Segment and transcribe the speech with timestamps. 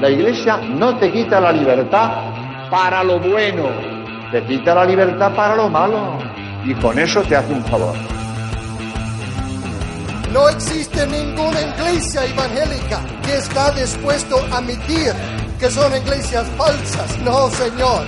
[0.00, 2.10] La iglesia no te quita la libertad
[2.70, 3.70] para lo bueno,
[4.30, 6.18] te quita la libertad para lo malo.
[6.64, 7.94] Y con eso te hace un favor.
[10.32, 15.14] No existe ninguna iglesia evangélica que está dispuesto a admitir
[15.58, 17.18] que son iglesias falsas.
[17.20, 18.02] No, señor.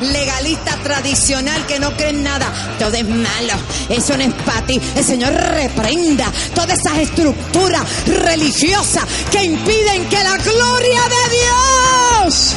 [0.00, 2.46] Legalista tradicional que no creen nada.
[2.78, 3.54] Todo es malo,
[3.88, 4.80] eso no es para ti.
[4.94, 12.56] El Señor reprenda todas esas estructuras religiosas que impiden que la gloria de Dios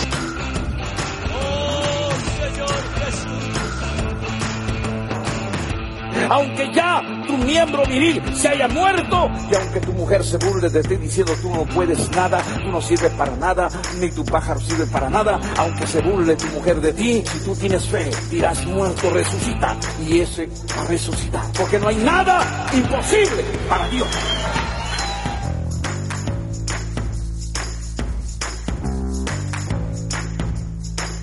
[6.30, 7.02] aunque ya
[7.40, 11.50] miembro viril se haya muerto y aunque tu mujer se burle de ti diciendo tú
[11.50, 15.88] no puedes nada, tú no sirves para nada, ni tu pájaro sirve para nada, aunque
[15.88, 19.76] se burle tu mujer de ti, si tú tienes fe, dirás muerto resucita
[20.08, 24.08] y ese va a resucitar, porque no hay nada imposible para Dios.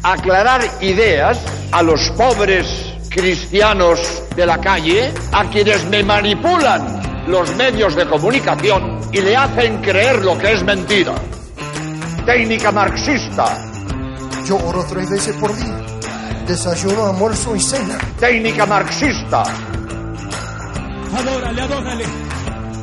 [0.02, 1.40] Aclarar ideas
[1.72, 2.85] a los pobres
[3.16, 9.80] cristianos de la calle a quienes me manipulan los medios de comunicación y le hacen
[9.80, 11.14] creer lo que es mentira.
[12.26, 13.56] Técnica marxista.
[14.46, 15.78] Yo oro tres veces por día.
[16.46, 17.96] Desayuno, almuerzo y cena.
[18.20, 19.42] Técnica marxista.
[21.16, 22.04] Adórale, adórale.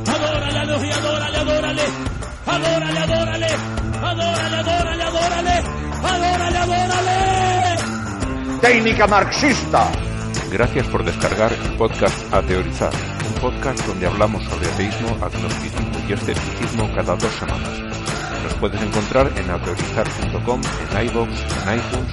[0.06, 1.82] Adórale, adórale, adórale, adórale.
[2.46, 3.46] Adórale, adórale.
[4.02, 5.62] Adórale, adórale, adórale.
[6.02, 6.54] Adórale.
[8.60, 9.90] Técnica marxista.
[10.54, 12.92] Gracias por descargar el podcast A Teorizar,
[13.26, 17.80] un podcast donde hablamos sobre ateísmo, agnosticismo y escepticismo cada dos semanas.
[18.44, 22.12] Nos puedes encontrar en ateorizar.com, en iVoox, en iTunes,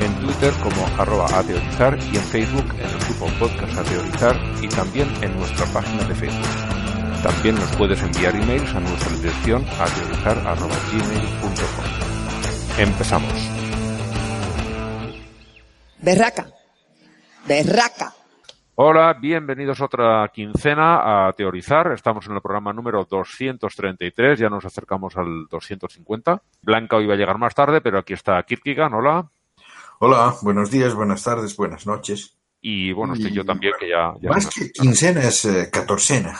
[0.00, 5.12] en Twitter como arroba ateorizar y en Facebook en el grupo Podcast Ateorizar y también
[5.20, 6.48] en nuestra página de Facebook.
[7.22, 12.78] También nos puedes enviar emails a nuestra dirección ateorizar.gmail.com.
[12.78, 13.34] Empezamos.
[16.00, 16.55] berraca,
[17.46, 18.12] berraca.
[18.74, 21.92] Hola, bienvenidos a otra quincena a Teorizar.
[21.92, 26.42] Estamos en el programa número 233, ya nos acercamos al 250.
[26.60, 29.30] Blanca hoy va a llegar más tarde, pero aquí está Kirkigan, hola.
[30.00, 32.36] Hola, buenos días, buenas tardes, buenas noches.
[32.60, 34.12] Y bueno, estoy yo también, que ya...
[34.20, 36.38] ya Más que quincena es eh, catorcena.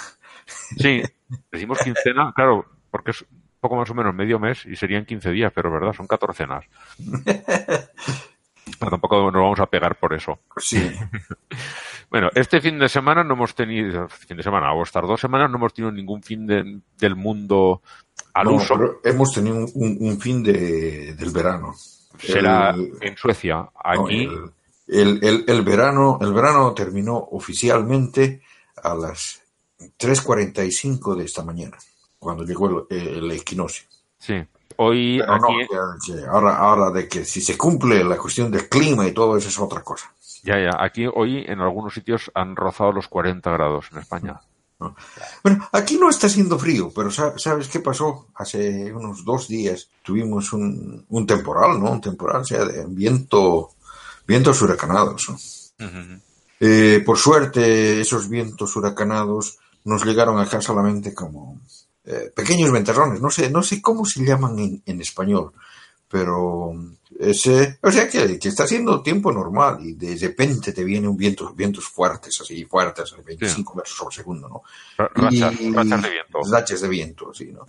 [0.76, 1.02] Sí,
[1.50, 3.24] decimos quincena, claro, porque es
[3.60, 6.64] poco más o menos medio mes y serían 15 días, pero verdad, son catorcenas.
[8.78, 10.38] Pero tampoco nos vamos a pegar por eso.
[10.56, 10.78] Sí,
[12.10, 15.50] Bueno, este fin de semana no hemos tenido, fin de semana o estas dos semanas
[15.50, 17.82] no hemos tenido ningún fin de- del mundo
[18.32, 18.74] al No, uso.
[18.78, 21.74] pero hemos tenido un, un- fin de, del verano.
[22.18, 23.68] Será El- en Suecia.
[23.82, 24.50] Aquí, el,
[24.88, 28.40] el- el- el verano, el verano terminó oficialmente
[28.84, 29.42] a las
[29.98, 31.76] 3.45 de esta mañana,
[32.20, 33.86] cuando llegó el, el equinoccio.
[34.18, 34.44] sí.
[34.78, 35.48] Hoy Pero no,
[36.30, 39.58] ahora, ahora de que si se cumple la cuestión del clima y todo eso es
[39.58, 40.12] otra cosa.
[40.42, 44.40] ya, ya, aquí hoy en algunos sitios han rozado los 40 grados en España.
[45.42, 48.26] Bueno, aquí no está haciendo frío, pero sa- ¿sabes qué pasó?
[48.34, 51.92] Hace unos dos días tuvimos un, un temporal, ¿no?
[51.92, 53.70] Un temporal, o sea, de viento,
[54.26, 55.72] vientos huracanados.
[56.60, 61.58] Eh, por suerte, esos vientos huracanados nos llegaron acá solamente como
[62.06, 63.20] eh, pequeños ventarrones.
[63.20, 65.52] No sé, no sé cómo se llaman en, en español,
[66.08, 66.72] pero
[67.18, 71.16] ese, o sea que, que está haciendo tiempo normal y de repente te vienen un
[71.16, 74.62] viento, vientos fuertes, así fuertes, 25 metros por segundo, ¿no?
[74.96, 76.38] Ra- Rachas, Y- rachas de viento.
[76.50, 77.66] Rachas de viento, sí, ¿no?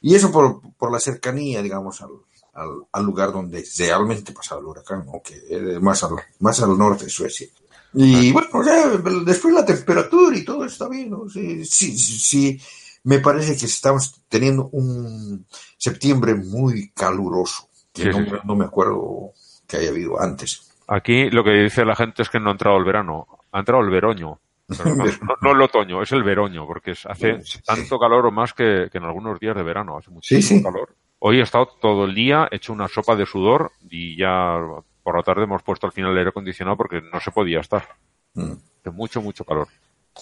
[0.00, 2.10] Y eso por, por la cercanía, digamos, al,
[2.54, 5.20] al, al lugar donde realmente pasaba el huracán, ¿no?
[5.22, 7.48] Que es más al, más al norte de Suecia.
[7.96, 8.88] Y bueno, o sea,
[9.24, 11.28] después la temperatura y todo está bien, ¿no?
[11.28, 12.60] Sí, sí, sí,
[13.04, 15.46] me parece que estamos teniendo un
[15.78, 18.36] septiembre muy caluroso, que Sí, no, sí, sí.
[18.44, 19.30] no me acuerdo
[19.66, 20.70] que haya habido antes.
[20.88, 23.82] Aquí lo que dice la gente es que no ha entrado el verano, ha entrado
[23.82, 24.40] el veroño.
[24.66, 28.30] Pero no, no- no el otoño, es el veroño, porque hace Sí, tanto calor o
[28.30, 30.94] más que, que en algunos días de verano, hace muchísimo calor.
[31.18, 34.58] Hoy he estado todo el día hecho una sopa de sudor y ya
[35.02, 37.86] por la tarde hemos puesto al final el aire acondicionado porque no se podía estar.
[38.34, 38.52] Mm.
[38.84, 39.68] De mucho, mucho calor.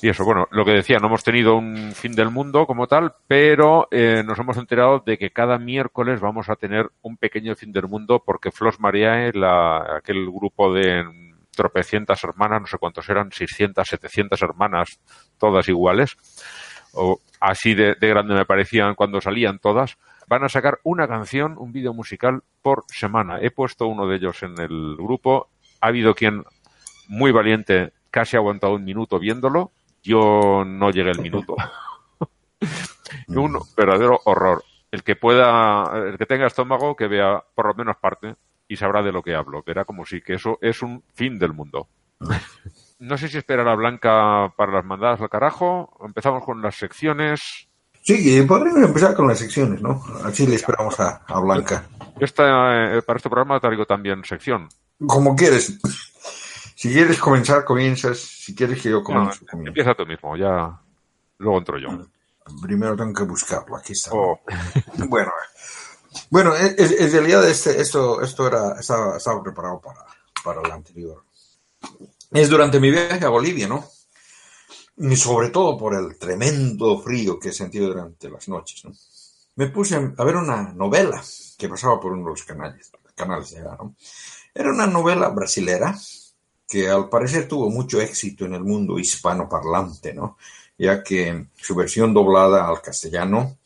[0.00, 3.14] Y eso, bueno, lo que decía, no hemos tenido un fin del mundo como tal,
[3.28, 7.72] pero eh, nos hemos enterado de que cada miércoles vamos a tener un pequeño fin
[7.72, 11.04] del mundo porque Flos Mariae, la, aquel grupo de
[11.54, 14.98] tropecientas hermanas, no sé cuántos eran, 600, 700 hermanas,
[15.38, 16.16] todas iguales,
[16.94, 21.56] o así de, de grande me parecían cuando salían todas, van a sacar una canción,
[21.58, 23.38] un vídeo musical por semana.
[23.40, 25.50] He puesto uno de ellos en el grupo
[25.82, 26.44] ha habido quien
[27.08, 29.72] muy valiente casi ha aguantado un minuto viéndolo.
[30.02, 31.56] Yo no llegué el minuto.
[33.28, 34.64] un verdadero horror.
[34.90, 38.34] El que pueda, el que tenga estómago, que vea por lo menos parte
[38.68, 39.62] y sabrá de lo que hablo.
[39.66, 41.88] Verá como si que eso es un fin del mundo.
[43.02, 45.98] No sé si esperar a Blanca para las mandadas al carajo.
[46.04, 47.66] Empezamos con las secciones.
[48.00, 50.00] Sí, podríamos empezar con las secciones, ¿no?
[50.24, 51.84] Así le esperamos a, a Blanca.
[52.20, 54.68] Esta, eh, para este programa traigo también sección.
[55.04, 55.80] Como quieres.
[56.82, 58.18] Si quieres comenzar, comienzas.
[58.18, 60.80] Si quieres que yo comience, No, empieza tú mismo, ya.
[61.38, 61.90] Luego entro yo.
[62.60, 63.76] Primero tengo que buscarlo.
[63.76, 64.10] Aquí está.
[64.12, 64.40] Oh.
[65.08, 65.30] Bueno,
[66.28, 70.04] bueno, en, en- en realidad este, esto, esto era, estaba, estaba preparado para,
[70.42, 71.22] para el anterior.
[72.32, 73.88] Es durante mi viaje a Bolivia, ¿no?
[74.96, 78.90] Y sobre todo por el tremendo frío que he sentido durante las noches, ¿no?
[79.54, 81.22] Me puse a ver una novela
[81.56, 83.94] que pasaba por uno de los canales, canales de ¿no?
[84.52, 85.96] Era una novela brasilera
[86.72, 90.38] que al parecer tuvo mucho éxito en el mundo hispanoparlante, ¿no?
[90.78, 93.58] Ya que su versión doblada al castellano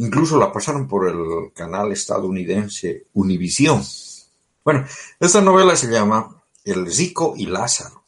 [0.00, 3.84] Incluso la pasaron por el canal estadounidense Univisión.
[4.64, 4.86] Bueno,
[5.20, 8.02] esta novela se llama El Zico y Lázaro.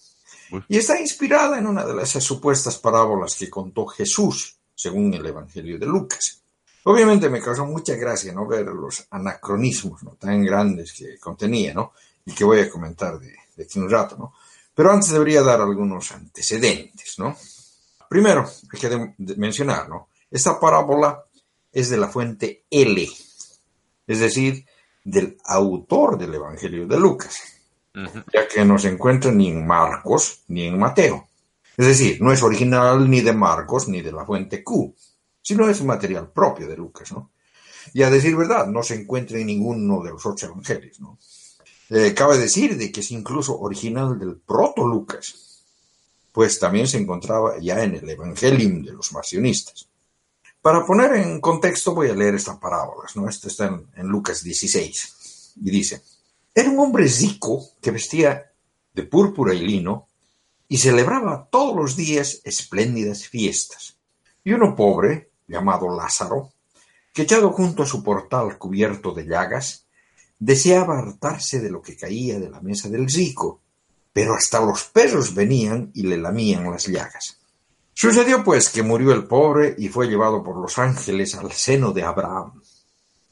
[0.68, 5.78] Y está inspirada en una de esas supuestas parábolas que contó Jesús, según el Evangelio
[5.78, 6.40] de Lucas.
[6.84, 10.12] Obviamente me causó mucha gracia no ver los anacronismos ¿no?
[10.12, 11.92] tan grandes que contenía, ¿no?
[12.24, 14.32] Y que voy a comentar de, de aquí un rato, ¿no?
[14.74, 17.36] Pero antes debería dar algunos antecedentes, ¿no?
[18.08, 20.08] Primero, hay que mencionar, ¿no?
[20.30, 21.24] Esta parábola
[21.70, 23.08] es de la fuente L,
[24.06, 24.66] es decir,
[25.04, 27.38] del autor del Evangelio de Lucas,
[27.94, 31.28] ya que no se encuentra ni en Marcos ni en Mateo.
[31.76, 34.94] Es decir, no es original ni de Marcos ni de la fuente Q,
[35.40, 37.32] sino es material propio de Lucas, ¿no?
[37.94, 41.18] Y a decir verdad, no se encuentra en ninguno de los ocho evangelios, ¿no?
[41.94, 45.62] Eh, cabe decir de que es incluso original del proto Lucas,
[46.32, 49.86] pues también se encontraba ya en el Evangelium de los marcionistas.
[50.62, 53.28] Para poner en contexto voy a leer estas parábolas, ¿no?
[53.28, 56.02] Esto está en, Lucas 16 y dice,
[56.54, 58.50] era un hombre zico que vestía
[58.94, 60.08] de púrpura y lino
[60.68, 63.98] y celebraba todos los días espléndidas fiestas.
[64.42, 66.52] Y uno pobre, llamado Lázaro,
[67.12, 69.81] que echado junto a su portal cubierto de llagas,
[70.44, 73.60] deseaba hartarse de lo que caía de la mesa del zico,
[74.12, 77.38] pero hasta los perros venían y le lamían las llagas.
[77.94, 82.02] Sucedió pues que murió el pobre y fue llevado por los ángeles al seno de
[82.02, 82.60] Abraham.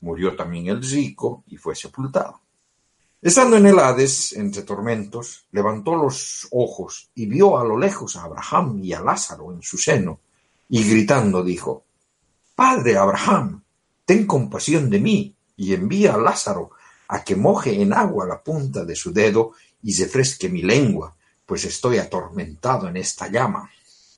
[0.03, 2.43] Murió también el rico y fue sepultado.
[3.21, 8.23] Estando en el Hades, entre tormentos, levantó los ojos y vio a lo lejos a
[8.23, 10.21] Abraham y a Lázaro en su seno,
[10.69, 11.83] y gritando dijo,
[12.55, 13.65] Padre Abraham,
[14.05, 16.71] ten compasión de mí, y envía a Lázaro
[17.13, 19.53] a que moje en agua la punta de su dedo
[19.83, 23.69] y se fresque mi lengua, pues estoy atormentado en esta llama.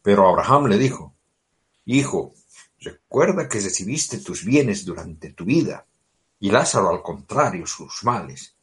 [0.03, 1.15] Pero Abraham le dijo,
[1.87, 2.35] Hijo,
[2.81, 5.87] recuerda que recibiste tus bienes durante tu vida,
[6.39, 8.55] y Lázaro al contrario sus males.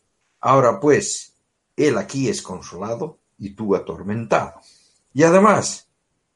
[0.42, 1.34] Ahora pues,
[1.76, 4.62] él aquí es consolado y tú atormentado.
[5.12, 5.88] Y además,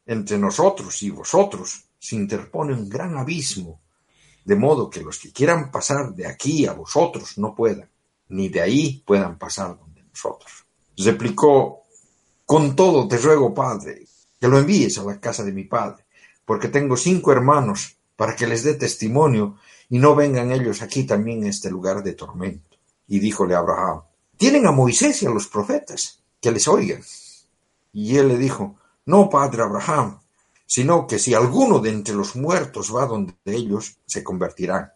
[0.08, 3.80] entre nosotros y vosotros se interpone un gran abismo,
[4.46, 7.90] de modo que los que quieran pasar de aquí a vosotros no puedan,
[8.30, 10.66] ni de ahí puedan pasar donde nosotros.
[10.98, 11.84] Replicó,
[12.46, 14.06] con todo te ruego, Padre,
[14.40, 16.06] que lo envíes a la casa de mi Padre,
[16.46, 19.58] porque tengo cinco hermanos, para que les dé testimonio,
[19.90, 22.78] y no vengan ellos aquí también a este lugar de tormento.
[23.08, 24.02] Y díjole a Abraham,
[24.38, 27.02] tienen a Moisés y a los profetas, que les oigan.
[27.92, 30.20] Y él le dijo, no, padre Abraham,
[30.66, 34.92] sino que si alguno de entre los muertos va donde ellos, se convertirán.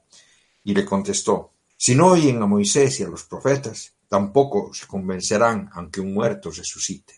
[0.63, 5.69] Y le contestó, si no oyen a Moisés y a los profetas, tampoco se convencerán
[5.73, 7.13] aunque un muerto resucite.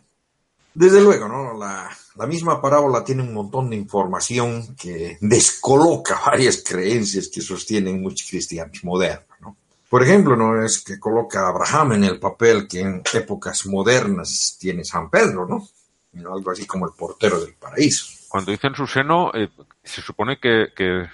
[0.73, 1.57] Desde luego, ¿no?
[1.57, 1.89] La,
[2.27, 8.83] misma parábola tiene un montón de información que descoloca varias creencias que sostienen muchos cristianos
[8.83, 9.57] modernos, ¿no?
[9.89, 14.57] Por ejemplo, no es que coloca a Abraham en el papel que en épocas modernas
[14.59, 15.67] tiene San Pedro, ¿no?
[16.13, 16.35] ¿no?
[16.35, 18.05] Algo así como el portero del paraíso.
[18.29, 19.50] Cuando dicen su seno, eh,
[19.83, 21.07] se supone que, que-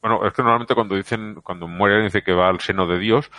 [0.00, 2.98] Bueno, es que normalmente cuando dicen, cuando muere alguien dice que va al seno de
[2.98, 3.30] Dios,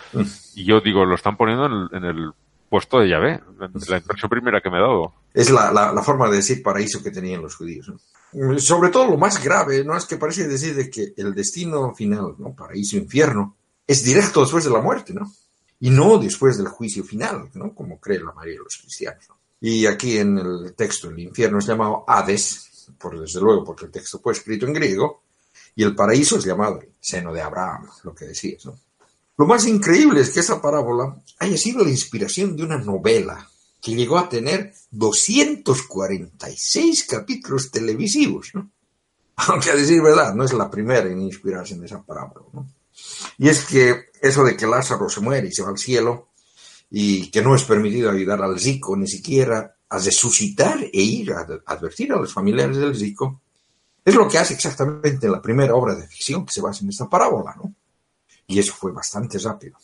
[0.54, 2.32] y yo digo, lo están poniendo en el, en el
[2.70, 3.40] puesto de Yahvé.
[3.88, 5.12] La impresión primera que me he dado.
[5.34, 7.88] Es la, la, la forma de decir paraíso que tenían los judíos.
[7.88, 8.58] ¿no?
[8.58, 9.96] Sobre todo lo más grave, ¿no?
[9.96, 12.54] Es que parece decir de que el destino final, ¿no?
[12.54, 15.30] Paraíso, infierno, es directo después de la muerte, ¿no?
[15.80, 17.74] Y no después del juicio final, ¿no?
[17.74, 19.24] Como cree la mayoría de los cristianos.
[19.28, 19.36] ¿no?
[19.60, 23.90] Y aquí en el texto, el infierno es llamado Hades, por desde luego, porque el
[23.90, 25.22] texto fue escrito en griego,
[25.76, 28.78] y el paraíso es llamado el seno de Abraham, lo que decías, ¿no?
[29.36, 33.50] Lo más increíble es que esa parábola haya sido la inspiración de una novela
[33.82, 38.52] que llegó a tener 246 capítulos televisivos.
[39.36, 42.44] Aunque a decir verdad, no es la primera en inspirarse en esa parábola.
[43.38, 46.28] Y es que eso de que Lázaro se muere y se va al cielo
[46.90, 51.46] y que no es permitido ayudar al rico ni siquiera a resucitar e ir a
[51.66, 53.40] advertir a los familiares del rico,
[54.04, 57.08] es lo que hace exactamente la primera obra de ficción que se basa en esta
[57.08, 57.74] parábola, ¿no?
[58.46, 59.78] Y eso fue bastante rápido.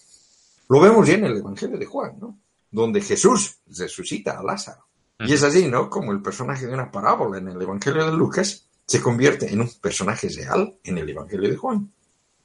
[0.68, 2.38] Lo vemos ya en el Evangelio de Juan, ¿no?
[2.70, 4.86] Donde Jesús resucita a Lázaro.
[5.18, 5.90] Y es así, ¿no?
[5.90, 9.70] Como el personaje de una parábola en el Evangelio de Lucas se convierte en un
[9.80, 11.92] personaje real en el Evangelio de Juan.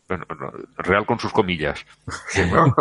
[0.08, 0.26] Bueno,
[0.78, 1.80] real con sus comillas.
[2.36, 2.76] bueno,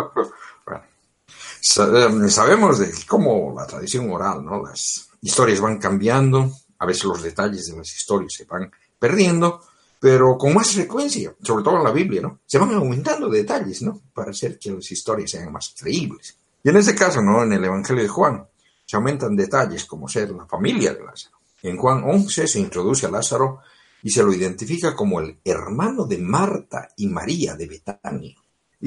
[1.65, 4.63] sabemos de cómo la tradición oral, ¿no?
[4.63, 9.61] Las historias van cambiando, a veces los detalles de las historias se van perdiendo,
[9.99, 12.39] pero con más frecuencia, sobre todo en la Biblia, ¿no?
[12.45, 14.01] Se van aumentando detalles, ¿no?
[14.13, 16.37] Para hacer que las historias sean más creíbles.
[16.63, 17.43] Y en este caso, ¿no?
[17.43, 18.47] En el Evangelio de Juan,
[18.85, 21.37] se aumentan detalles como ser la familia de Lázaro.
[21.63, 23.61] En Juan 11 se introduce a Lázaro
[24.03, 28.35] y se lo identifica como el hermano de Marta y María de Betania.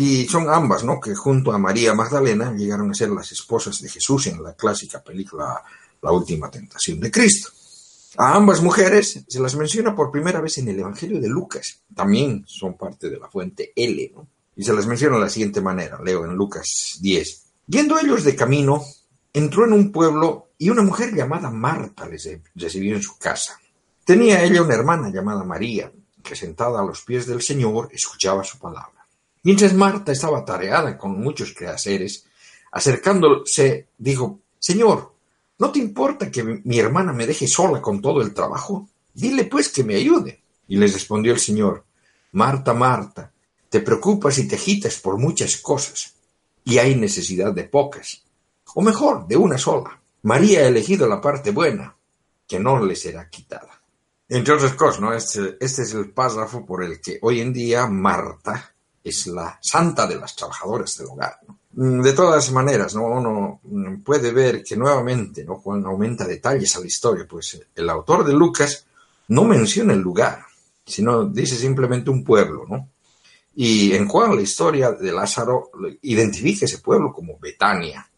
[0.00, 1.00] Y son ambas, ¿no?
[1.00, 5.02] Que junto a María Magdalena llegaron a ser las esposas de Jesús en la clásica
[5.02, 5.60] película
[6.00, 7.50] La Última Tentación de Cristo.
[8.16, 11.80] A ambas mujeres se las menciona por primera vez en el Evangelio de Lucas.
[11.96, 14.28] También son parte de la fuente L, ¿no?
[14.54, 15.98] Y se las menciona de la siguiente manera.
[16.00, 17.42] Leo en Lucas 10.
[17.66, 18.84] Yendo ellos de camino,
[19.32, 23.58] entró en un pueblo y una mujer llamada Marta les recibió en su casa.
[24.04, 25.90] Tenía ella una hermana llamada María,
[26.22, 28.97] que sentada a los pies del Señor escuchaba su palabra.
[29.42, 32.24] Mientras Marta estaba tareada con muchos quehaceres,
[32.72, 35.12] acercándose, dijo, Señor,
[35.58, 38.88] ¿no te importa que mi hermana me deje sola con todo el trabajo?
[39.14, 40.42] Dile pues que me ayude.
[40.68, 41.84] Y les respondió el Señor,
[42.32, 43.32] Marta, Marta,
[43.70, 46.14] te preocupas y te agitas por muchas cosas,
[46.64, 48.22] y hay necesidad de pocas,
[48.74, 50.00] o mejor, de una sola.
[50.22, 51.96] María ha elegido la parte buena,
[52.46, 53.80] que no le será quitada.
[54.28, 55.14] Entre otras cosas, ¿no?
[55.14, 58.74] Este, este es el párrafo por el que hoy en día Marta
[59.08, 61.38] es la santa de las trabajadoras del hogar.
[61.46, 61.58] ¿no?
[61.72, 63.06] Mm, de todas maneras, ¿no?
[63.06, 65.56] uno mm, puede ver que nuevamente ¿no?
[65.56, 68.86] Juan aumenta detalles a la historia, pues el autor de Lucas
[69.28, 70.44] no menciona el lugar,
[70.84, 72.88] sino dice simplemente un pueblo, ¿no?
[73.54, 75.70] Y en Juan la historia de Lázaro
[76.02, 78.08] identifica ese pueblo como Betania,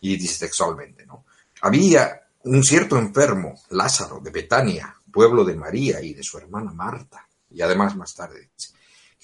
[0.00, 1.24] y dice textualmente, ¿no?
[1.62, 7.26] Había un cierto enfermo, Lázaro, de Betania, pueblo de María y de su hermana Marta.
[7.50, 8.73] Y además más tarde dice,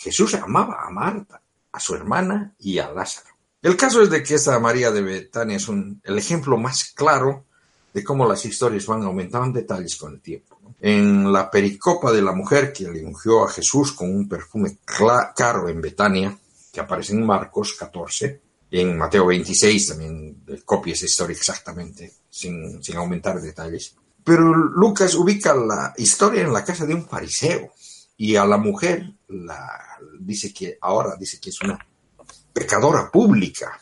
[0.00, 1.42] Jesús amaba a Marta,
[1.72, 3.28] a su hermana y a Lázaro.
[3.60, 7.44] El caso es de que esta María de Betania es el ejemplo más claro
[7.92, 10.58] de cómo las historias van aumentando detalles con el tiempo.
[10.80, 14.78] En la pericopa de la mujer que le ungió a Jesús con un perfume
[15.36, 16.34] caro en Betania,
[16.72, 18.40] que aparece en Marcos 14,
[18.70, 23.94] en Mateo 26 también copia esa historia exactamente, sin, sin aumentar detalles.
[24.24, 27.72] Pero Lucas ubica la historia en la casa de un fariseo
[28.16, 29.89] y a la mujer la,
[30.24, 31.78] dice que ahora dice que es una
[32.52, 33.78] pecadora pública.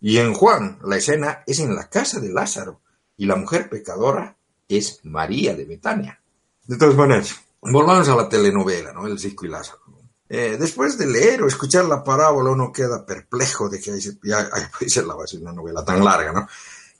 [0.00, 2.80] Y en Juan, la escena es en la casa de Lázaro
[3.16, 4.36] y la mujer pecadora
[4.68, 6.20] es María de Betania.
[6.64, 9.06] De todas maneras, volvamos a la telenovela, ¿no?
[9.06, 9.80] El Cisco y Lázaro.
[10.28, 14.50] Eh, después de leer o escuchar la parábola, uno queda perplejo de que ya,
[14.86, 16.48] se la va a ser una novela tan larga, ¿no?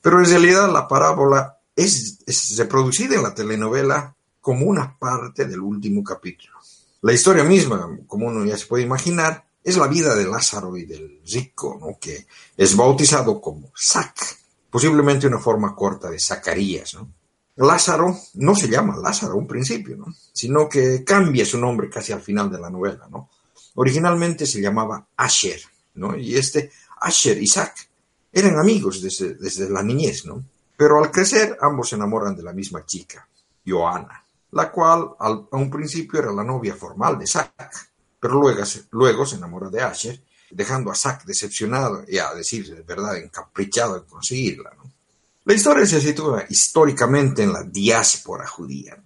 [0.01, 5.59] Pero en realidad la parábola es, es reproducida en la telenovela como una parte del
[5.59, 6.56] último capítulo.
[7.01, 10.85] La historia misma, como uno ya se puede imaginar, es la vida de Lázaro y
[10.85, 11.97] del rico, ¿no?
[11.99, 12.25] que
[12.55, 14.15] es bautizado como Zac,
[14.69, 16.95] posiblemente una forma corta de Zacarías.
[16.95, 17.11] ¿no?
[17.57, 20.05] Lázaro no se llama Lázaro un principio, ¿no?
[20.31, 23.07] sino que cambia su nombre casi al final de la novela.
[23.11, 23.29] ¿no?
[23.75, 25.61] Originalmente se llamaba Asher,
[25.95, 26.17] ¿no?
[26.17, 27.89] y este Asher y Zac
[28.31, 30.43] eran amigos desde, desde la niñez, ¿no?
[30.77, 33.27] pero al crecer ambos se enamoran de la misma chica,
[33.65, 37.53] Joana, la cual al, a un principio era la novia formal de Zac
[38.19, 38.41] pero
[38.91, 43.97] luego, se enamora de Asher, dejando a Zack decepcionado y a decir de verdad encaprichado
[43.97, 44.71] en conseguirla.
[45.45, 48.97] La historia se sitúa históricamente en la diáspora judía,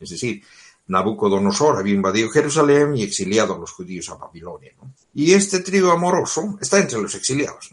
[0.00, 0.42] es decir,
[0.86, 4.72] Nabucodonosor había invadido Jerusalén y exiliado a los judíos a Babilonia.
[5.14, 7.70] Y este trío amoroso está entre los exiliados.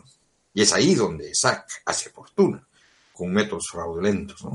[0.54, 2.66] Y es ahí donde Zack hace fortuna,
[3.13, 4.46] con métodos fraudulentos.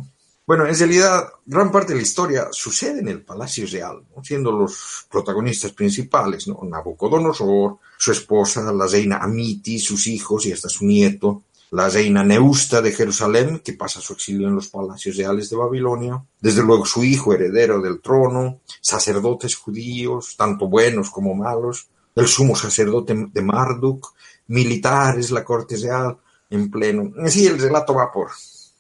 [0.46, 5.04] Bueno, en realidad, gran parte de la historia sucede en el Palacio Real, siendo los
[5.10, 6.60] protagonistas principales ¿no?
[6.62, 12.80] Nabucodonosor, su esposa, la reina Amiti, sus hijos y hasta su nieto, la reina Neusta
[12.80, 17.02] de Jerusalén, que pasa su exilio en los palacios reales de Babilonia, desde luego su
[17.02, 24.14] hijo heredero del trono, sacerdotes judíos, tanto buenos como malos, el sumo sacerdote de Marduk,
[24.46, 26.16] militares, la corte real,
[26.50, 27.12] en pleno.
[27.26, 28.30] Sí, el relato va por,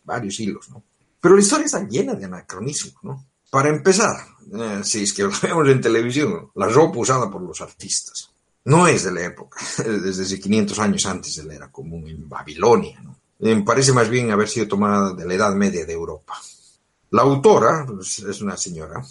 [0.04, 0.84] varios hilos, ¿no?
[1.26, 3.26] Pero la historia está llena de anacronismos, ¿no?
[3.50, 4.16] Para empezar,
[4.56, 8.30] eh, si es que lo vemos en televisión, la ropa usada por los artistas
[8.66, 12.28] no es de la época, es desde 500 años antes de la era común en
[12.28, 13.18] Babilonia, ¿no?
[13.40, 16.40] Eh, parece más bien haber sido tomada de la Edad Media de Europa.
[17.10, 19.04] La autora, pues, es una señora,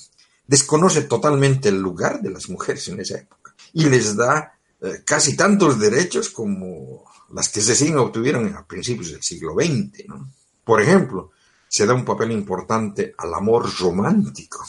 [0.47, 5.35] desconoce totalmente el lugar de las mujeres en esa época y les da eh, casi
[5.35, 7.03] tantos derechos como
[7.33, 10.07] las que se siguen obtuvieron a principios del siglo XX.
[10.07, 10.29] ¿no?
[10.63, 11.31] Por ejemplo,
[11.75, 14.65] se da un papel importante al amor romántico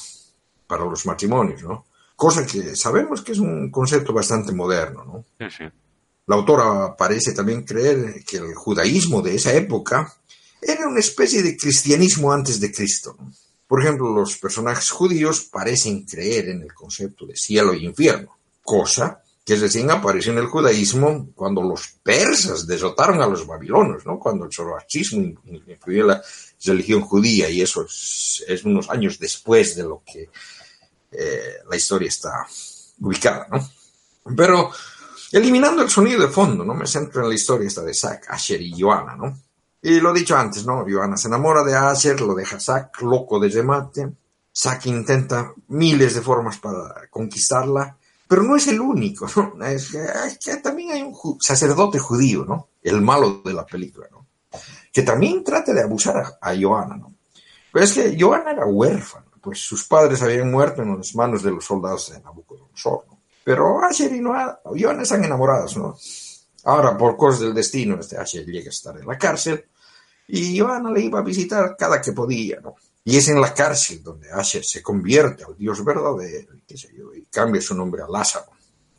[0.66, 1.86] para los matrimonios, ¿no?
[2.16, 5.24] Cosa que sabemos que es un concepto bastante moderno, ¿no?
[5.38, 5.64] Sí, sí.
[6.26, 10.12] La autora parece también creer que el judaísmo de esa época
[10.60, 13.16] era una especie de cristianismo antes de Cristo.
[13.68, 19.22] Por ejemplo, los personajes judíos parecen creer en el concepto de cielo y infierno, cosa
[19.46, 24.18] que recién apareció en el judaísmo cuando los persas derrotaron a los babilonios, ¿no?
[24.18, 26.20] cuando el zoroastrismo influyó la
[26.64, 30.28] religión judía, y eso es, unos años después de lo que
[31.12, 32.44] eh, la historia está
[33.00, 33.46] ubicada.
[33.48, 34.34] ¿no?
[34.36, 34.72] Pero
[35.30, 36.74] eliminando el sonido de fondo, ¿no?
[36.74, 39.38] me centro en la historia esta de Zack, Asher y Joana, ¿no?
[39.80, 40.84] Y lo he dicho antes, ¿no?
[40.88, 44.08] Joana se enamora de Asher, lo deja Zack loco de remate.
[44.52, 47.96] Zack intenta miles de formas para conquistarla,
[48.28, 49.64] pero no es el único, ¿no?
[49.66, 49.90] Es
[50.42, 52.68] que, también hay un sacerdote judío, ¿no?
[52.82, 54.26] El malo de la película, ¿no?
[54.92, 57.14] Que también trata de abusar a, a Joana, ¿no?
[57.72, 61.50] Pero es que Joana era huérfana, pues sus padres habían muerto en las manos de
[61.50, 63.18] los soldados de Nabucodonosor, ¿no?
[63.44, 65.96] Pero Asher y Noa- Joana están enamorados, ¿no?
[66.64, 69.64] Ahora, por cosas del destino, este Asher llega a estar en la cárcel
[70.26, 72.74] y Joana le iba a visitar cada que podía, ¿no?
[73.08, 76.54] Y es en la cárcel donde Asher se convierte al Dios verdadero,
[77.14, 78.46] y cambia su nombre a Lázaro.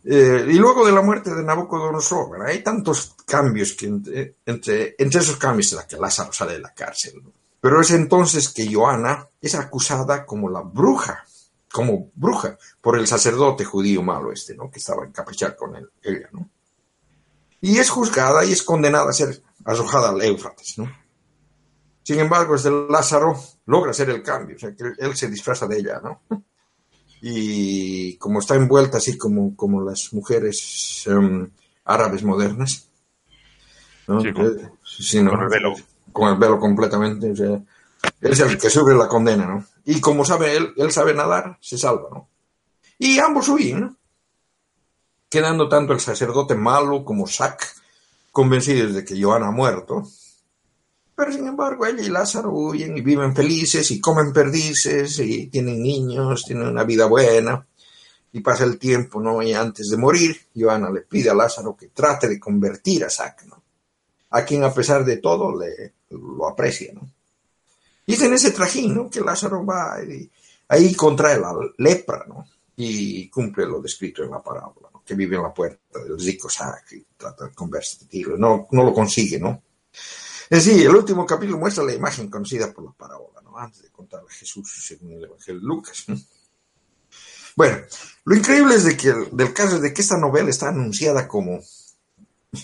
[0.06, 5.36] Eh, y luego de la muerte de Nabucodonosor, hay tantos cambios que entre, entre, esos
[5.36, 7.22] cambios es la que Lázaro sale de la cárcel.
[7.60, 11.26] Pero es entonces que Joana es acusada como la bruja,
[11.70, 14.72] como bruja, por el sacerdote judío malo este, ¿no?
[14.72, 16.50] Que estaba encaprichado con él, ella, ¿no?
[17.60, 20.90] Y es juzgada y es condenada a ser arrojada al Éufrates, ¿no?
[22.04, 25.78] Sin embargo, este Lázaro logra hacer el cambio, o sea, que él se disfraza de
[25.78, 26.22] ella, ¿no?
[27.22, 31.50] Y como está envuelta así como, como las mujeres em,
[31.86, 32.88] árabes modernas,
[34.08, 34.22] ¿no?
[34.22, 35.32] Sí, con- Eh, sí, ¿no?
[35.32, 35.76] con el velo.
[36.12, 37.62] Con el velo completamente, o sea,
[38.22, 39.66] es el que sufre la condena, ¿no?
[39.86, 42.28] Y como sabe él, él sabe nadar, se salva, ¿no?
[43.00, 43.96] Y ambos huyen, ¿no?
[45.30, 47.62] Quedando tanto el sacerdote malo como Sac
[48.32, 50.04] convencidos de que Joana ha muerto.
[51.18, 55.82] Pero sin embargo, ella y Lázaro huyen y viven felices y comen perdices y tienen
[55.82, 57.66] niños, tienen una vida buena.
[58.34, 59.42] Y pasa el tiempo, ¿no?
[59.42, 63.46] Y antes de morir, Joana le pide a Lázaro que trate de convertir a Sac,
[63.48, 63.64] ¿no?
[64.30, 67.10] A quien a pesar de todo le, lo aprecia, ¿no?
[68.06, 69.10] Y es en ese trajín, ¿no?
[69.10, 70.30] Que Lázaro va y
[70.68, 72.46] ahí contrae la lepra, ¿no?
[72.76, 75.02] Y cumple lo descrito en la parábola, ¿no?
[75.04, 78.38] Que vive en la puerta del rico Sac y trata de convertirlo.
[78.38, 79.64] No, no lo consigue, ¿no?
[80.50, 83.58] Es decir, el último capítulo muestra la imagen conocida por la parábola, ¿no?
[83.58, 86.06] Antes de contar a Jesús según el Evangelio de Lucas.
[86.08, 86.16] ¿no?
[87.56, 87.78] Bueno,
[88.24, 91.60] lo increíble es de que el- del caso de que esta novela está anunciada como,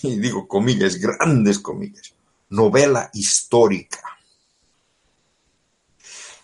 [0.01, 2.13] y digo comillas, grandes comillas,
[2.49, 4.01] novela histórica.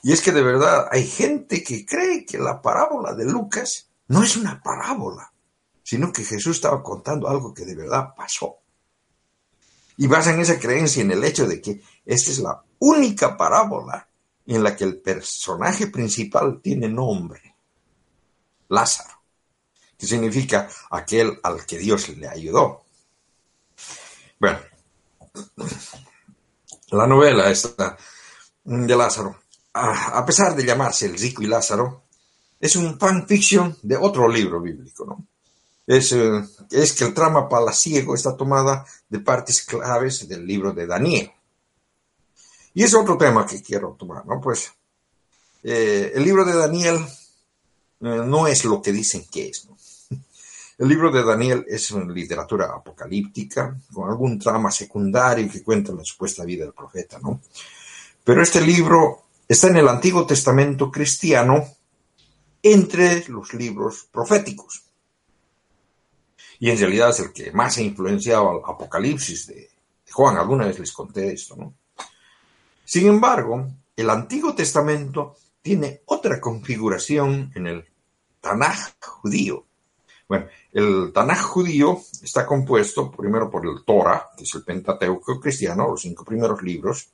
[0.01, 4.23] Y es que de verdad hay gente que cree que la parábola de Lucas no
[4.23, 5.31] es una parábola,
[5.83, 8.57] sino que Jesús estaba contando algo que de verdad pasó.
[10.01, 14.07] Y basan esa creencia en el hecho de que esta es la única parábola
[14.47, 17.53] en la que el personaje principal tiene nombre,
[18.69, 19.21] Lázaro,
[19.97, 22.85] que significa aquel al que Dios le ayudó.
[24.39, 24.59] Bueno,
[26.91, 27.97] la novela esta
[28.63, 29.41] de Lázaro,
[29.73, 32.03] a pesar de llamarse El rico y Lázaro,
[32.57, 35.27] es un fanfiction de otro libro bíblico, ¿no?
[35.89, 40.85] Es, eh, es que el trama palaciego está tomada de partes claves del libro de
[40.85, 41.31] Daniel.
[42.75, 44.39] Y es otro tema que quiero tomar, ¿no?
[44.39, 44.71] Pues
[45.63, 46.97] eh, el libro de Daniel
[48.01, 49.67] eh, no es lo que dicen que es.
[50.77, 56.05] El libro de Daniel es una literatura apocalíptica, con algún trama secundario que cuenta la
[56.05, 57.41] supuesta vida del profeta, ¿no?
[58.23, 61.67] Pero este libro está en el Antiguo Testamento cristiano
[62.61, 64.83] entre los libros proféticos.
[66.59, 69.69] Y en realidad es el que más ha influenciado al Apocalipsis de,
[70.11, 70.37] Juan.
[70.37, 71.73] Alguna vez les conté esto, ¿no?
[72.83, 77.85] Sin embargo, el Antiguo Testamento tiene otra configuración en el
[78.41, 79.65] Tanaj judío.
[80.27, 85.89] Bueno, el Tanaj judío está compuesto primero por el Torah, que es el Pentateuco cristiano,
[85.89, 87.09] los cinco primeros libros,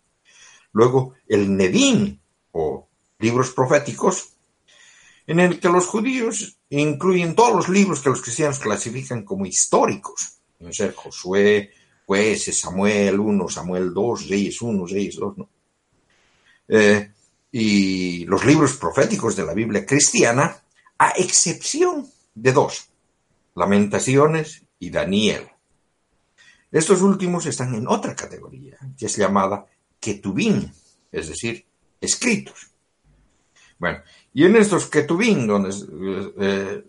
[0.75, 2.19] Luego el Nedim,
[2.51, 4.34] o libros proféticos,
[5.27, 10.39] en el que los judíos incluyen todos los libros que los cristianos clasifican como históricos,
[10.59, 11.71] en ser Josué,
[12.05, 15.49] Jueces, Samuel 1, Samuel 2, Reyes 1, Reyes 2, ¿no?
[16.67, 17.11] Eh,
[17.51, 20.61] y los libros proféticos de la Biblia cristiana,
[20.97, 22.89] a excepción de dos,
[23.55, 25.47] Lamentaciones y Daniel.
[26.71, 29.65] Estos últimos están en otra categoría, que es llamada
[29.99, 30.69] Ketubín,
[31.09, 31.65] es decir,
[32.01, 32.71] escritos.
[33.79, 33.99] Bueno,
[34.35, 35.73] y en estos Ketubín, donde
[36.41, 36.83] eh,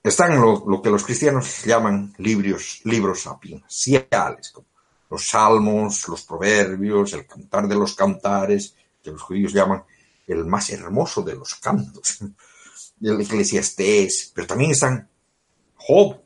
[0.00, 4.68] están lo, que los cristianos llaman libros, libros sapienciales, como
[5.10, 9.82] los salmos, los proverbios, el cantar de los cantares, que los judíos llaman
[10.28, 12.18] el más hermoso de los cantos,
[13.02, 15.08] el eclesiastés, pero también están
[15.74, 16.20] Job,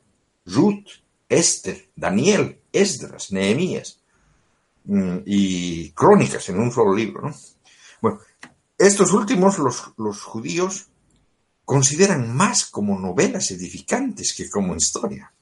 [0.45, 0.85] Ruth,
[1.27, 3.97] Esther, Daniel, Esdras, Nehemías
[4.83, 7.27] mm, y Crónicas en un solo libro.
[7.27, 7.35] ¿no?
[8.01, 8.19] Bueno,
[8.77, 10.87] estos últimos los, los judíos
[11.65, 15.33] consideran más como novelas edificantes que como historia.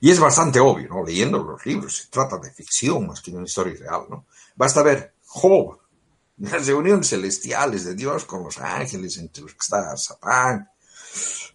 [0.00, 1.04] Y es bastante obvio, ¿no?
[1.04, 4.26] Leyendo los libros, se trata de ficción más que de una historia real, ¿no?
[4.56, 5.78] Basta ver Job,
[6.38, 10.68] las reuniones celestiales de Dios con los ángeles, entre los que está Satán,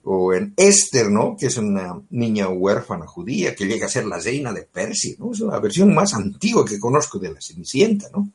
[0.04, 1.36] o en Esther, ¿no?
[1.38, 5.34] Que es una niña huérfana judía que llega a ser la reina de Persia, ¿no?
[5.34, 8.32] Es la versión más antigua que conozco de la Cenicienta, ¿no?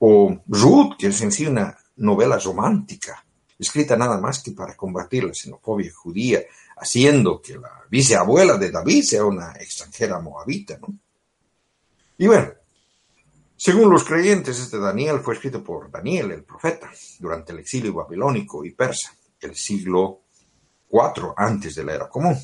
[0.00, 3.24] O Ruth, que es en sí una novela romántica,
[3.58, 6.42] escrita nada más que para combatir la xenofobia judía,
[6.76, 10.94] haciendo que la viceabuela de David sea una extranjera moabita, ¿no?
[12.18, 12.52] Y bueno,
[13.56, 18.64] según los creyentes, este Daniel fue escrito por Daniel, el profeta, durante el exilio babilónico
[18.64, 20.20] y persa, el siglo
[20.90, 22.36] IV antes de la era común.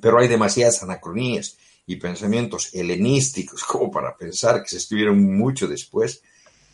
[0.00, 6.22] Pero hay demasiadas anacronías y pensamientos helenísticos como para pensar que se escribieron mucho después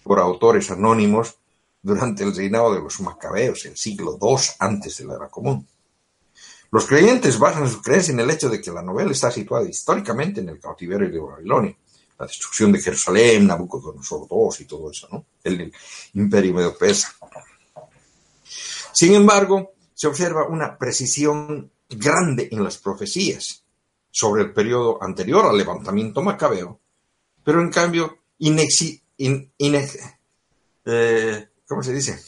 [0.03, 1.37] por autores anónimos
[1.83, 5.67] durante el reinado de los macabeos, el siglo II antes de la era común.
[6.71, 10.41] Los creyentes basan su creencia en el hecho de que la novela está situada históricamente
[10.41, 11.77] en el cautiverio de Babilonia
[12.19, 15.25] la destrucción de Jerusalén, Nabucodonosor II y todo eso, ¿no?
[15.43, 15.73] El
[16.15, 17.15] imperio medio persa.
[18.93, 23.63] Sin embargo, se observa una precisión grande en las profecías
[24.11, 26.81] sobre el periodo anterior al levantamiento macabeo,
[27.45, 29.03] pero en cambio, inexi,
[30.85, 32.23] eh, ¿cómo se dice?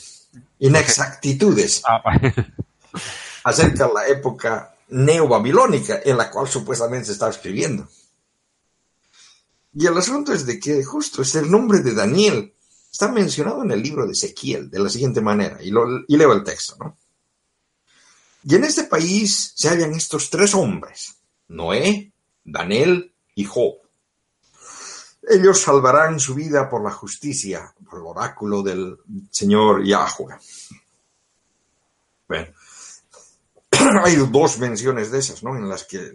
[0.59, 2.03] Inexactitudes ah,
[3.45, 7.89] acerca de la época neobabilónica en la cual supuestamente se estaba escribiendo.
[9.73, 12.55] Y el asunto es de que justo es el nombre de Daniel.
[12.91, 16.77] Está mencionado en el libro de Ezequiel de la siguiente manera, y, leo el texto,
[16.79, 16.97] ¿no?
[18.43, 21.20] Y en este país se hallan estos tres hombres,
[21.51, 22.13] Noé,
[22.45, 23.77] Daniel y Job.
[25.29, 28.97] Ellos salvarán su vida por la justicia, por el oráculo del
[29.31, 30.37] Señor Yahweh.
[32.27, 32.47] Bueno,
[34.05, 35.57] hay dos menciones de esas, ¿no?
[35.57, 36.11] En las que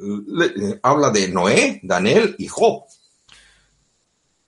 [0.82, 2.84] habla de Noé, Daniel y Job.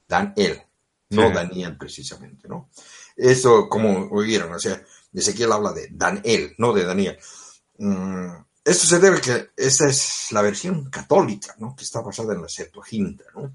[0.07, 0.61] Daniel,
[1.09, 2.69] no Daniel precisamente, ¿no?
[3.15, 4.81] Eso, como oyeron, o sea,
[5.13, 7.17] Ezequiel habla de Daniel, no de Daniel.
[7.77, 11.73] Mm, esto se debe a que esta es la versión católica, ¿no?
[11.73, 13.53] Que está basada en la Septuaginta, ¿no?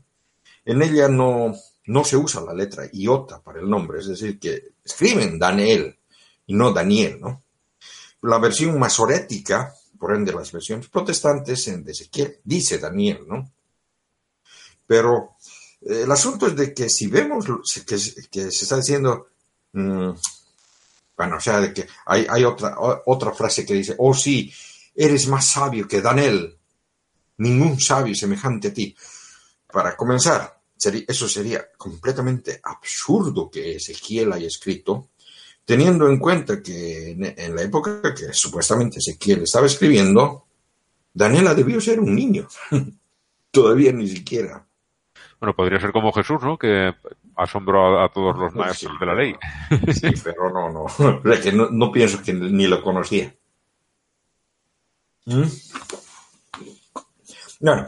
[0.64, 1.54] En ella no,
[1.86, 5.98] no se usa la letra iota para el nombre, es decir, que escriben Daniel
[6.46, 7.42] y no Daniel, ¿no?
[8.22, 13.50] La versión masorética, por ende las versiones protestantes en Ezequiel, dice Daniel, ¿no?
[14.86, 15.36] Pero
[15.82, 17.44] el asunto es de que si vemos
[17.84, 19.28] que, se está diciendo,
[19.72, 20.10] mm,
[21.18, 24.50] bueno, o sea, de que hay, otra, otra frase que dice, oh sí,
[24.94, 26.56] eres más sabio que Daniel,
[27.38, 28.94] ningún sabio semejante a ti.
[29.70, 30.60] Para comenzar,
[31.08, 35.10] eso sería completamente absurdo que Ezequiel haya escrito,
[35.64, 40.46] teniendo en cuenta que en, la época que supuestamente Ezequiel estaba escribiendo,
[41.14, 42.48] Daniela debió ser un niño.
[43.50, 44.66] Todavía ni siquiera
[45.42, 46.56] bueno, podría ser como Jesús, ¿no?
[46.56, 46.94] Que
[47.34, 49.34] asombró a, todos los maestros de la ley.
[49.92, 50.70] Sí, pero no,
[51.26, 51.68] no.
[51.72, 53.34] no, pienso que ni lo conocía.
[55.26, 55.44] ¿Mm?
[57.60, 57.86] No,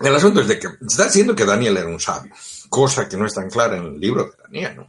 [0.00, 2.32] El asunto es de que está diciendo que Daniel era un sabio,
[2.68, 4.82] cosa que no es tan clara en el libro de Daniel, ¿no?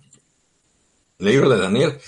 [1.20, 2.00] En el libro de Daniel,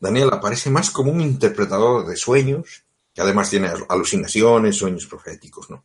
[0.00, 5.84] Daniel aparece más como un interpretador de sueños, que además tiene alucinaciones, sueños proféticos, ¿no?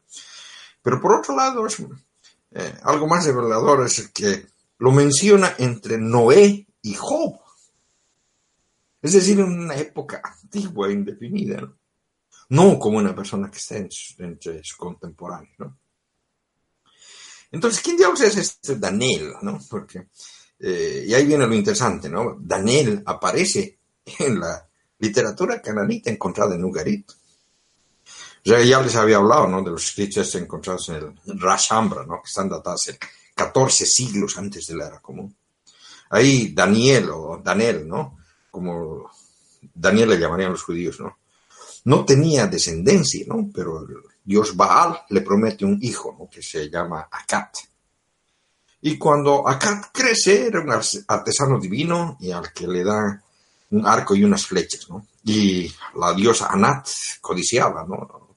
[0.81, 1.79] Pero por otro lado, es,
[2.51, 7.39] eh, algo más revelador es que lo menciona entre Noé y Job.
[9.01, 11.61] Es decir, en una época antigua, indefinida.
[11.61, 11.75] No,
[12.79, 15.73] como una persona que está entre sus contemporáneos.
[17.51, 19.33] Entonces, ¿quién diablos es este Daniel?
[19.41, 19.59] ¿no?
[19.69, 20.07] Porque,
[20.59, 22.37] eh, y ahí viene lo interesante, ¿no?
[22.39, 23.79] Daniel aparece
[24.19, 24.67] en la
[24.99, 27.11] literatura cananita encontrada en Ugarit.
[28.43, 29.63] Ya les había hablado, ¿no?
[29.63, 32.21] De los escritos encontrados en el Rashambra, ¿no?
[32.21, 32.97] Que están datados en
[33.33, 35.35] 14 siglos antes de la era común.
[36.11, 38.19] Ahí Daniel o Daniel, ¿no?
[38.51, 39.09] Como
[39.73, 41.17] Daniel le llamarían los judíos, ¿no?
[41.85, 43.49] No tenía descendencia, ¿no?
[43.53, 43.87] Pero
[44.23, 46.29] dios Baal le promete un hijo, ¿no?
[46.29, 47.57] Que se llama Akat.
[48.81, 50.71] Y cuando Akat crece, era un
[51.07, 53.23] artesano divino y al que le da
[53.71, 55.07] un arco y unas flechas, ¿no?
[55.23, 56.87] Y la diosa Anat
[57.21, 58.35] codiciaba, ¿no?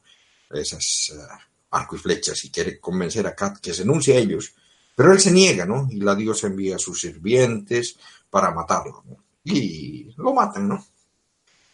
[0.50, 4.54] Esas uh, arco y flechas y quiere convencer a Akat que se enuncie a ellos.
[4.94, 5.87] Pero él se niega, ¿no?
[5.90, 7.96] Y la diosa envía a sus sirvientes
[8.30, 9.16] para matarlo, ¿no?
[9.44, 10.84] Y lo matan, ¿no?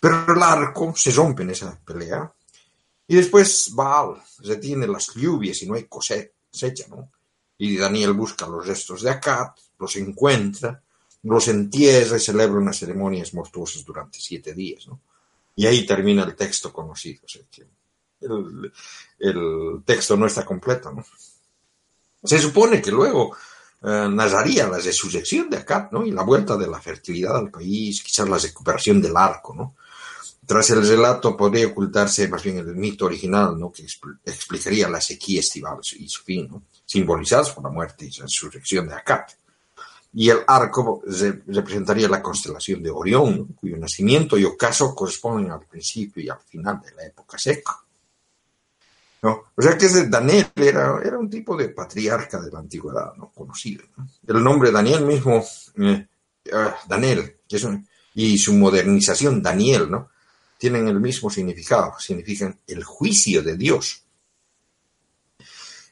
[0.05, 2.31] Pero el arco se rompe en esa pelea.
[3.09, 7.11] Y después Baal retiene las lluvias y no hay cosecha, ¿no?
[7.57, 10.83] Y Daniel busca los restos de Akat, los encuentra,
[11.23, 15.01] los entierra y celebra unas ceremonias monstruosas durante siete días, ¿no?
[15.57, 17.23] Y ahí termina el texto conocido.
[17.25, 17.67] O sea, que
[19.21, 21.03] el, texto no está completo, ¿no?
[22.23, 23.35] Se supone que luego
[23.83, 26.05] eh, narraría la resurrección de Akat, ¿no?
[26.05, 29.77] Y la vuelta de la fertilidad al país, quizás la recuperación del arco, ¿no?
[30.47, 33.73] Tras el relato podría ocultarse más bien el mito original, ¿no?
[33.73, 33.85] que
[34.25, 36.65] explicaría la sequía estival y su fin, ¿no?
[36.85, 39.33] simbolizados por la muerte y la resurrección de Akat.
[40.13, 41.03] Y el arco
[41.47, 43.49] representaría la constelación de Orión, ¿no?
[43.57, 47.77] cuyo nacimiento y ocaso corresponden al principio y al final de la época seca.
[49.23, 49.45] ¿no?
[49.57, 53.31] O sea que ese Daniel era, un tipo de patriarca de la antigüedad, ¿no?
[53.31, 53.85] conocido.
[53.97, 54.07] ¿no?
[54.27, 55.43] El nombre Daniel mismo,
[55.79, 56.07] eh,
[56.53, 57.35] uh, Daniel,
[58.15, 60.11] y su modernización, Daniel, ¿no?
[60.65, 64.03] Tienen el mismo significado, significan el juicio de Dios.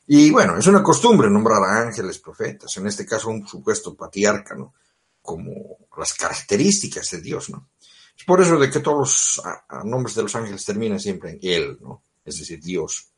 [0.06, 4.54] Y bueno, es una costumbre nombrar a ángeles profetas, en este caso un supuesto patriarca,
[4.54, 4.72] ¿no?
[5.20, 7.50] como las características de Dios.
[7.50, 7.68] ¿no?
[8.16, 11.78] Es por eso de que todos los nombres de los ángeles terminan siempre en Él,
[11.82, 12.02] ¿no?
[12.24, 13.10] es decir, Dios.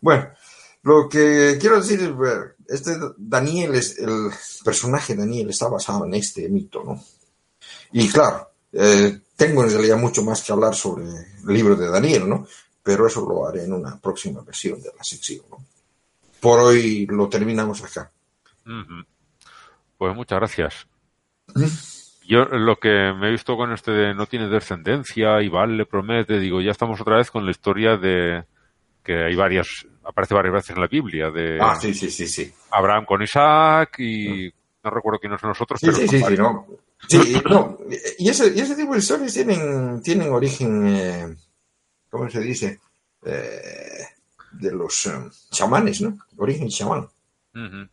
[0.00, 0.30] Bueno,
[0.82, 4.32] lo que quiero decir es, este Daniel es, el
[4.64, 7.00] personaje Daniel está basado en este mito, ¿no?
[7.92, 12.28] Y claro, eh, tengo en realidad mucho más que hablar sobre el libro de Daniel,
[12.28, 12.46] ¿no?
[12.82, 15.58] Pero eso lo haré en una próxima versión de la sección, ¿no?
[16.40, 18.10] Por hoy lo terminamos acá.
[18.66, 19.06] Uh -huh.
[19.98, 20.86] Pues muchas gracias.
[21.54, 21.64] ¿Mm?
[22.28, 26.40] Yo lo que me he visto con este de no tiene descendencia Val le promete,
[26.40, 28.44] digo, ya estamos otra vez con la historia de
[29.04, 32.52] que hay varias, aparece varias veces en la Biblia, de ah, sí, sí, sí, sí.
[32.72, 36.66] Abraham con Isaac y no recuerdo quiénes son nosotros, pero sí, sí, sí, no.
[37.08, 37.78] Sí, no,
[38.18, 41.36] y ese, y ese tipo de historias tienen, tienen origen, eh,
[42.10, 42.80] ¿cómo se dice?
[43.24, 44.06] Eh,
[44.52, 46.18] de los um, chamanes, ¿no?
[46.38, 47.08] Origen chamán.
[47.54, 47.88] Uh -huh.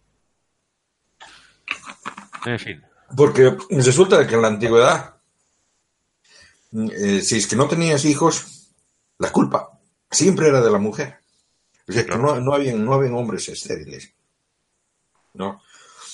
[2.45, 2.83] En fin.
[3.15, 5.15] Porque resulta que en la antigüedad,
[6.73, 8.69] eh, si es que no tenías hijos,
[9.19, 11.19] la culpa siempre era de la mujer.
[11.87, 14.13] O sea, que no, no, habían, no habían hombres estériles.
[15.33, 15.61] ¿no?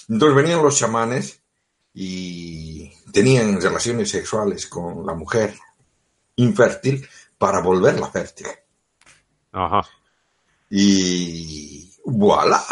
[0.08, 1.39] Entonces venían los chamanes
[1.94, 5.54] y tenían relaciones sexuales con la mujer
[6.36, 8.48] infértil para volverla fértil.
[9.52, 9.82] Ajá.
[10.70, 12.64] Y voilà,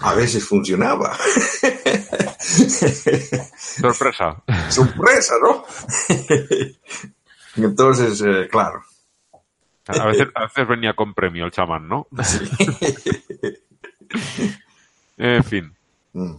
[0.00, 1.16] a veces funcionaba.
[2.38, 4.42] Sorpresa.
[4.68, 5.64] Sorpresa, ¿no?
[7.56, 8.82] Entonces, eh, claro.
[9.86, 12.08] A veces, a veces, venía con premio el chamán, ¿no?
[12.24, 12.40] Sí.
[15.16, 15.74] en fin.
[16.12, 16.34] Mm.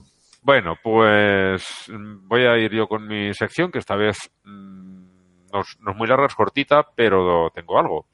[0.47, 5.03] Bueno, pues voy a ir yo con mi sección, que esta vez mmm,
[5.51, 8.05] no, no, es muy larga, es cortita, pero tengo algo.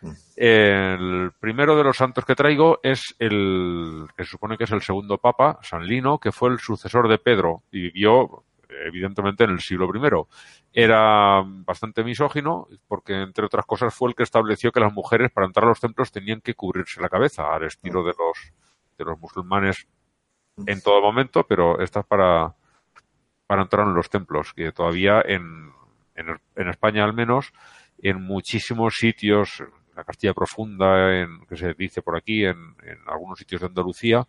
[0.00, 0.10] Mm.
[0.36, 4.82] El primero de los santos que traigo es el que se supone que es el
[4.82, 9.58] segundo papa, San Lino, que fue el sucesor de Pedro y vivió evidentemente en el
[9.58, 10.80] siglo I.
[10.80, 15.48] Era bastante misógino porque, entre otras cosas, fue el que estableció que las mujeres para
[15.48, 18.52] entrar a los templos tenían que cubrirse la cabeza, al estilo de los,
[18.96, 19.88] de los musulmanes
[20.66, 22.54] en todo momento, pero esta es para,
[23.46, 25.72] para entrar en los templos, que todavía en,
[26.14, 27.52] en, en España al menos,
[27.98, 32.98] en muchísimos sitios, en la Castilla Profunda, en, que se dice por aquí, en, en
[33.06, 34.26] algunos sitios de Andalucía,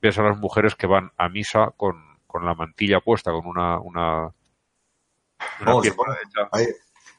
[0.00, 3.78] ves a las mujeres que van a misa con, con la mantilla puesta, con una,
[3.80, 4.32] una,
[5.60, 6.14] una oh, pone,
[6.52, 6.66] hay,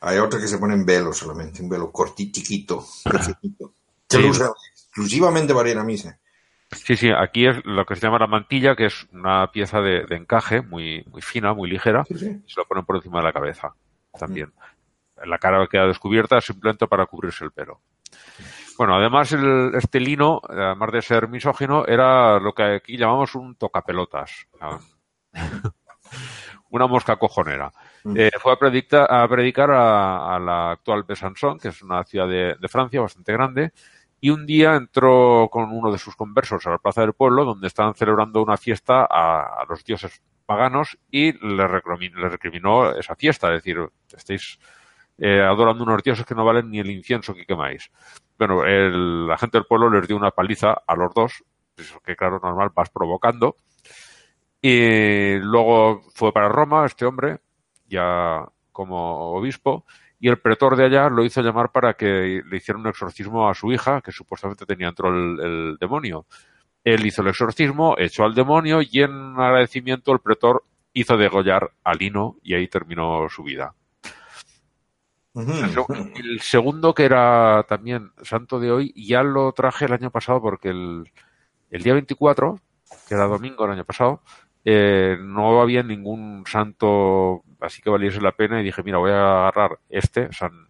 [0.02, 3.74] hay otra que se pone en velo solamente, un velo cortito, chiquito, pequeñito,
[4.08, 4.24] que sí.
[4.24, 6.18] usa exclusivamente para ir a misa.
[6.72, 10.06] Sí, sí, aquí es lo que se llama la mantilla, que es una pieza de,
[10.06, 12.42] de encaje muy, muy fina, muy ligera, sí, sí.
[12.46, 13.74] y se lo ponen por encima de la cabeza
[14.18, 14.54] también.
[15.26, 17.82] La cara queda descubierta simplemente para cubrirse el pelo.
[18.78, 23.56] Bueno, además el, este lino, además de ser misógino, era lo que aquí llamamos un
[23.56, 24.48] tocapelotas.
[26.72, 27.72] Una mosca cojonera.
[28.16, 32.56] Eh, fue a, predicar a, predicar a, la actual Besançon, que es una ciudad de,
[32.60, 33.74] de, Francia bastante grande,
[34.24, 37.66] y un día entró con uno de sus conversos a la plaza del pueblo, donde
[37.66, 43.80] estaban celebrando una fiesta a, los dioses paganos y le recriminó, esa fiesta, es decir,
[44.16, 44.60] estáis
[45.18, 47.92] eh, adorando unos dioses que no valen ni el incienso que quemáis.
[48.38, 51.44] Bueno, el, la gente del pueblo les dio una paliza a los dos,
[52.06, 53.56] que claro, normal, vas provocando.
[54.62, 57.40] Y luego fue para Roma este hombre,
[57.88, 59.86] ya como obispo,
[60.22, 63.56] y el pretor de allá lo hizo llamar para que le hiciera un exorcismo a
[63.56, 66.28] su hija, que supuestamente tenía dentro el, el demonio.
[66.84, 71.96] Él hizo el exorcismo, echó al demonio y en agradecimiento el pretor hizo degollar a
[71.96, 73.74] Lino y ahí terminó su vida.
[75.34, 80.70] El segundo, que era también santo de hoy, ya lo traje el año pasado porque
[80.70, 81.10] el,
[81.72, 82.60] el día 24,
[83.08, 84.22] que era domingo el año pasado,
[84.66, 89.48] eh, no había ningún santo así que valiese la pena y dije, mira, voy a
[89.48, 90.68] agarrar este, San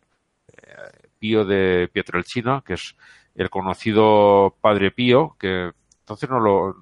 [0.47, 2.95] eh, Pío de Pietrelcina, que es
[3.35, 6.75] el conocido Padre Pío, que entonces no lo...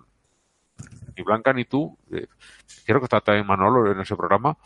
[1.15, 2.27] Ni Blanca ni tú, eh,
[2.85, 4.57] creo que está también Manolo en ese programa,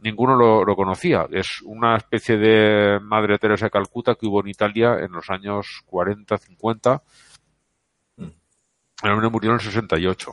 [0.00, 1.26] ninguno lo, lo, conocía.
[1.30, 5.82] Es una especie de Madre Teresa de Calcuta que hubo en Italia en los años
[5.86, 7.02] 40, 50.
[9.02, 10.32] El hombre murió en el 68.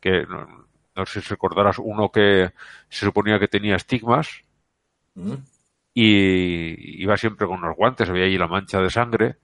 [0.00, 0.68] Que no,
[1.00, 2.52] no sé si recordarás uno que
[2.88, 4.44] se suponía que tenía estigmas
[5.94, 9.36] y iba siempre con unos guantes, había ahí la mancha de sangre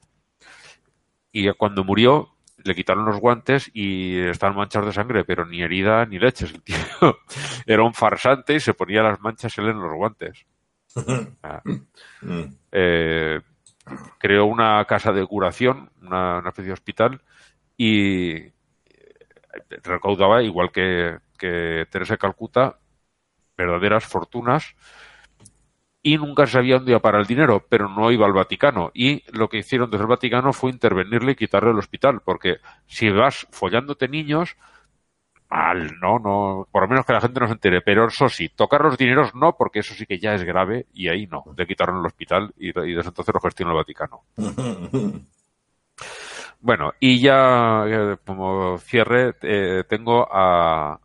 [1.32, 6.04] y cuando murió le quitaron los guantes y estaban manchados de sangre, pero ni herida
[6.04, 6.52] ni leches.
[6.52, 6.76] El tío
[7.66, 10.44] era un farsante y se ponía las manchas él en los guantes.
[11.42, 11.62] Ah.
[12.72, 13.40] Eh,
[14.18, 17.20] creó una casa de curación, una, una, especie de hospital,
[17.76, 18.46] y
[19.82, 22.78] recaudaba, igual que, que Teresa Calcuta,
[23.56, 24.74] verdaderas fortunas,
[26.06, 28.92] y nunca sabía dónde iba para el dinero, pero no iba al Vaticano.
[28.94, 33.10] Y lo que hicieron desde el Vaticano fue intervenirle y quitarle el hospital, porque si
[33.10, 34.56] vas follándote niños,
[35.50, 38.48] mal, no, no, por lo menos que la gente no se entere, pero eso sí,
[38.48, 41.66] tocar los dineros no, porque eso sí que ya es grave, y ahí no, le
[41.66, 44.22] quitaron el hospital y, y desde entonces lo gestiona el Vaticano.
[46.60, 51.00] bueno, y ya eh, como cierre, eh, tengo a,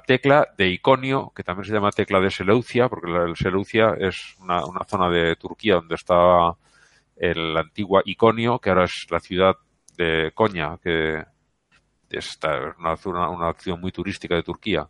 [0.00, 4.60] Tecla de Iconio, que también se llama Tecla de Seleucia, porque la Seleucia es una,
[4.86, 6.54] zona de Turquía donde está
[7.16, 9.54] el antigua Iconio, que ahora es la ciudad
[9.96, 11.24] de Konya, que
[12.10, 12.38] es
[12.78, 14.88] una, una, una acción muy turística de Turquía.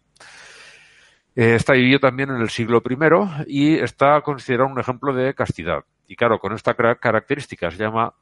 [1.37, 2.97] Eh, está vivido también en el siglo I
[3.47, 5.85] y está considerado un ejemplo de castidad.
[6.09, 8.14] Y claro, con esta característica se llama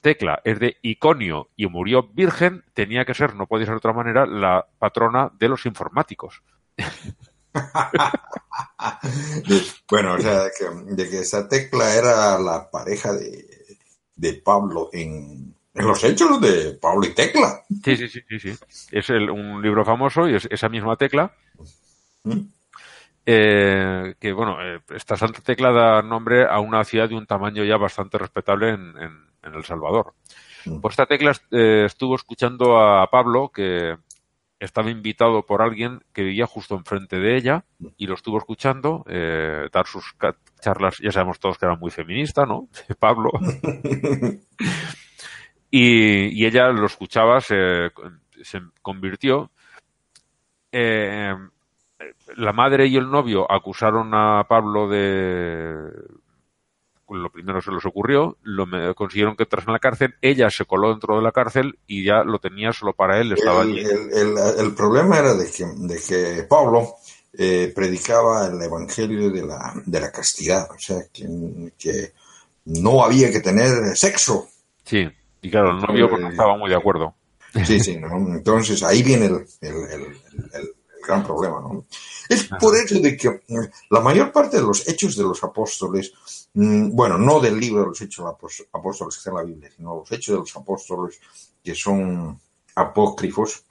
[0.00, 3.92] Tecla es de Iconio y murió virgen, tenía que ser, no podía ser de otra
[3.92, 6.42] manera, la patrona de los informáticos.
[9.90, 13.44] bueno, o sea, de que, de que, esa Tecla era la pareja de,
[14.16, 17.62] de Pablo en, en, los hechos de Pablo y Tecla.
[17.84, 18.40] Sí, sí, sí, sí.
[18.40, 18.54] sí.
[18.90, 21.34] Es el, un libro famoso y es esa misma Tecla.
[22.24, 22.40] ¿Mm?
[23.26, 27.64] Eh, que bueno, eh, esta Santa Tecla da nombre a una ciudad de un tamaño
[27.64, 30.14] ya bastante respetable en, en en El Salvador.
[30.66, 30.80] Mm.
[30.80, 33.96] Por esta tecla eh, estuvo escuchando a Pablo, que
[34.58, 37.64] estaba invitado por alguien que vivía justo enfrente de ella
[37.96, 40.14] y lo estuvo escuchando eh, dar sus
[40.60, 42.68] charlas, ya sabemos todos que era muy feminista, ¿no?
[42.98, 43.30] Pablo.
[45.70, 47.90] y, y, ella lo escuchaba, se,
[48.42, 49.50] se convirtió.
[50.72, 51.34] Eh,
[52.36, 55.90] la madre y el novio acusaron a Pablo de
[57.18, 60.64] lo primero se les ocurrió, lo me, consiguieron que entras en la cárcel, ella se
[60.64, 63.80] coló dentro de la cárcel y ya lo tenía solo para él, estaba el, allí.
[63.80, 66.94] El, el, el, problema era de que, de que Pablo
[67.32, 71.26] eh, predicaba el evangelio de la, de la castidad, o sea, que,
[71.78, 72.12] que
[72.66, 74.48] no había que tener sexo.
[74.84, 75.08] Sí,
[75.42, 77.14] y claro, el novio pues, no estaba muy de acuerdo.
[77.64, 78.16] Sí, sí, ¿no?
[78.34, 80.74] entonces ahí viene el, el
[81.10, 81.84] gran problema, ¿no?
[82.28, 83.42] Es por eso de que
[83.90, 86.12] la mayor parte de los hechos de los apóstoles
[86.54, 89.42] Mm, bueno, no del libro de los hechos de los apóstoles que está en la
[89.44, 91.20] Biblia, sino los hechos de los apóstoles
[91.62, 92.40] que son
[92.74, 93.64] apócrifos,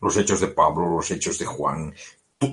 [0.00, 1.94] los hechos de Pablo, los hechos de Juan,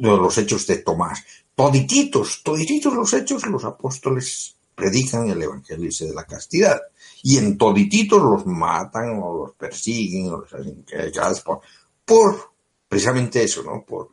[0.02, 1.24] los hechos de Tomás,
[1.56, 6.80] todititos, todititos los hechos, los apóstoles predican el evangelio de la castidad.
[7.24, 11.62] Y en todititos los matan o los persiguen o los hacen por,
[12.06, 12.53] por
[12.94, 13.84] precisamente eso, ¿no?
[13.84, 14.10] Por,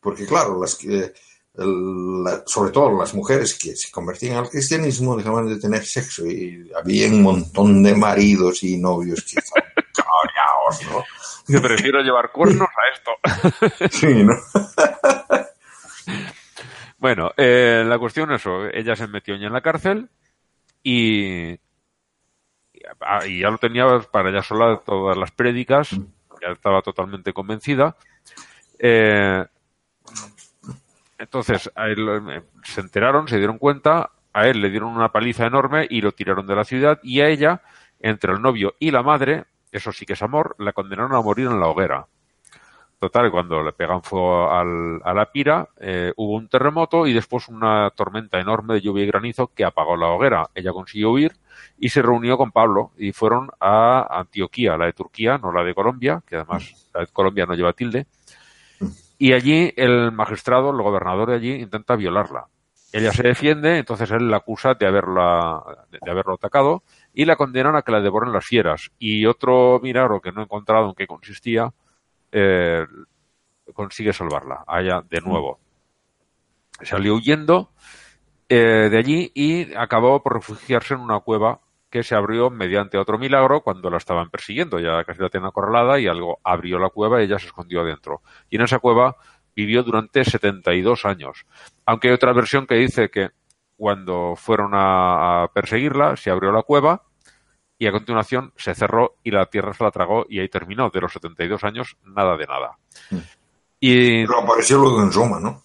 [0.00, 1.12] porque claro, las que
[1.54, 6.70] la- sobre todo las mujeres que se convertían al cristianismo dejaban de tener sexo y
[6.74, 9.64] había un montón de maridos y novios que estaban
[10.90, 11.04] ¿no?
[11.46, 13.10] Que prefiero llevar cuernos a esto.
[13.90, 14.34] Sí, ¿no?
[16.98, 18.66] Bueno, eh, la cuestión es eso.
[18.66, 20.10] Ella se metió ya en la cárcel
[20.82, 21.52] y,
[23.26, 25.90] y ya lo tenía para ella sola todas las prédicas.
[26.40, 27.96] Ya estaba totalmente convencida.
[28.78, 29.44] Eh,
[31.18, 35.46] entonces, a él, eh, se enteraron, se dieron cuenta, a él le dieron una paliza
[35.46, 37.62] enorme y lo tiraron de la ciudad y a ella,
[38.00, 41.46] entre el novio y la madre, eso sí que es amor, la condenaron a morir
[41.46, 42.06] en la hoguera.
[43.00, 47.48] Total, cuando le pegan fuego al- a la pira, eh, hubo un terremoto y después
[47.48, 50.50] una tormenta enorme de lluvia y granizo que apagó la hoguera.
[50.54, 51.32] Ella consiguió huir
[51.78, 55.74] y se reunió con Pablo y fueron a Antioquía, la de Turquía, no la de
[55.74, 58.06] Colombia, que además la de Colombia no lleva tilde.
[59.16, 62.48] Y allí el magistrado, el gobernador de allí, intenta violarla.
[62.92, 66.82] Ella se defiende, entonces él la acusa de haberla, de haberlo atacado
[67.14, 68.90] y la condenan a que la devoren las fieras.
[68.98, 71.72] Y otro milagro que no he encontrado en qué consistía,
[72.32, 72.86] eh,
[73.72, 75.58] consigue salvarla, a ella de nuevo.
[76.82, 77.70] Salió huyendo
[78.48, 81.60] eh, de allí y acabó por refugiarse en una cueva
[81.90, 84.78] que se abrió mediante otro milagro cuando la estaban persiguiendo.
[84.78, 88.22] Ya casi la tenían acorralada y algo abrió la cueva y ella se escondió adentro.
[88.48, 89.16] Y en esa cueva
[89.54, 91.44] vivió durante 72 años.
[91.84, 93.30] Aunque hay otra versión que dice que
[93.76, 97.02] cuando fueron a, a perseguirla se abrió la cueva
[97.80, 100.90] y a continuación se cerró y la tierra se la tragó y ahí terminó.
[100.90, 102.78] De los 72 años, nada de nada.
[103.80, 105.62] Y Pero apareció luego en Roma, ¿no?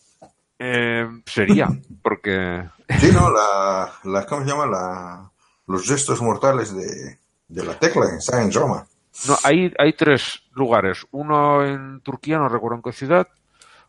[0.57, 1.67] eh, sería,
[2.01, 2.63] porque
[2.99, 3.29] Sí, ¿no?
[3.29, 4.65] La, la, ¿Cómo se llama?
[4.65, 5.29] La,
[5.67, 7.17] los restos mortales de,
[7.49, 8.87] de la tecla están en Roma.
[9.27, 11.05] no, hay, hay tres lugares.
[11.11, 13.27] Uno en Turquía, no recuerdo en qué ciudad.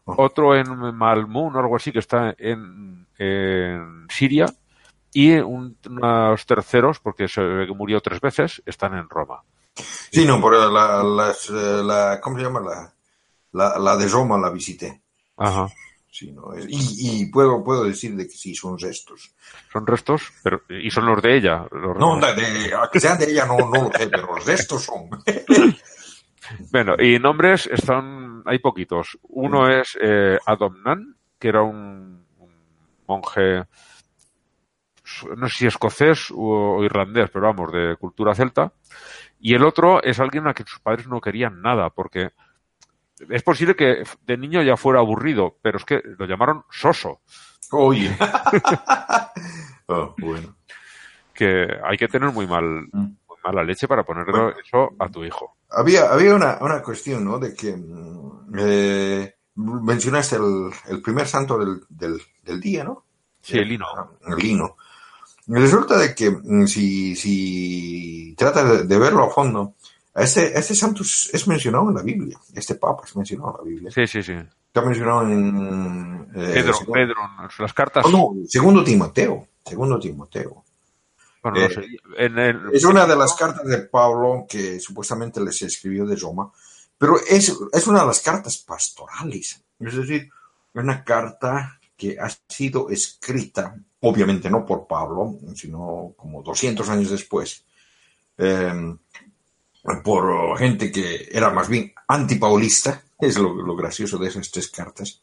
[0.05, 4.47] Otro en Malmún o algo así, que está en, en Siria.
[5.13, 9.43] Y un- unos terceros, porque se ve que murió tres veces, están en Roma.
[10.11, 12.61] Sí, no, pero la, las, la ¿cómo se llama?
[12.61, 12.93] La,
[13.53, 15.03] la, la de Roma la visité.
[15.37, 15.69] Ajá.
[16.11, 19.35] Sí, no, es- y, y puedo, puedo decir de que sí, son restos.
[19.73, 21.67] Son restos, pero y son los de ella.
[21.71, 24.83] los- No, de, de- que sean de ella no, no lo sé, pero los restos
[24.85, 25.11] son.
[26.71, 29.19] Bueno, y nombres están, hay poquitos.
[29.23, 32.51] Uno es eh, Adomnan, que era un, un
[33.09, 33.65] monje,
[35.37, 38.73] no sé si escocés o, o irlandés, pero vamos, de cultura celta.
[39.41, 42.31] Y el otro es alguien a quien sus padres no querían nada, porque
[43.29, 47.21] es posible que de niño ya fuera aburrido, pero es que lo llamaron Soso,
[47.73, 48.17] Oye.
[49.89, 50.57] Oh, bueno.
[51.33, 55.59] que hay que tener muy mal, muy mala leche para ponerlo eso a tu hijo.
[55.71, 57.39] Había, había una, una cuestión, ¿no?
[57.39, 63.05] De que mm, eh, mencionaste el, el primer santo del, del, del día, ¿no?
[63.41, 63.87] Sí, el lino.
[64.27, 64.77] El lino.
[65.49, 69.75] Resulta de que mm, si, si trata de, verlo a fondo,
[70.15, 72.39] este, este santo es, es mencionado en la Biblia.
[72.55, 73.91] Este papa es mencionado en la Biblia.
[73.93, 74.33] Sí, sí, sí.
[74.33, 76.29] Está mencionado en...
[76.35, 77.15] eh, Pedro, segundo- Pedro,
[77.59, 78.05] las cartas.
[78.07, 79.47] Oh, no, segundo Timoteo.
[79.65, 80.65] Segundo Timoteo.
[81.43, 81.85] Bueno, no Eh, sé,
[82.19, 86.51] en el- Es una de las cartas de Pablo que supuestamente les escribió de Roma,
[86.99, 89.63] pero es, es una de las cartas pastorales.
[89.79, 90.29] Es decir,
[90.75, 97.65] una carta que ha sido escrita, obviamente no por Pablo, sino como 200 años después,
[98.39, 98.97] eh,
[100.05, 105.21] por gente que era más bien antipaulista, es lo, lo gracioso de esas tres cartas.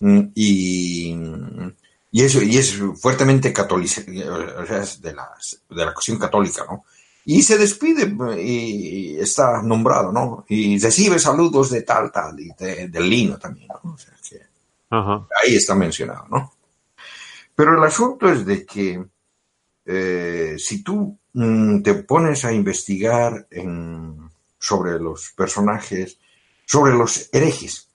[0.00, 1.16] Mm, Y,
[2.10, 4.02] y eso, y es fuertemente católica,
[4.62, 6.84] o sea, es de, las, de la cuestión católica, ¿no?
[7.24, 10.44] Y se despide y está nombrado, ¿no?
[10.48, 13.92] Y recibe saludos de tal, tal, y de- lino también, ¿no?
[13.92, 14.40] O sea, que
[14.90, 15.26] Ajá.
[15.42, 16.52] ahí está mencionado, ¿no?
[17.54, 19.04] Pero el asunto es de que
[19.86, 26.18] eh, si tú mm, te pones a investigar en- sobre los personajes,
[26.66, 27.88] sobre los herejes,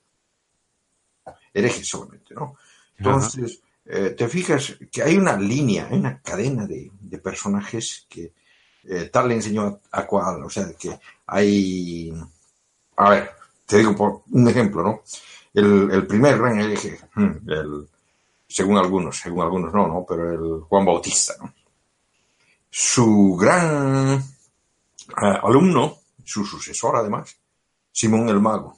[1.54, 2.56] herejes solamente, ¿no?
[2.98, 8.32] Entonces, eh, te fijas que hay una línea, hay una cadena de, de personajes que
[8.84, 12.12] eh, tal le enseñó a, a cual, o sea, que hay,
[12.96, 13.30] a ver,
[13.66, 15.02] te digo por un ejemplo, ¿no?
[15.54, 17.88] El, el primer gran hereje, hmm, el,
[18.48, 20.06] según algunos, según algunos no, ¿no?
[20.08, 21.52] Pero el Juan Bautista, ¿no?
[22.70, 24.22] Su gran
[25.16, 27.36] ah, alumno, su sucesor además,
[27.92, 28.76] Simón el Mago,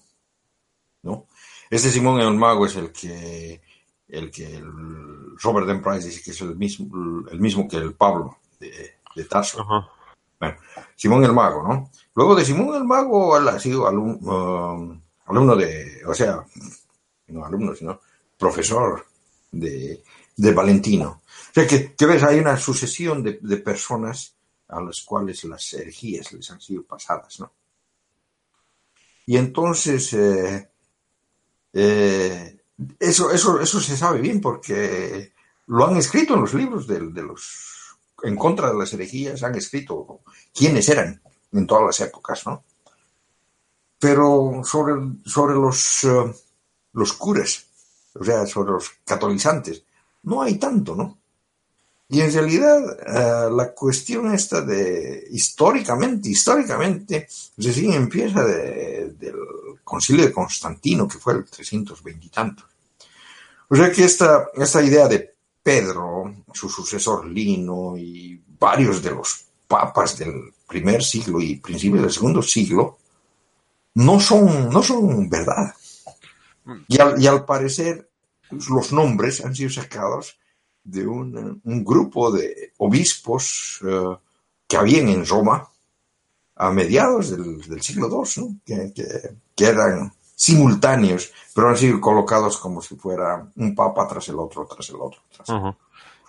[1.02, 1.26] ¿no?
[1.70, 3.60] Este Simón el Mago es el que,
[4.08, 5.80] el que el Robert M.
[5.80, 9.64] Price dice que es el mismo, el mismo que el Pablo de, de Tarso.
[10.38, 10.56] Bueno,
[10.96, 11.90] Simón el Mago, ¿no?
[12.14, 16.44] Luego de Simón el Mago, él ha sido alum- um, alumno de, o sea,
[17.28, 18.00] no alumno, sino
[18.36, 19.06] profesor
[19.50, 20.02] de,
[20.36, 21.22] de Valentino.
[21.50, 24.34] O sea que, que ves, hay una sucesión de, de personas
[24.68, 27.52] a las cuales las herejías les han sido pasadas, ¿no?
[29.26, 30.70] Y entonces, eh,
[31.72, 32.60] eh,
[32.98, 35.32] eso, eso, eso se sabe bien porque
[35.66, 37.78] lo han escrito en los libros de, de los
[38.22, 40.20] en contra de las herejías, han escrito
[40.52, 41.22] quiénes eran
[41.52, 42.64] en todas las épocas, ¿no?
[43.98, 44.94] Pero sobre,
[45.24, 46.34] sobre los, eh,
[46.92, 47.66] los curas,
[48.14, 49.82] o sea, sobre los catolizantes,
[50.24, 51.18] no hay tanto, ¿no?
[52.08, 59.36] Y en realidad eh, la cuestión esta de históricamente, históricamente, recién empieza de- del
[59.84, 62.64] concilio de Constantino, que fue el 320 y tanto.
[63.68, 65.32] O sea que esta, esta idea de
[65.62, 72.12] Pedro, su sucesor Lino y varios de los papas del primer siglo y principios del
[72.12, 72.98] segundo siglo,
[73.94, 75.72] no son, no son verdad.
[76.88, 78.08] Y al, y al parecer
[78.68, 80.38] los nombres han sido sacados
[80.82, 84.16] de un, un grupo de obispos eh,
[84.66, 85.68] que habían en Roma
[86.56, 88.56] a mediados del, del siglo II, ¿no?
[88.64, 94.28] que, que- que eran simultáneos, pero han sido colocados como si fuera un papa tras
[94.30, 95.20] el otro, tras el otro.
[95.34, 95.56] tras el.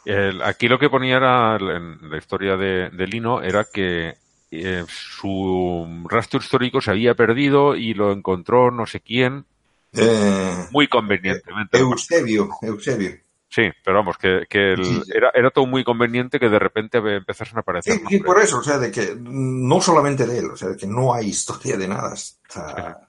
[0.03, 4.15] El- aquí lo que ponía era, en la historia de, de Lino era que
[4.51, 9.45] eh, su rastro histórico se había perdido y lo encontró no sé quién
[9.93, 11.77] Eh, muy convenientemente.
[11.77, 13.11] Eusebio, Eusebio.
[13.49, 15.11] Sí, pero vamos, que, que el- Sí, sí.
[15.13, 18.23] Era, era todo muy conveniente que de repente empezasen a aparecer Sí, sí, nombres.
[18.23, 21.13] por eso, o sea, de que no solamente de él, o sea, de que no
[21.13, 23.07] hay historia de nada hasta...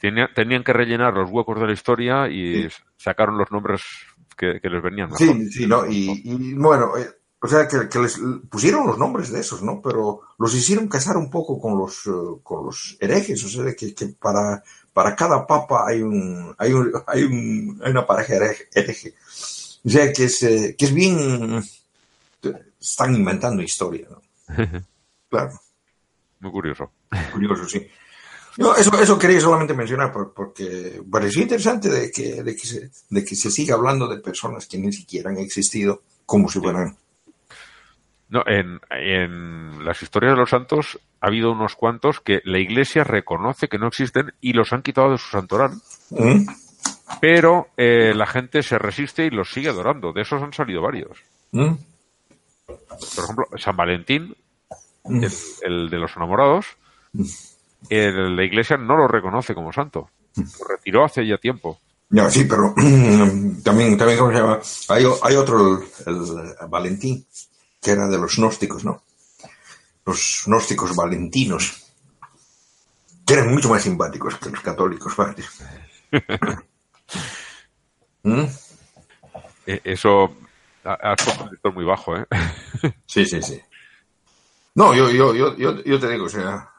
[0.00, 2.76] Tenía- tenían que rellenar los huecos de la historia y Sí.
[2.96, 3.82] sacaron los nombres
[4.36, 5.18] que, que les venían mejor.
[5.36, 5.86] Sí, sí, ¿no?
[5.86, 7.06] Y, y, bueno, eh,
[7.42, 8.18] o sea, que, que les
[8.50, 9.80] pusieron los nombres de esos, ¿no?
[9.82, 13.76] Pero los hicieron casar un poco con los, eh, con los herejes, o sea, de
[13.76, 14.62] que, que para,
[15.02, 19.14] para cada papa hay un, hay un, hay un, hay una pareja hereje.
[19.82, 21.64] O sea, que es, eh, que es bien,
[22.78, 24.20] están inventando historia, ¿no?
[25.30, 25.58] Claro.
[26.40, 26.90] Muy curioso.
[27.32, 27.88] Curioso, sí.
[28.58, 32.90] No, eso, eso quería solamente mencionar por- porque pareció interesante de que, de, que se,
[33.08, 36.94] de que se siga hablando de personas que ni siquiera han existido como si fueran.
[38.30, 43.02] No, en, en las historias de los santos ha habido unos cuantos que la iglesia
[43.04, 45.72] reconoce que no existen y los han quitado de su santoral,
[46.10, 46.46] ¿Mm?
[47.20, 50.12] pero eh, la gente se resiste y los sigue adorando.
[50.12, 51.18] De esos han salido varios.
[51.50, 51.72] ¿Mm?
[52.66, 54.34] Por ejemplo, San Valentín,
[55.02, 55.24] Mm.
[55.24, 56.66] el, el de los enamorados,
[57.88, 60.10] el- la iglesia no lo reconoce como santo.
[60.36, 61.80] Lo retiró hace ya tiempo.
[62.10, 62.74] No, sí, pero
[63.64, 64.60] también, también ¿cómo se llama?
[64.90, 67.24] Hay, otro, el, el Valentín,
[67.80, 69.02] que era de los gnósticos, ¿no?
[70.04, 71.92] Los gnósticos valentinos,
[73.26, 75.44] que eran mucho más simpáticos que los católicos, ¿vale?
[78.22, 78.44] ¿Mm?
[79.66, 80.34] Eh, Eso
[80.84, 82.26] ha, ha puesto un lector muy bajo, ¿eh?
[83.06, 83.60] Sí, sí, sí.
[84.74, 86.70] No, yo, yo, yo, yo, yo te digo, o sea.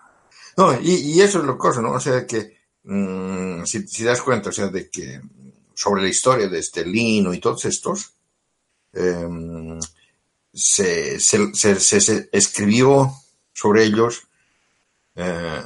[0.58, 1.92] No, y, y eso es lo cosa, ¿no?
[1.92, 5.22] O sea, que mm, si, si das cuenta, o sea, de que
[5.74, 8.14] sobre la historia de este Lino y todos estos,
[8.94, 9.80] em,
[10.54, 13.12] se, se, se, escribió
[13.54, 14.28] sobre ellos
[15.16, 15.62] eh,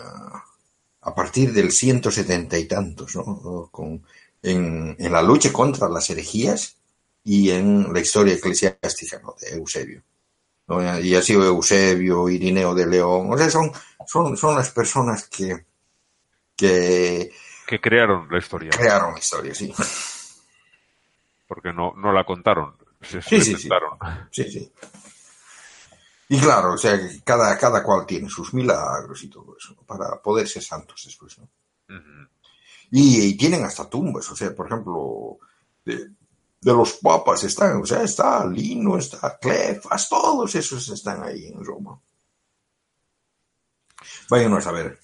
[1.01, 3.69] a partir del 170 y tantos, ¿no?
[3.71, 4.03] Con,
[4.41, 6.77] en, en la lucha contra las herejías
[7.23, 9.35] y en la historia eclesiástica, ¿no?
[9.41, 10.03] De Eusebio.
[10.67, 10.99] ¿no?
[10.99, 13.71] Y ha sido Eusebio, Irineo de León, o sea, son,
[14.07, 15.65] son, son las personas que,
[16.55, 17.31] que
[17.67, 19.73] Que crearon la historia, crearon la historia, sí.
[21.47, 22.75] porque no, no la contaron.
[23.01, 23.51] Se, Sí, se sí, sí.
[23.67, 23.97] inventaron.
[24.31, 24.71] Sí, sí.
[26.29, 29.83] Y claro, o sea, cada, cada cual tiene sus milagros y todo eso, ¿no?
[29.83, 31.47] para poder ser santos después, ¿no?
[31.95, 32.27] Ujú.
[32.91, 35.37] Y, y tienen hasta tumbas, o sea, por ejemplo,
[35.85, 35.97] de,
[36.61, 41.63] de los papas están, o sea, está Lino, está Clefas, todos esos están ahí en
[41.63, 41.99] Roma.
[44.29, 44.99] Váyanos a ver.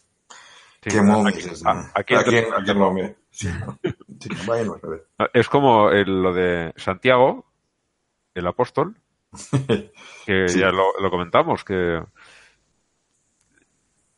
[0.83, 1.77] Sí, qué aquí- están.
[1.77, 3.11] a- aquí Aquí en- aquí en Roma.
[3.29, 3.47] Sí.
[4.19, 5.07] Sí, váyanos a ver.
[5.33, 7.50] Es como el- lo de Santiago,
[8.33, 8.95] el apóstol,
[10.25, 10.59] que Sí.
[10.59, 12.01] ya lo, lo comentamos, que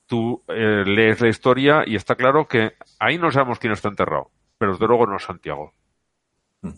[0.05, 4.30] tú eh, lees la historia y está claro que ahí no sabemos quién está enterrado,
[4.57, 5.74] pero desde luego no es Santiago.
[6.61, 6.70] Mm.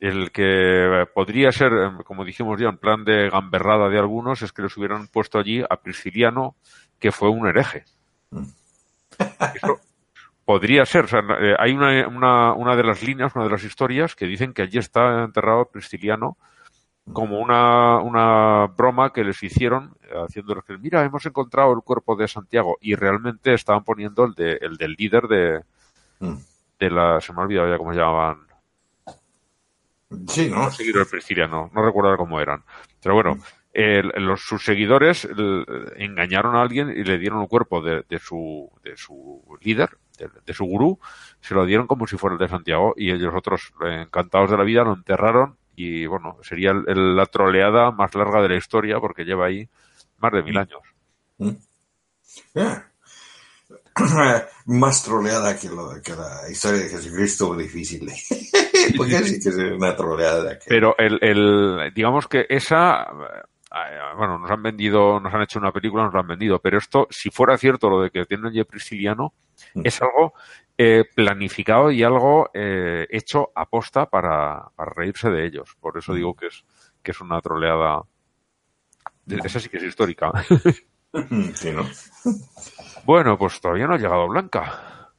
[0.00, 4.52] El que podría ser, eh, como dijimos ya, en plan de gamberrada de algunos, es
[4.52, 6.54] que les hubieran puesto allí a Prisciliano,
[6.98, 7.84] que fue un hereje.
[8.30, 8.44] Mm.
[9.54, 9.80] Eso
[10.44, 11.04] podría ser.
[11.04, 14.26] o sea, eh, hay una, una, una de las líneas, una de las historias, que
[14.26, 16.36] dicen que allí está enterrado Prisciliano
[17.12, 19.94] como una, una broma que les hicieron,
[20.24, 24.58] haciéndoles que, mira, hemos encontrado el cuerpo de Santiago, y realmente estaban poniendo el, de,
[24.60, 25.62] el del líder de,
[26.20, 26.34] Mm.
[26.80, 28.38] de la, se me ha olvidado ya cómo se llamaban,
[30.28, 30.70] Sí, ¿no?
[30.70, 32.64] Seguidores priscilianos, no recuerdo cómo eran.
[33.02, 33.36] Pero bueno,
[33.74, 38.18] el- los, sus seguidores el- engañaron a alguien y le dieron el cuerpo de, de
[38.18, 40.98] su, de su líder, de, de su gurú,
[41.40, 44.56] se lo dieron como si fuera el de Santiago y ellos otros, eh, encantados de
[44.56, 48.98] la vida, lo enterraron y bueno, sería el- la troleada más larga de la historia
[49.00, 49.68] porque lleva ahí
[50.18, 50.80] más de mil años.
[52.56, 52.84] Ah.
[54.66, 58.06] Más troleada que, lo- que la historia de Jesucristo, difícil.
[58.96, 60.58] Porque sí que es una troleada.
[60.58, 60.66] Que...
[60.68, 63.42] Pero el, el, digamos que esa, eh,
[64.16, 67.06] bueno, nos han vendido, nos han hecho una película, nos la han vendido, pero esto,
[67.10, 69.32] si fuera cierto lo de que tienen el prisciliano,
[69.74, 69.80] Mm.
[69.84, 70.34] es algo
[70.78, 75.76] eh, planificado y algo eh, hecho aposta para, para reírse de ellos.
[75.80, 76.64] Por eso digo que es,
[77.02, 78.02] que es una troleada.
[79.24, 80.30] de- Esa sí que es histórica.
[81.54, 81.84] Sí, ¿no?
[83.04, 85.10] bueno, pues todavía no ha llegado Blanca.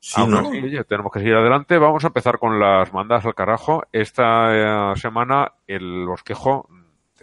[0.00, 0.38] Sí, Aún ¿no?
[0.40, 1.78] así, tenemos que seguir adelante.
[1.78, 3.84] Vamos a empezar con las mandadas al carajo.
[3.92, 6.68] Esta eh, semana el bosquejo,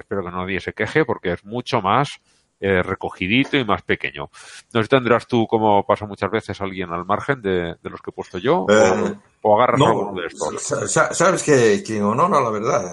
[0.01, 2.09] espero que nadie se queje porque es mucho más
[2.61, 4.29] eh, recogidito y más pequeño.
[4.73, 8.01] No sé si tendrás tú, como pasa muchas veces, alguien al margen de, de los
[8.01, 10.61] que he puesto yo, Eh, o, o agarras No, alguno de estos.
[10.61, 12.83] sa- sa- sabes que, que en honor a la verdad,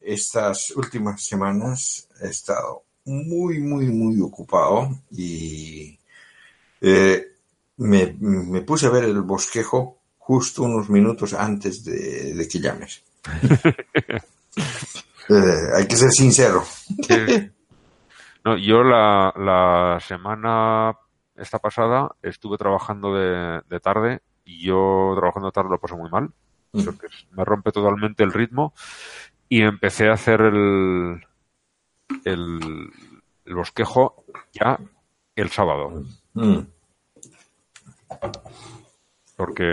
[0.00, 5.98] estas últimas semanas he estado muy, muy, muy ocupado y
[6.80, 7.26] eh,
[7.76, 13.02] me, me puse a ver el bosquejo justo unos minutos antes de, de que llames.
[15.30, 16.62] Eh, hay que ser sincero.
[16.64, 17.50] Sí.
[18.44, 20.96] No, yo la, la semana
[21.36, 26.10] esta pasada estuve trabajando de, de tarde y yo trabajando de tarde lo paso muy
[26.10, 26.30] mal.
[26.72, 26.84] Mm.
[26.84, 28.72] porque me rompe totalmente el ritmo
[29.48, 31.20] y empecé a hacer el,
[32.24, 32.90] el,
[33.44, 34.78] el bosquejo ya
[35.34, 36.02] el sábado
[36.34, 36.60] Mm.
[39.36, 39.64] porque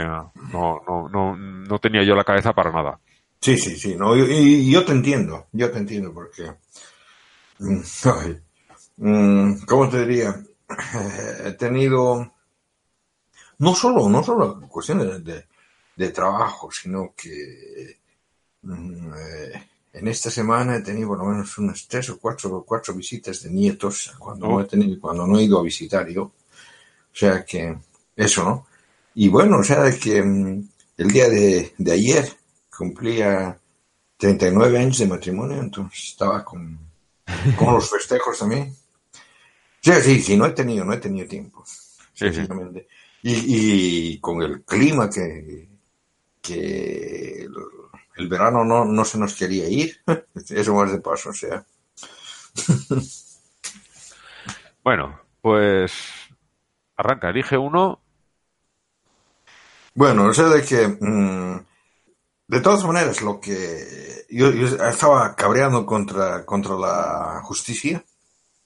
[0.52, 3.00] no, no, no, no tenía yo la cabeza para nada.
[3.48, 6.52] Sí, sí, sí, no, y, y yo te entiendo, yo te entiendo porque,
[7.60, 8.42] mm, ay,
[8.98, 10.44] mm, ¿cómo te diría?
[11.46, 12.34] He tenido,
[13.60, 15.46] no solo, no solo cuestiones de,
[15.96, 17.98] de trabajo, sino que
[18.64, 22.94] mm, eh, en esta semana he tenido por lo menos unas tres o cuatro, cuatro
[22.94, 26.24] visitas de nietos cuando, no he tenido, cuando no he ido a visitar yo.
[26.24, 26.34] O
[27.14, 27.78] sea que,
[28.16, 28.68] eso, ¿no?
[29.16, 32.37] Y bueno, o sea, que el día de, de ayer
[32.78, 33.60] cumplía
[34.18, 36.80] 39 años de matrimonio, entonces estaba con,
[37.58, 38.76] con los festejos también.
[39.82, 41.64] Sí, sí, sí, no he tenido, no he tenido tiempo.
[42.14, 42.48] Sí, sí.
[43.24, 45.68] Y, y con el clima que,
[46.42, 47.54] que el,
[48.16, 49.98] el verano no, no se nos quería ir,
[50.50, 51.66] eso más de paso, o sea.
[54.84, 55.92] Bueno, pues
[56.96, 58.00] arranca, elige uno.
[59.96, 61.66] Bueno, o sea, de que, mm,
[62.48, 68.04] de todas maneras, lo que yo, yo estaba cabreando contra, contra la justicia,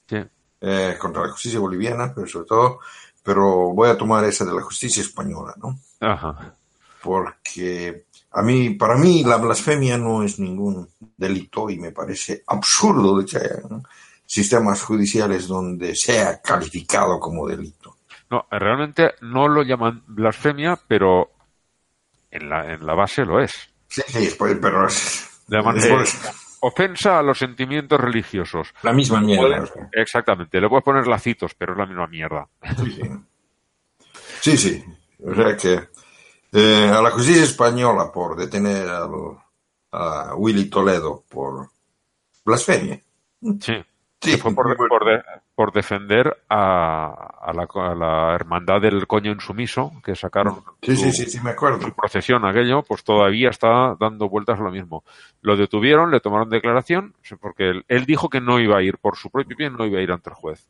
[0.07, 0.17] Sí.
[0.61, 2.79] eh, contra la justicia boliviana, pero sobre todo,
[3.23, 5.79] pero voy a tomar esa de la justicia española, ¿no?
[5.99, 6.55] Ajá.
[7.01, 13.17] Porque a mí, para mí, la blasfemia no es ningún delito y me parece absurdo
[13.19, 13.61] de que haya
[14.25, 17.97] sistemas judiciales donde sea calificado como delito.
[18.29, 21.31] No, realmente no lo llaman blasfemia, pero
[22.29, 23.51] en la, en la base lo es.
[23.91, 26.05] Sí, sí, pues, pero eh, por-
[26.61, 28.73] ofensa a los sentimientos religiosos.
[28.83, 29.89] la misma mierda.
[29.91, 32.47] Exactamente, le puedes poner lacitos, pero es la misma mierda.
[32.77, 33.09] Sí, sí.
[34.41, 34.83] Sí, sí.
[35.23, 35.89] O sea que
[36.53, 39.37] eh, a la justicia española por detener al-
[39.91, 41.69] a Willy Toledo por
[42.45, 42.99] blasfemia.
[43.59, 43.73] Sí.
[44.21, 45.23] Sí, Que fue por, por de-
[45.55, 47.07] por defender a,
[47.41, 51.39] a la, a la hermandad del coño insumiso que sacaron sí, su, sí, sí, sí,
[51.43, 51.81] me acuerdo.
[51.81, 55.03] su procesión aquello, pues todavía está dando vueltas a lo mismo.
[55.41, 59.17] Lo detuvieron, le tomaron declaración, porque él, él dijo que no iba a ir por
[59.17, 60.67] su propio pie, no iba a ir ante el juez.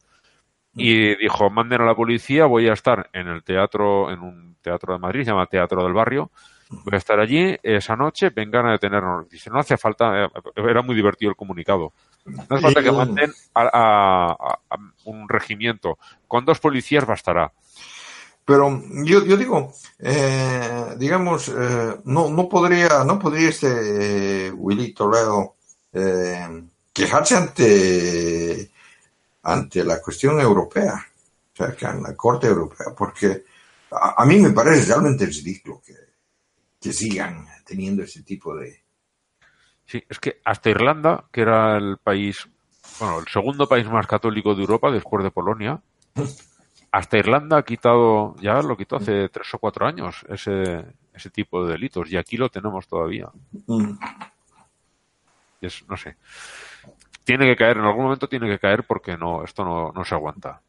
[0.74, 4.94] Y dijo, manden a la policía, voy a estar en el teatro, en un teatro
[4.94, 6.32] de Madrid, se llama Teatro del Barrio,
[6.72, 9.30] voy a estar allí esa noche, vengan a detenernos.
[9.30, 11.94] Dice, no hace falta, eh, era muy divertido el comunicado.
[12.26, 15.98] No hace falta que manden a, a- a- a un regimiento.
[16.28, 17.52] Con dos policías bastará.
[18.46, 24.94] Pero yo, yo digo, eh, digamos, eh, no, no podría, no podría este eh, Willy
[24.94, 25.56] Toledo
[26.94, 28.72] quejarse ante,
[29.44, 31.06] ante la cuestión europea,
[31.54, 33.44] o sea, que en la Corte Europea, porque
[33.92, 35.94] a, a mí me parece realmente ridículo que,
[36.82, 38.84] que sigan teniendo ese tipo de...
[39.86, 42.50] Sí, es que hasta Irlanda, que era el país,
[43.00, 45.80] bueno, el segundo país más católico de Europa después de Polonia,
[46.92, 51.64] hasta Irlanda ha quitado, ya lo quitó hace tres o cuatro años, ese, ese tipo
[51.64, 53.30] de delitos y aquí lo tenemos todavía.
[53.68, 53.94] Mm.
[55.62, 56.16] Es, no sé.
[57.24, 60.16] Tiene que caer, en algún momento tiene que caer porque no, esto no, no se
[60.16, 60.62] aguanta.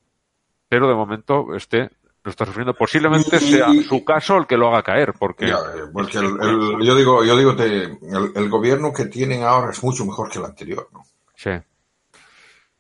[0.69, 1.91] Pero de momento este
[2.25, 2.75] lo está sufriendo.
[2.75, 6.79] Posiblemente sea su caso el que lo haga caer, porque, Ya, eh, porque el- el-
[6.85, 10.39] yo digo, yo digo, te- el, el gobierno que tienen ahora es mucho mejor que
[10.39, 11.05] el anterior, ¿no?
[11.35, 11.51] sí.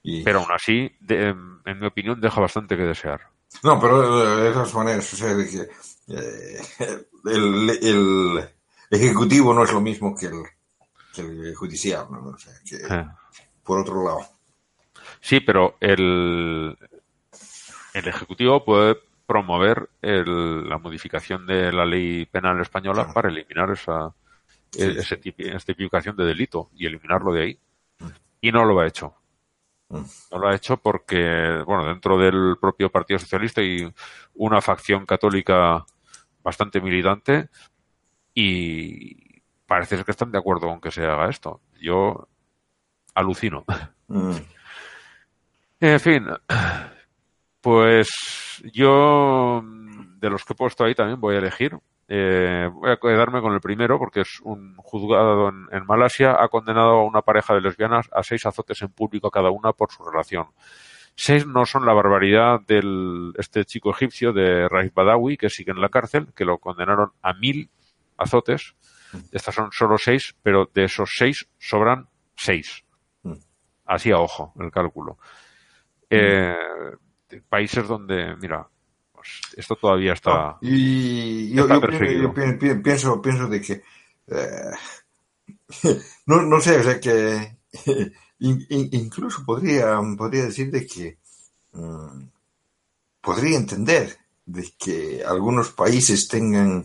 [0.05, 1.28] Y- Pero aún así, de-
[1.64, 3.20] en mi opinión, deja bastante que desear.
[3.62, 5.68] No, pero eh, de esas maneras, o sea, de que
[6.09, 6.61] eh,
[7.26, 8.49] el, el
[8.90, 10.43] ejecutivo no es lo mismo que el,
[11.14, 12.30] que el judicial, ¿no?
[12.30, 13.07] O sea, que Eh.
[13.62, 14.20] por otro lado.
[15.20, 16.76] Sí, pero el,
[17.95, 23.14] el Ejecutivo puede promover el- la modificación de la ley penal española Claro.
[23.14, 24.12] para eliminar esa,
[24.70, 27.58] Sí, ese tipi- esa tipificación de delito y eliminarlo de ahí.
[28.40, 29.14] Y no lo ha hecho.
[29.90, 30.02] Mm.
[30.30, 33.92] No lo ha hecho porque, bueno, dentro del propio Partido Socialista hay
[34.34, 35.84] una facción católica
[36.42, 37.50] bastante militante
[38.34, 41.60] y parece ser que están de acuerdo con que se haga esto.
[41.80, 42.28] Yo
[43.14, 43.64] alucino.
[44.08, 44.36] Mm.
[45.80, 46.26] En fin,
[47.62, 48.10] pues
[48.74, 51.78] yo mm, de los que he puesto ahí también voy a elegir.
[52.08, 56.48] Eh, voy a quedarme con el primero porque es un juzgado en, en Malasia ha
[56.48, 60.04] condenado a una pareja de lesbianas a seis azotes en público cada una por su
[60.04, 60.48] relación.
[61.14, 65.80] Seis no son la barbaridad del este chico egipcio de Raif Badawi que sigue en
[65.80, 67.70] la cárcel, que lo condenaron a mil
[68.16, 68.74] azotes.
[69.30, 72.84] Estas son solo seis, pero de esos seis sobran seis.
[73.22, 73.34] Mm.
[73.84, 75.18] Así a ojo el cálculo.
[76.08, 76.56] Eh,
[77.41, 78.68] países donde, mira,
[79.12, 80.59] pues, esto todavía está.
[80.61, 83.83] Y yo, está yo pienso, pienso de que
[84.28, 84.70] eh,
[86.26, 87.59] no, no sé, o sea que
[88.41, 91.18] in- in- incluso podría, podría decir de que
[91.72, 92.22] mm,
[93.20, 96.85] podría entender de que algunos países tengan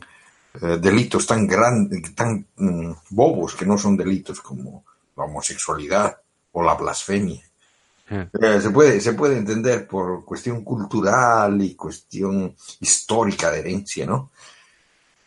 [0.62, 4.86] eh, delitos tan grandes, tan mm, bobos que no son delitos como
[5.16, 6.18] la homosexualidad
[6.52, 7.43] o la blasfemia.
[8.10, 14.05] Eh, eh, se, puede, se puede entender por cuestión cultural y cuestión histórica de herencia,
[14.05, 14.32] ¿no?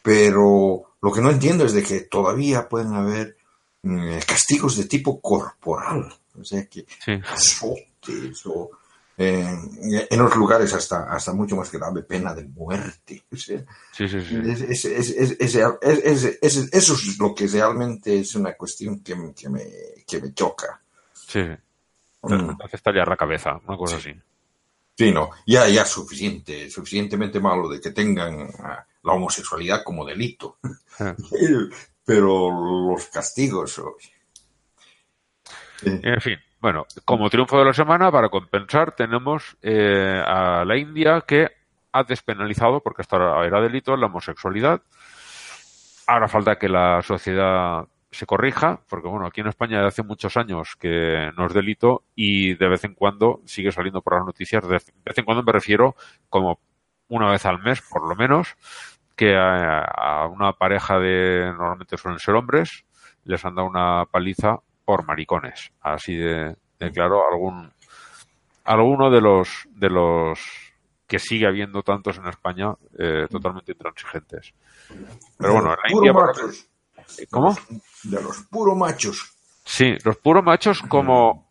[0.03, 3.37] Pero lo que no entiendo es de que todavía pueden haber
[3.83, 6.87] mm, castigos de tipo corporal, o sea que
[7.29, 8.71] azotes o
[9.19, 13.25] eh, en los lugares hasta, hasta mucho más grave, pena de muerte.
[13.31, 13.63] Eso
[16.95, 19.67] es lo que realmente es una cuestión que, que, me,
[20.07, 20.81] que me choca.
[21.13, 21.41] Sí.
[22.23, 22.57] Mm.
[22.57, 24.15] Te hace estallar la cabeza, una cosa así.
[24.97, 30.59] Sí, no, ya, ya suficiente, suficientemente malo de que tengan ah, la homosexualidad como delito.
[30.99, 31.15] Eh.
[32.05, 32.51] Pero
[32.91, 33.79] los castigos.
[35.85, 40.77] eh, En fin, bueno, como triunfo de la semana, para compensar, tenemos eh, a la
[40.77, 41.49] India que
[41.93, 44.83] ha despenalizado, porque hasta ahora era delito, la homosexualidad.
[46.07, 50.77] Ahora falta que la sociedad se corrija, porque bueno, aquí en España hace muchos años
[50.79, 54.69] que no es delito y de vez en cuando sigue saliendo por las noticias, de
[55.05, 55.95] vez en cuando me refiero
[56.29, 56.59] como
[57.09, 58.57] una vez al mes, por lo menos,
[59.17, 62.85] que a, a una pareja de, normalmente suelen ser hombres,
[63.25, 65.73] les han dado una paliza por maricones.
[65.81, 67.71] Así de, de claro, algún,
[68.65, 70.41] alguno de los, de los
[71.07, 74.55] que sigue habiendo tantos en España, eh, totalmente intransigentes.
[75.39, 76.35] Pero bueno, en la India, por-
[77.31, 77.57] ¿cómo?
[78.05, 79.33] de los puros machos.
[79.65, 81.51] Sí, los puros machos como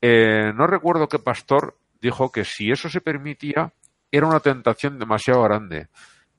[0.00, 3.72] eh, no recuerdo qué pastor dijo que si eso se permitía
[4.10, 5.88] era una tentación demasiado grande.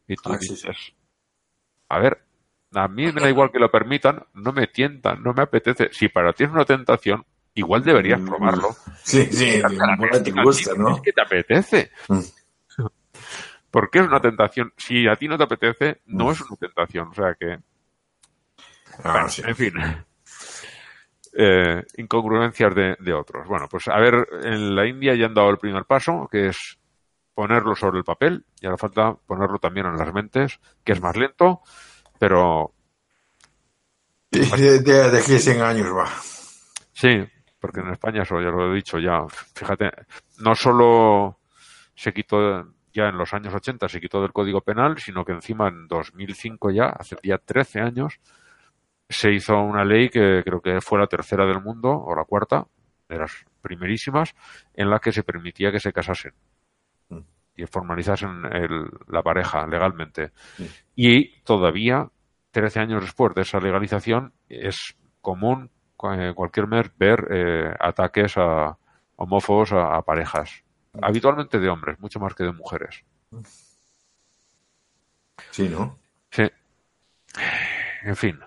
[0.08, 0.94] Y tú Ah, sí, dices,
[1.90, 2.24] a ver,
[2.74, 5.90] a mí me da igual que lo permitan, no me tientan, no me apetece.
[5.92, 8.70] Si para ti es una tentación, igual deberías Mm, probarlo.
[9.04, 10.96] Sí, sí, igual te gusta, ¿no?
[10.96, 11.92] Es que te apetece.
[12.08, 12.20] Mm.
[13.72, 14.74] Porque es una tentación.
[14.78, 16.32] Si a ti no te apetece, no Mm.
[16.32, 17.08] es una tentación.
[17.10, 17.60] O sea que,
[19.04, 19.42] Ah, bueno, sí.
[19.46, 19.74] en fin.
[21.34, 23.48] Eh, incongruencias de, de otros.
[23.48, 26.80] Bueno, pues a ver, en la India ya han dado el primer paso, que es
[27.34, 31.16] ponerlo sobre el papel, y ahora falta ponerlo también en las mentes, que es más
[31.16, 31.62] lento,
[32.20, 32.74] pero
[34.32, 36.08] De, de, de aquí a 100 años va.
[36.94, 37.24] sí,
[37.60, 39.26] porque en España eso ya lo he dicho ya,
[39.56, 39.92] fíjate,
[40.40, 41.40] no solo
[41.96, 45.68] se quitó ya en los años 80 se quitó del Código Penal, sino que encima
[45.68, 48.20] en 2005 ya, hace ya 13 años,
[49.10, 52.68] se hizo una ley que creo que fue la tercera del mundo, o la cuarta,
[53.08, 54.36] de las primerísimas,
[54.74, 56.34] en la que se permitía que se casasen
[57.10, 57.20] Mm.
[57.56, 60.32] y formalizasen el- la pareja legalmente.
[60.56, 60.70] Sí.
[60.96, 62.08] Y todavía,
[62.52, 65.72] 13 años después de esa legalización, es común
[66.14, 68.78] eh, cualquier mes ver eh, ataques a
[69.18, 70.64] homófobos a, a parejas.
[71.02, 73.04] Habitualmente de hombres, mucho más que de mujeres.
[75.52, 75.98] Sí, ¿no?
[76.32, 76.44] Sí.
[78.04, 78.40] en fin.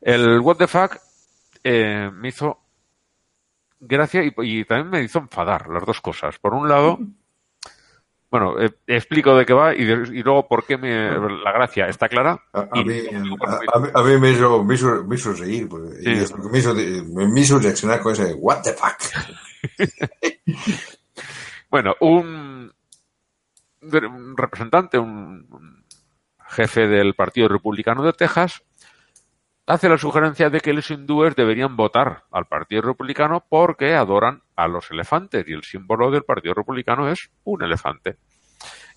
[0.00, 0.96] El What the Fuck
[1.64, 2.58] eh, me hizo
[3.80, 6.38] gracia y, y también me hizo enfadar las dos cosas.
[6.38, 6.98] Por un lado,
[8.30, 11.10] bueno, eh, explico de qué va y, de- y luego por qué me,
[11.44, 12.42] la gracia está clara.
[12.52, 16.10] A, a mí, a, a mí- me, hizo, me, hizo, me hizo reír, pues, Sí.
[16.10, 16.14] y
[16.50, 18.98] me hizo, me hizo reaccionar con ese what the fuck.
[21.70, 22.72] Bueno, un,
[23.82, 25.84] un representante, un
[26.48, 28.62] jefe del Partido Republicano de Texas,
[29.66, 34.66] hace la sugerencia de que los hindúes deberían votar al Partido Republicano porque adoran a
[34.68, 38.16] los elefantes y el símbolo del Partido Republicano es un elefante.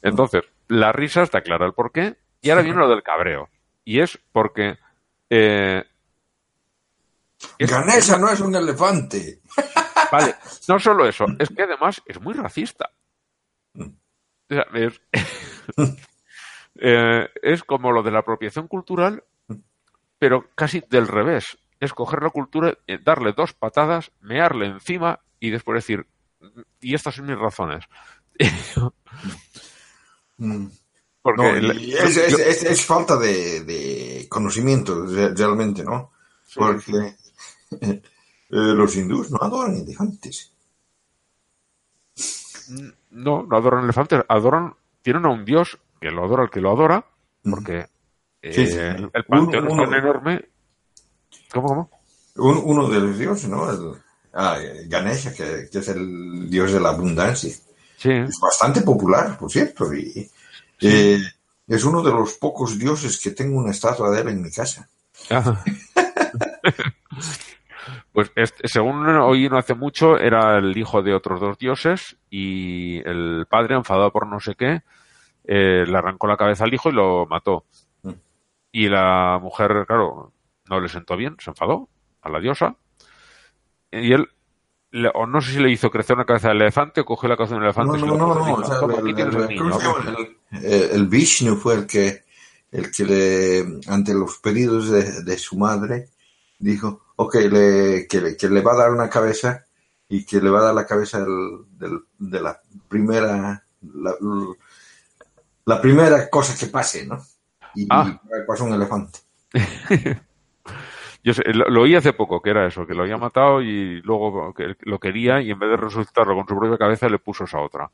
[0.01, 3.49] Entonces, la risa está clara el porqué y ahora viene lo del cabreo.
[3.85, 4.77] Y es porque...
[5.29, 5.83] eh,
[7.57, 9.39] es- Ganesha no es un elefante.
[10.11, 10.35] Vale,
[10.67, 12.89] no solo eso, es que además es muy racista.
[13.75, 13.83] O
[14.49, 15.01] sea, es,
[16.75, 19.23] eh, es como lo de la apropiación cultural,
[20.23, 21.57] pero casi del revés.
[21.81, 26.07] Es coger la cultura, eh, darle dos patadas, mearle encima y después decir,
[26.79, 27.83] y estas son mis razones.
[30.37, 30.65] Mm.
[31.21, 36.11] Porque No, es, es- yo- es- es falta de, de conocimiento re- realmente, ¿no?
[36.55, 37.15] Porque
[37.81, 38.01] eh,
[38.49, 40.51] los hindús no adoran elefantes.
[43.11, 46.71] no, no adoran elefantes, adoran, tienen a un dios que lo adora el que lo
[46.71, 47.05] adora,
[47.49, 47.87] porque
[48.51, 48.77] Sí, sí.
[48.77, 50.45] el, el panteón Uno- es tan uno- enorme.
[51.51, 51.89] ¿Cómo, cómo?
[52.35, 53.69] Un- uno de los dioses, ¿no?
[53.71, 53.93] El,
[54.33, 57.53] ah, eh, Ganesha, que, que es el dios de la abundancia.
[57.97, 60.29] Sí, Es bastante popular, por cierto, y
[60.81, 61.19] eh,
[61.67, 64.89] es uno de los pocos dioses que tengo una estatua de él en mi casa.
[65.29, 65.63] Ah.
[68.13, 72.99] Pues este, según oí no hace mucho, era el hijo de otros dos dioses y
[73.07, 74.81] el padre, enfadado por no sé qué,
[75.45, 77.65] eh, le arrancó la cabeza al hijo y lo mató.
[78.73, 80.33] Y la mujer, claro,
[80.67, 81.87] no le sentó bien, se enfadó
[82.21, 82.75] a la diosa.
[83.91, 84.27] Y él,
[84.91, 87.37] le- o no sé si le hizo crecer una cabeza de elefante o cogió la
[87.37, 87.97] cabeza de un elefante.
[87.99, 88.39] No, no, no, no.
[88.39, 88.57] encima.
[88.57, 88.93] o sea, Toma,
[90.61, 92.23] el, Vishnu fue el que,
[92.71, 96.09] el que le, ante los pedidos de, de su madre,
[96.57, 99.65] dijo, ok, le, que, le, que le va a dar una cabeza
[100.09, 102.59] y que le va a dar la cabeza del, del- de la
[102.89, 104.15] primera, la,
[105.65, 107.23] la primera cosa que pase, ¿no?
[107.75, 108.19] Y, Ah.
[108.25, 109.19] y pasó un elefante.
[111.25, 114.01] Yo sé, lo, lo oí hace poco, que era eso, que lo había matado y
[114.01, 117.45] luego que lo quería y en vez de resucitarlo con su propia cabeza le puso
[117.45, 117.89] esa otra.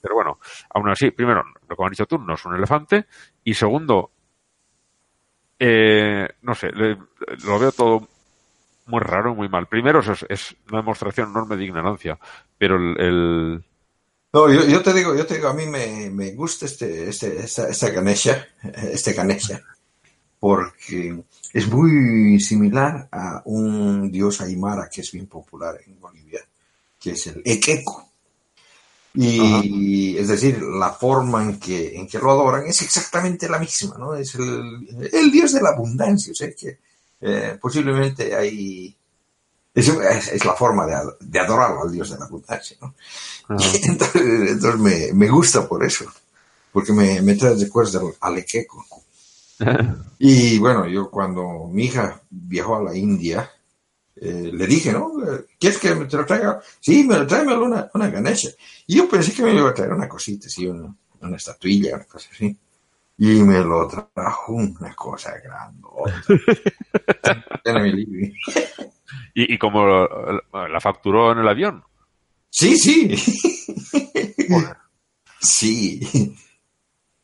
[0.00, 0.38] Pero bueno,
[0.74, 3.04] aún así, primero, lo que has dicho tú, no es un elefante.
[3.44, 4.10] Y segundo,
[5.58, 6.96] eh, no sé, le-
[7.44, 8.08] lo veo todo
[8.86, 9.66] muy raro y muy mal.
[9.66, 12.18] Primero, es, es una demostración enorme de ignorancia.
[12.56, 13.64] Pero el, el-
[14.32, 17.38] No, yo, yo te digo, yo te digo, a mí me, me gusta este, este,
[17.38, 18.46] esta, esta Ganesha,
[18.92, 19.62] este Ganesha,
[20.38, 21.22] porque
[21.52, 26.40] es muy similar a un dios aymara que es bien popular en Bolivia,
[27.00, 28.06] que es el Ekeko.
[29.18, 33.96] Y es decir, la forma en que, en que lo adoran es exactamente la misma,
[33.96, 34.14] ¿no?
[34.14, 36.78] Es el, el dios de la abundancia, o sea que
[37.20, 38.94] eh, posiblemente hay...
[39.76, 42.96] Es, es- es la forma de, de adorarlo al dios de la abundancia, ¿no?
[43.84, 46.06] Entonces, entonces me, me gusta por eso,
[46.72, 48.84] porque me, me trae recuerdos del Alequeco.
[50.18, 53.50] Y bueno, yo cuando mi hija viajó a la India,
[54.16, 55.12] eh, le dije, ¿no?
[55.60, 56.60] ¿Quieres que me te lo traiga?
[56.80, 58.50] Sí, me lo tráeme una, una ganesha.
[58.86, 62.04] Y yo pensé que me iba a traer una cosita, así, una, una estatuilla, una
[62.04, 62.54] cosa así.
[63.18, 66.22] Y me lo trajo una cosa grandota.
[69.36, 71.82] y, y como la la facturó en el avión.
[72.50, 73.14] Sí, sí.
[75.40, 76.34] sí.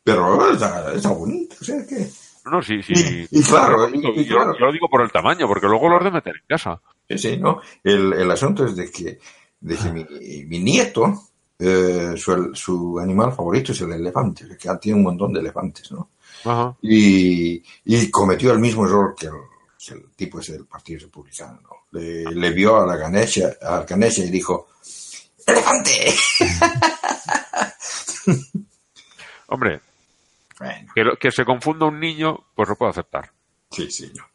[0.03, 2.07] Pero está, está bonito, o sea que...
[2.45, 2.93] No, sí, sí.
[3.31, 4.53] Y- y claro, y- y yo, claro.
[4.59, 6.81] yo lo digo por el tamaño, porque luego lo has de meter en casa.
[7.07, 7.61] Sí, sí, ¿no?
[7.83, 9.17] El, el asunto es de que,
[9.61, 10.05] de que mi,
[10.45, 11.13] mi nieto,
[11.57, 16.09] eh, su, su animal favorito es el elefante, que tiene un montón de elefantes, ¿no?
[16.43, 16.75] Ajá.
[16.81, 19.33] Y, y cometió el mismo error que el,
[19.77, 21.69] que el tipo ese del Partido Republicano, ¿no?
[21.93, 24.67] Le, le vio a la Ganesha, a Ganesha y dijo,
[25.45, 26.13] ¡elefante!
[29.47, 29.81] Hombre,
[30.59, 33.31] Bueno, que, lo- que se confunda un niño, pues lo puedo aceptar.
[33.71, 34.25] sí, sí, ¿no?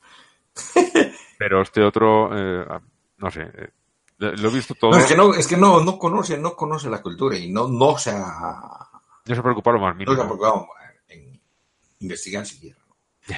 [1.39, 2.67] Pero este otro, eh,
[3.19, 3.71] no sé, eh,
[4.19, 4.91] lo he visto todo.
[4.93, 7.69] No, es que no, es que no, no conoce, no conoce la cultura y no,
[7.69, 8.89] no se ha,
[9.25, 10.25] No se preocupa lo más no se ha mínimo.
[10.27, 10.67] preocupado
[11.09, 11.41] en
[12.01, 12.79] investigar siquiera.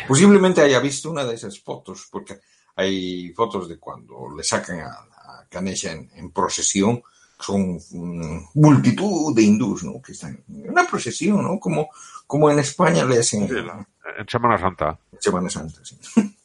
[0.09, 2.41] Posiblemente haya visto una de esas fotos, porque
[2.81, 7.03] hay fotos de cuando le sacan a, a Ganesha en, en procesión,
[7.39, 10.01] son mm, multitud de hindús, ¿no?
[10.03, 11.59] Que están en una procesión, ¿no?
[11.59, 11.89] Como,
[12.27, 13.87] como en España le hacen Sí, la-
[14.19, 14.99] En Semana Santa.
[15.19, 15.97] Semana Santa, sí.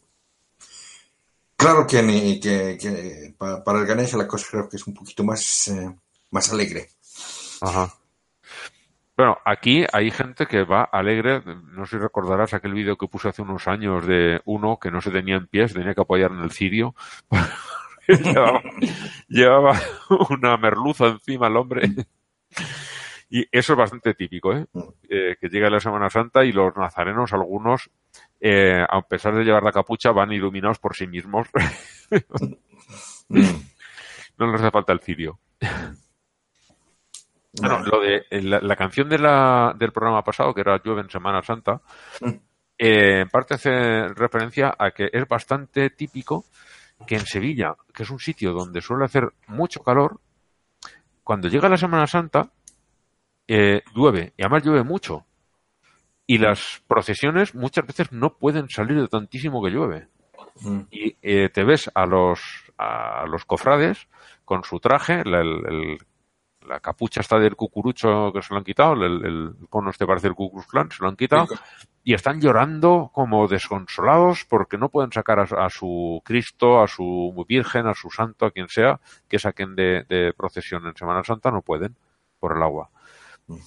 [1.57, 1.99] claro que,
[2.41, 5.93] que, que pa- para el Ganesha la cosa creo que es un poquito más, eh,
[6.31, 6.89] más alegre.
[7.61, 7.93] Ajá.
[9.17, 11.41] Bueno, aquí hay gente que va alegre.
[11.45, 14.99] No sé si recordarás aquel vídeo que puse hace unos años de uno que no
[14.99, 16.95] se tenía en pies, tenía que apoyar en el cirio.
[18.07, 18.61] llevaba,
[19.27, 19.79] llevaba
[20.29, 21.89] una merluza encima el hombre.
[23.29, 24.65] Y eso es bastante típico, ¿eh?
[25.09, 27.89] Eh, que llega la Semana Santa y los nazarenos, algunos,
[28.39, 31.47] eh, a pesar de llevar la capucha, van iluminados por sí mismos.
[33.29, 35.39] no les hace falta el cirio.
[37.59, 41.01] Bueno, lo de eh, la, la canción de la, del programa pasado, que era Llueve
[41.01, 41.81] en Semana Santa,
[42.77, 46.45] eh, en parte hace referencia a que es bastante típico
[47.07, 50.19] que en Sevilla, que es un sitio donde suele hacer mucho calor,
[51.23, 52.51] cuando llega la Semana Santa,
[53.47, 55.25] eh, llueve, y además llueve mucho.
[56.27, 60.07] Y las procesiones muchas veces no pueden salir de tantísimo que llueve.
[60.89, 62.39] Y eh, te ves a los,
[62.77, 64.07] a los cofrades
[64.45, 65.97] con su traje, la, el- el-
[66.67, 70.27] la capucha está del cucurucho que se lo han quitado, el, el cono este parece
[70.27, 71.47] el Klan, se lo han quitado,
[72.03, 77.45] y están llorando como desconsolados porque no pueden sacar a, a su Cristo, a su
[77.47, 81.51] Virgen, a su Santo, a quien sea, que saquen de, de procesión en Semana Santa,
[81.51, 81.95] no pueden
[82.39, 82.89] por el agua.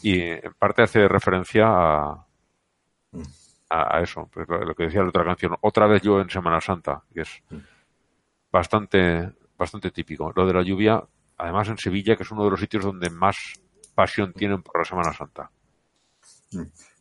[0.02, 2.26] Y en parte hace referencia a,
[3.70, 6.60] a, eso, pues lo, lo que decía la otra canción, otra vez yo en Semana
[6.60, 7.42] Santa, que es
[8.50, 10.32] bastante, bastante típico.
[10.34, 11.02] Lo de la lluvia,
[11.38, 13.36] además en Sevilla, que es uno de los sitios donde más
[13.94, 15.50] pasión tienen por la Semana Santa.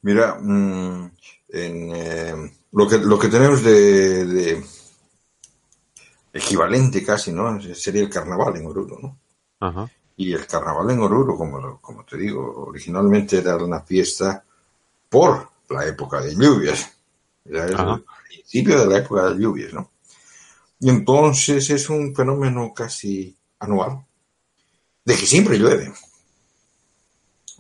[0.04, 1.12] Mira, mm,
[1.50, 4.64] en, eh, lo, que, lo que tenemos de, de
[6.34, 7.60] equivalente casi, ¿no?
[7.74, 9.18] Sería el carnaval en Oruro, ¿no?
[9.60, 9.90] Ajá.
[10.16, 14.44] Y el carnaval en Oruro, como, como te digo, originalmente era una fiesta
[15.10, 16.98] por la época de lluvias.
[17.46, 19.92] Era el principio de la época de lluvias, ¿no?
[20.80, 24.06] Y entonces es un fenómeno casi anual,
[25.08, 25.90] de que siempre llueve.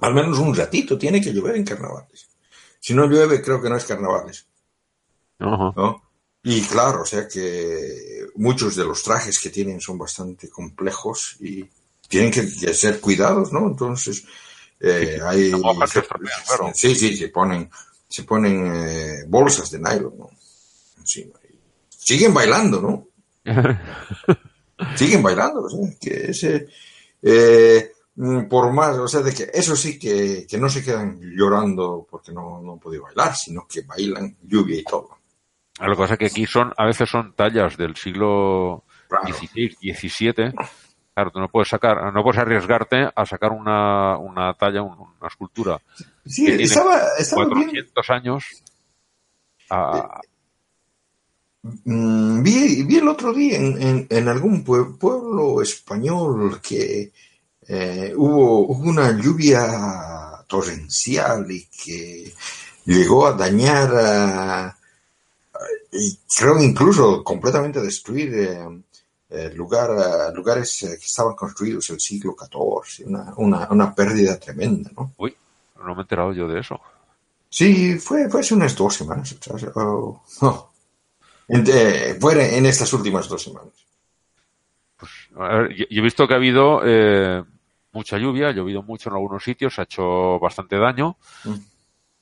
[0.01, 2.27] Al menos un ratito tiene que llover en carnavales.
[2.77, 4.45] Si no llueve, creo que no es carnavales.
[5.39, 5.71] Ajá.
[5.77, 6.03] ¿no?
[6.43, 11.65] Y claro, o sea que muchos de los trajes que tienen son bastante complejos y
[12.09, 13.67] tienen que, que ser cuidados, ¿no?
[13.67, 14.25] Entonces,
[14.81, 15.51] eh, hay...
[15.51, 16.71] se estropean, claro.
[16.73, 17.69] Sí, sí, se ponen,
[18.09, 20.29] se ponen eh, bolsas de nylon, ¿no?
[21.15, 21.31] Y
[21.97, 23.07] siguen bailando, ¿no?
[24.97, 26.67] siguen bailando, o sea, que ese...
[27.21, 31.19] eh, mm, por más, o sea, de que eso sí que, que no se quedan
[31.21, 35.09] llorando porque no, no han podido bailar, sino que bailan lluvia y todo.
[35.79, 38.83] Lo que pasa es que aquí son, a veces son tallas del siglo.
[39.25, 40.51] XVI, XVII.
[41.13, 45.27] Claro, tú no puedes sacar, no puedes arriesgarte a sacar una, una talla, un- una
[45.27, 45.79] escultura
[46.25, 47.69] Sí, que estaba, estaba bien.
[47.69, 48.43] 400 años.
[49.69, 50.19] a-
[51.85, 57.11] Mm, vi, vi el otro día en, en- en algún pue- pueblo español que
[57.67, 62.33] eh, hubo, una lluvia torrencial y que
[62.85, 64.77] llegó a dañar a-
[65.91, 68.81] y creo incluso completamente destruir eh,
[69.29, 74.39] eh, lugar, eh, lugares eh, que estaban construidos el siglo XIV, una, una, una pérdida
[74.39, 75.13] tremenda, ¿no?
[75.17, 75.35] Uy,
[75.77, 76.79] no me he enterado yo de eso.
[77.49, 79.35] Sí, fue, fue hace unas dos semanas
[79.75, 80.51] o- no.
[80.51, 80.66] En-
[81.49, 82.17] eh,
[82.57, 83.73] en estas últimas dos semanas.
[85.35, 87.43] A ver, yo, yo he visto que ha habido eh,
[87.91, 91.53] mucha lluvia, ha llovido mucho en algunos sitios, ha hecho bastante daño, Mm.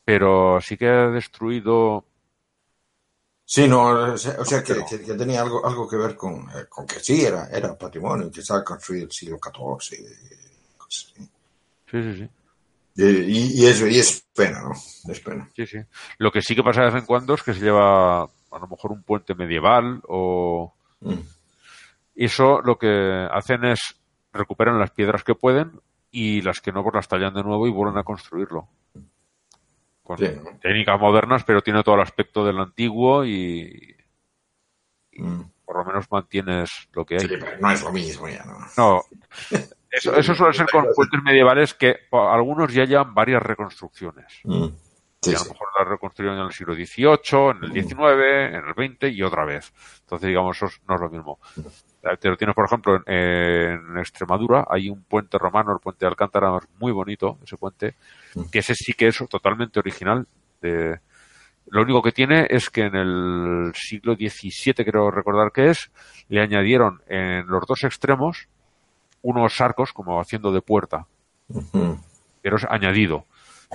[0.03, 2.05] pero sí que ha destruido.
[3.47, 6.33] Sí, no, o sea, o sea, que, que- que tenía algo, algo que ver con,
[6.49, 9.93] eh, con que sí, era, era patrimonio, que estaba construido el siglo XIV.
[9.97, 11.29] y cosas así.
[11.91, 12.29] Sí, sí, sí.
[12.97, 14.71] Y, y, y es, y es pena, ¿no?
[15.11, 15.49] Es pena.
[15.55, 15.77] Sí, sí.
[16.17, 18.67] Lo que sí que pasa de vez en cuando es que se lleva a lo
[18.67, 21.19] mejor un puente medieval o Mm.
[22.15, 23.99] eso lo que hacen es
[24.33, 25.79] recuperan las piedras que pueden
[26.09, 28.67] y las que no pues las tallan de nuevo y vuelven a construirlo.
[30.03, 30.27] Con Sí.
[30.61, 33.95] técnicas modernas, pero tiene todo el aspecto del antiguo y
[35.17, 35.41] Mm.
[35.65, 37.21] por lo menos mantienes lo que hay.
[37.21, 38.57] Sí, pero no es lo mismo ya, ¿no?
[38.77, 39.01] No.
[39.91, 44.25] Eso, eso suele ser con puentes medievales que algunos ya llevan varias reconstrucciones.
[44.43, 44.65] Mm.
[45.25, 47.99] Y Sí, a lo mejor la reconstruyeron en el siglo XVIII, en el XIX,
[48.49, 49.73] en el XX y otra vez.
[50.01, 51.39] Entonces, digamos, eso no es lo mismo.
[52.19, 56.09] Te lo tienes, por ejemplo, en, en Extremadura, hay un puente romano, el puente de
[56.09, 57.95] Alcántara, es muy bonito, ese puente,
[58.51, 60.27] que ese sí que es totalmente original.
[60.61, 60.99] De...
[61.67, 65.91] Lo único que tiene es que en el siglo XVII, creo recordar que es,
[66.29, 68.47] le añadieron en los dos extremos
[69.23, 71.07] unos arcos como haciendo de puerta
[71.47, 71.93] Mm.
[72.41, 73.25] pero es añadido.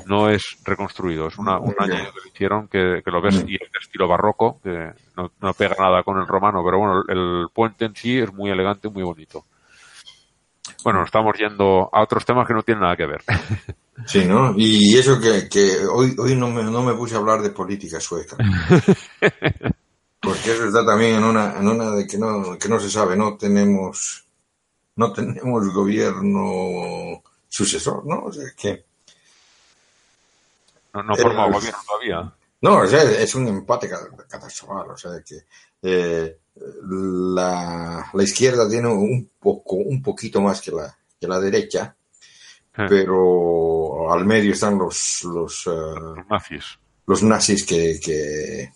[0.06, 3.54] No es reconstruido, es una, un año que lo hicieron que, que lo ves y
[3.54, 7.48] es de estilo barroco, que no, no pega nada con el romano, pero bueno, el
[7.52, 9.44] puente en sí es muy elegante, muy bonito.
[10.84, 13.22] Bueno, estamos yendo a otros temas que no tienen nada que ver.
[14.06, 14.54] Sí, ¿no?
[14.56, 18.00] Y eso que, que hoy, hoy no, me, no me puse a hablar de política
[18.00, 18.34] sueca.
[20.20, 23.16] Porque eso está también en una, en una de que no, que no se sabe,
[23.16, 24.24] no tenemos,
[24.96, 28.24] no tenemos gobierno sucesor, ¿no?
[28.24, 28.84] O sea que.
[30.94, 32.34] No, no Eh, gobierno todavía.
[32.62, 35.38] No, o sea, es un empate ca- catastrófico, o sea que
[35.82, 36.38] eh,
[37.34, 41.94] la, la izquierda tiene un poco, un poquito más que la, que la derecha,
[42.76, 46.64] Eh, pero al medio están los, los, eh, Los nazis.
[47.06, 48.72] los nazis que, que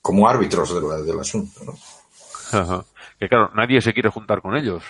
[0.00, 1.76] como árbitros de la- del asunto, ¿no?
[2.52, 2.84] Ajá.
[3.22, 4.82] Que claro, nadie se quiere juntar con ellos.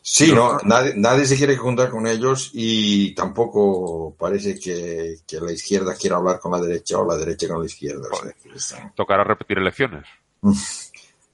[0.00, 5.52] Sí, no, nadie, nadie se quiere juntar con ellos y tampoco parece que, que la
[5.52, 8.08] izquierda quiera hablar con la derecha o la derecha con la izquierda.
[8.10, 10.06] o sea, Tocará repetir elecciones.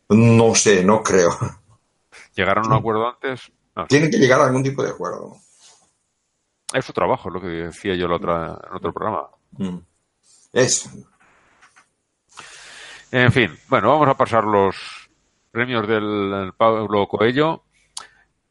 [0.08, 1.30] No sé, no creo.
[2.34, 3.52] ¿Llegaron a un acuerdo antes?
[3.76, 5.36] No, Tienen que llegar a algún tipo de acuerdo.
[6.74, 9.28] es su trabajo, lo que decía yo la otra, en otro programa.
[9.52, 9.78] Mm.
[10.52, 10.90] Es.
[13.12, 14.99] En fin, bueno, vamos a pasar los
[15.50, 17.64] premios del Pablo Coello.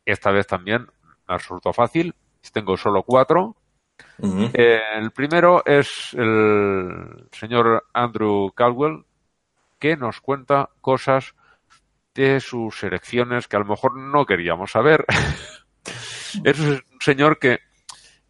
[0.06, 0.88] Esta vez también
[1.28, 2.16] me ha resultado fácil.
[2.52, 3.56] Tengo solo cuatro.
[4.22, 9.06] Eh, el primero es el señor Andrew Caldwell,
[9.78, 11.36] que nos cuenta cosas
[12.14, 15.06] de sus elecciones que a lo mejor no queríamos saber.
[16.44, 17.60] es un señor que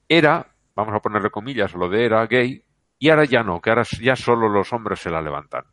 [0.08, 2.64] era, vamos a ponerle comillas, lo de era gay,
[2.98, 5.64] y ahora ya no, que ahora ya solo los hombres se la levantan.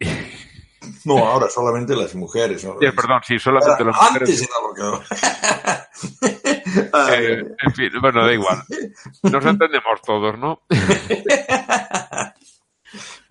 [1.04, 2.64] No, ahora solamente las mujeres.
[2.64, 2.76] ¿no?
[2.78, 4.28] Perdón, sí, solamente las mujeres.
[4.30, 5.06] antes era lo que.
[6.92, 8.62] Ay, Eh, en fin, bueno, da igual.
[9.24, 10.62] Nos entendemos todos, ¿no?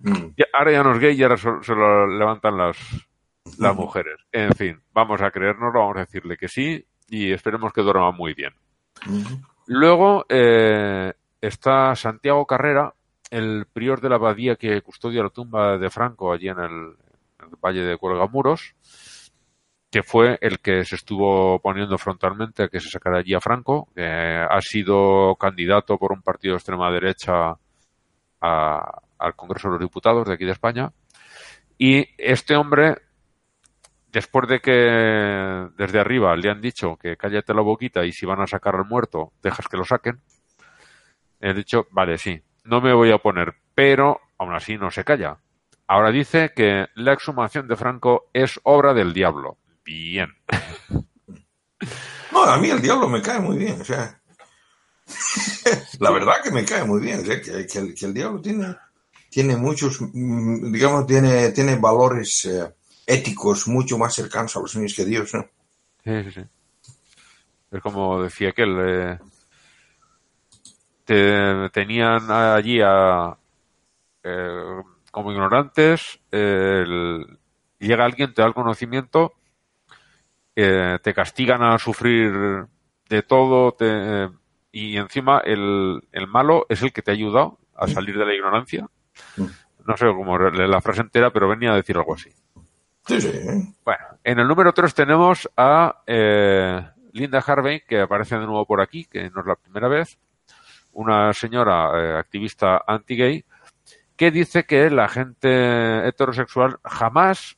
[0.00, 0.14] mm.
[0.36, 2.76] Ya- ahora ya no es gay y ahora se lo levantan las,
[3.58, 4.18] las mujeres.
[4.32, 8.34] En fin, vamos a creérnoslo, vamos a decirle que sí y esperemos que duerma muy
[8.34, 8.54] bien.
[9.06, 9.40] Ujú.
[9.66, 12.92] Luego eh, está Santiago Carrera,
[13.30, 16.94] el prior de la abadía que custodia la tumba de Franco allí en el,
[17.62, 18.74] Valle de Cuelgamuros,
[19.90, 24.04] que fue el que se estuvo poniendo frontalmente que se sacara allí a Franco, que
[24.06, 27.54] ha sido candidato por un partido de extrema derecha
[28.40, 30.92] a- al Congreso de los Diputados de aquí de España.
[31.76, 32.96] Y este hombre,
[34.12, 34.72] después de que
[35.76, 38.84] desde arriba le han dicho que cállate la boquita y si van a sacar al
[38.86, 40.20] muerto, dejas que lo saquen,
[41.40, 45.38] he dicho, vale, sí, no me voy a oponer, pero aún así no se calla.
[45.90, 49.58] Ahora dice que la exhumación de Franco es obra del diablo.
[49.84, 50.30] Bien.
[52.32, 54.20] No, a mí el diablo me cae muy bien, o sea.
[55.98, 58.40] la verdad que me cae muy bien, o sea, que, que el, que el diablo
[58.40, 58.76] tiene,
[59.28, 62.72] tiene muchos, mm, digamos, tiene, tiene valores eh,
[63.04, 65.44] éticos mucho más cercanos a los míos que Dios, ¿no?
[66.04, 66.94] Sí, sí, sí.
[67.72, 69.18] Es como decía que eh,
[71.04, 73.36] te, tenían allí a,
[74.22, 77.38] eh, como ignorantes, eh, el-
[77.78, 79.32] llega alguien, te da el conocimiento,
[80.56, 82.66] eh, te castigan a sufrir
[83.08, 84.28] de todo te-
[84.72, 88.34] y encima el, el malo es el que te ha ayudado a salir de la
[88.34, 88.86] ignorancia.
[89.86, 92.30] No sé cómo la frase entera, pero venía a decir algo así.
[93.06, 93.30] Sí, sí.
[93.84, 98.80] Bueno, en el número 3 tenemos a eh, Linda Harvey, que aparece de nuevo por
[98.80, 100.18] aquí, que no es la primera vez,
[100.92, 103.44] una señora eh, activista anti-gay,
[104.20, 107.56] que dice que la gente heterosexual jamás,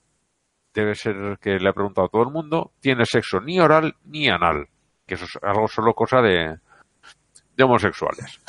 [0.72, 4.28] debe ser que le ha preguntado a todo el mundo, tiene sexo ni oral ni
[4.28, 4.68] anal,
[5.04, 6.56] que eso es algo solo cosa de,
[7.56, 8.40] de homosexuales.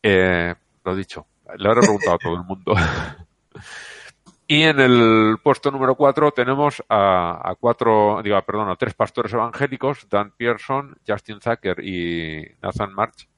[0.00, 1.26] Eh, lo dicho,
[1.58, 2.72] le habré preguntado a todo el mundo.
[4.46, 9.32] y en el puesto número 4 tenemos a, a cuatro, digo, perdón, a tres pastores
[9.32, 13.28] evangélicos, Dan Pearson, Justin Zucker y Nathan March,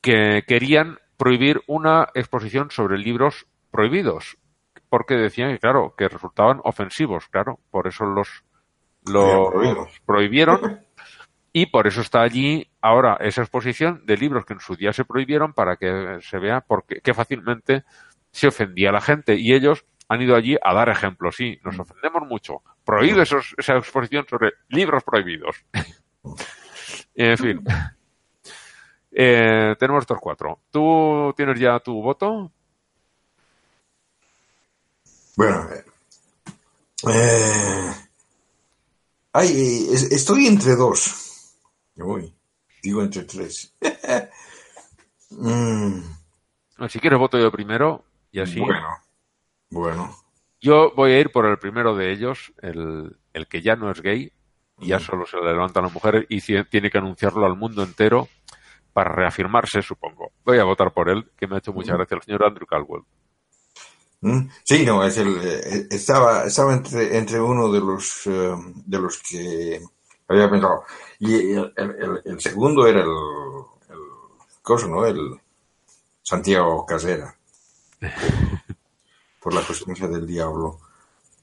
[0.00, 4.36] que querían prohibir una exposición sobre libros prohibidos,
[4.88, 8.44] porque decían que, claro, que resultaban ofensivos, claro, por eso los,
[9.04, 9.88] los prohibido.
[10.04, 10.80] prohibieron
[11.52, 15.04] y por eso está allí ahora esa exposición de libros que en su día se
[15.04, 17.84] prohibieron para que se vea porque, que fácilmente
[18.30, 21.34] se ofendía a la gente y ellos han ido allí a dar ejemplos.
[21.36, 22.62] Sí, nos ofendemos mucho.
[22.84, 25.64] Prohíbe esos- esa exposición sobre libros prohibidos.
[27.14, 27.64] en fin.
[29.18, 30.60] Eh, tenemos estos cuatro.
[30.70, 32.52] ¿Tú tienes ya tu voto?
[35.36, 35.66] Bueno,
[37.08, 37.92] eh,
[39.32, 41.54] ay, es- estoy entre dos.
[41.96, 42.30] Uy,
[42.82, 43.74] digo entre tres.
[45.28, 45.98] Mm,
[46.88, 48.60] Si quieres voto yo primero y así.
[48.60, 48.88] Bueno,
[49.70, 50.16] bueno.
[50.60, 54.00] Yo voy a ir por el primero de ellos, el, el que ya no es
[54.02, 54.32] gay,
[54.78, 58.28] y ya solo se le levantan las mujeres y tiene que anunciarlo al mundo entero
[58.96, 60.32] para reafirmarse, supongo.
[60.46, 63.02] Voy a votar por él, que me ha hecho mucha gracia el señor Andrew Caldwell.
[64.22, 68.54] Mm, Sí, no, es el, eh, estaba, estaba entre, entre uno de los, eh,
[68.86, 69.80] de los que
[70.28, 70.84] había pensado.
[71.18, 73.08] Y el, el- el- segundo era el,
[73.90, 73.98] el
[74.62, 75.04] cosa, ¿no?
[75.06, 75.38] El
[76.22, 77.34] Santiago Casera.
[79.40, 80.78] Por la presencia del diablo.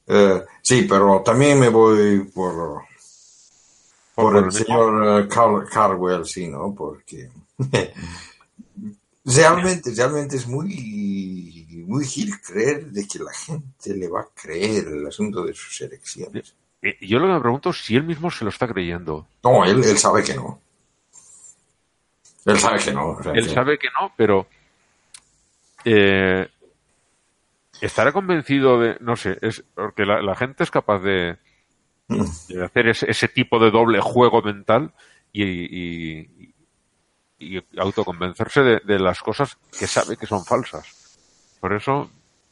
[0.07, 2.83] Eh, sí, pero también me voy por,
[4.15, 6.73] por el el señor eh, Car- Carwell, sí, ¿no?
[6.75, 7.29] Porque
[9.25, 14.87] realmente, realmente es muy, muy gil creer de que la gente le va a creer
[14.87, 16.55] el asunto de sus elecciones.
[16.81, 19.27] Eh, Y yo lo que me pregunto es si él mismo se lo está creyendo.
[19.43, 20.59] No, él, él sabe que no.
[22.45, 23.09] Él sabe que no.
[23.11, 24.47] o sea, Él que- sabe que no, pero
[25.85, 26.45] eh,
[27.79, 31.37] estará convencido de, no sé, es porque la, la gente es capaz de,
[32.09, 34.91] de hacer ese, ese tipo de doble juego mental
[35.31, 36.52] y, y-
[37.43, 40.85] y autoconvencerse de, de las cosas que sabe que son falsas.
[41.59, 42.09] Por eso,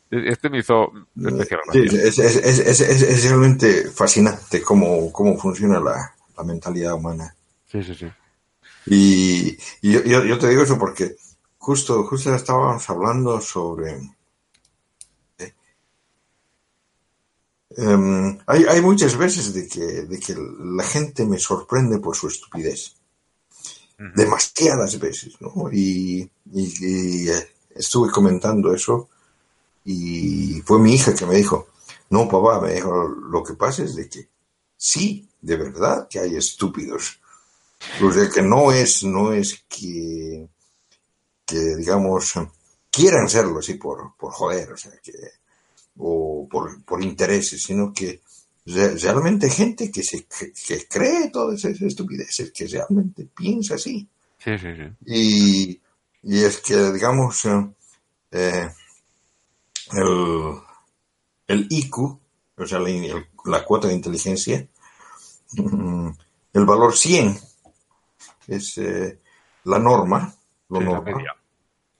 [0.09, 6.43] e- este me hizo especial Sí, es, es- realmente fascinante cómo, cómo funciona la, la
[6.43, 7.35] mentalidad humana.
[7.71, 8.07] Sí, sí, sí.
[8.85, 11.15] Y, y yo, yo- yo te digo eso porque
[11.57, 13.99] justo, justo estábamos hablando sobre...
[15.37, 15.53] eh,
[17.77, 22.27] em, hay, hay muchas veces de que, de que la gente me sorprende por su
[22.27, 22.95] estupidez.
[24.15, 25.71] Demasiadas veces, ¿no?
[25.71, 26.21] Y,
[26.55, 29.09] eh, estuve comentando eso
[29.85, 31.67] y fue mi hija que me dijo,
[32.09, 34.27] no, papá, me dijo, lo que pasa es de que
[34.75, 37.19] sí, de verdad que hay estúpidos.
[38.03, 40.47] O sea, que no es, no es que,
[41.45, 42.33] que digamos,
[42.89, 45.13] quieran serlo así por, por joder, o sea, que,
[45.97, 48.21] o por, por intereses, sino que
[48.65, 54.07] realmente gente que se que, que cree todas esas estupideces, que realmente piensa así.
[54.37, 54.83] Sí, sí, sí.
[55.05, 55.81] Y,
[56.23, 57.69] y es que, digamos, eh,
[58.31, 58.69] eh,
[59.93, 60.55] el,
[61.47, 62.19] el IQ,
[62.57, 64.67] o sea, la, el- la cuota de inteligencia,
[65.57, 66.09] mm,
[66.53, 67.37] el valor 100
[68.47, 69.19] es eh,
[69.65, 70.33] la norma,
[70.69, 71.35] lo Sí, la media.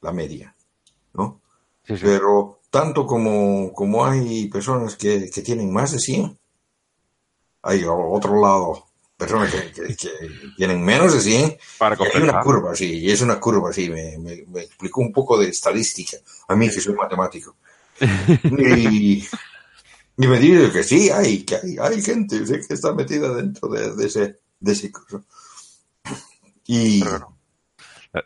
[0.02, 0.56] la media,
[1.14, 1.42] ¿no?
[1.86, 6.40] Pero tanto como, como hay personas que, que tienen más de 100,
[7.64, 10.10] hay otro lado personas que, que- que
[10.58, 13.88] tienen menos de 100 Para y hay una curva así, y es una curva así,
[13.90, 16.18] me, me, me explicó un poco de estadística,
[16.48, 17.56] a mí que soy matemático.
[18.58, 19.24] Y,
[20.18, 23.70] y me dice que sí, hay, que hay, hay gente sí, que está metida dentro
[23.70, 25.24] de, de ese, de ese curso.
[26.68, 27.38] Y Pero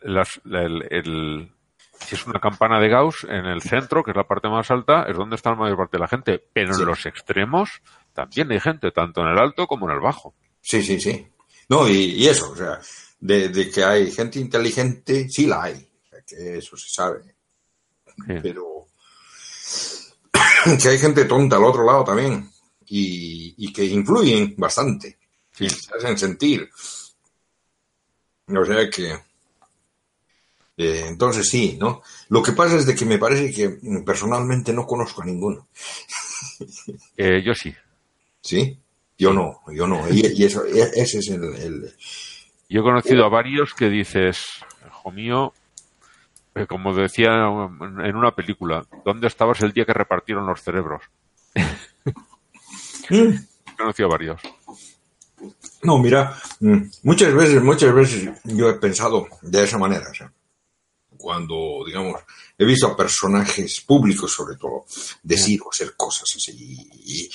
[0.03, 1.51] Las- la- el- el-
[1.99, 5.03] si es una campana de Gauss, en el centro, que es la parte más alta,
[5.09, 6.43] es donde está la mayor parte de la gente.
[6.53, 6.81] Pero Sí.
[6.81, 7.81] en los extremos
[8.15, 10.33] también hay gente, tanto en el alto como en el bajo.
[10.61, 11.27] sí, sí, sí.
[11.69, 12.79] No, y, y eso, o sea,
[13.19, 17.35] de, de que hay gente inteligente, sí la hay, o sea, que eso se sabe.
[18.27, 18.33] Sí.
[18.41, 18.87] pero
[20.81, 22.49] que hay gente tonta al otro lado también
[22.85, 25.17] y, y que influyen bastante
[25.51, 25.65] Sí.
[25.65, 26.69] y se hacen sentir.
[28.47, 29.11] O sea que
[30.77, 32.01] eh, entonces sí, ¿no?
[32.29, 35.67] Lo que pasa es de que me parece que mm, personalmente no conozco a ninguno,
[37.17, 37.73] Eh, yo sí.
[38.45, 38.77] ¿Sí?
[39.17, 40.07] Yo no, yo no.
[40.09, 41.93] Y, y eso, e- ese es el, el-
[42.69, 44.45] Yo he conocido a varios que dices,
[44.87, 45.53] hijo mío,
[46.53, 51.01] eh, como decía en una película, ¿dónde estabas el día que repartieron los cerebros?
[53.09, 54.41] He conocido a varios.
[55.83, 60.07] No, mira, mm, muchas veces, muchas veces yo he pensado de esa manera,
[61.17, 62.21] cuando, digamos,
[62.57, 64.85] he visto a personajes públicos, sobre todo,
[65.23, 67.29] decir o hacer cosas así y,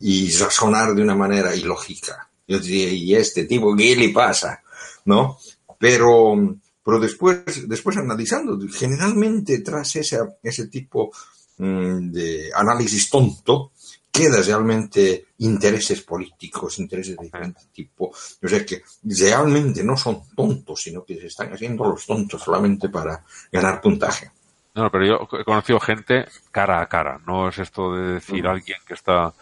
[0.00, 2.28] y razonar de una manera ilógica.
[2.46, 4.62] Yo diría, ¿y este tipo qué le pasa?
[5.06, 5.38] ¿No?
[5.78, 11.10] Pero, pero después, después analizando, generalmente tras ese, ese tipo
[11.58, 13.72] mm, de análisis tonto,
[14.14, 18.06] queda realmente intereses políticos, intereses de diferente tipo.
[18.06, 22.88] O sea que realmente no son tontos, sino que se están haciendo los tontos solamente
[22.88, 24.30] para ganar puntaje.
[24.74, 27.20] No, pero yo he conocido gente cara a cara.
[27.26, 29.32] No es esto de decir alguien que está.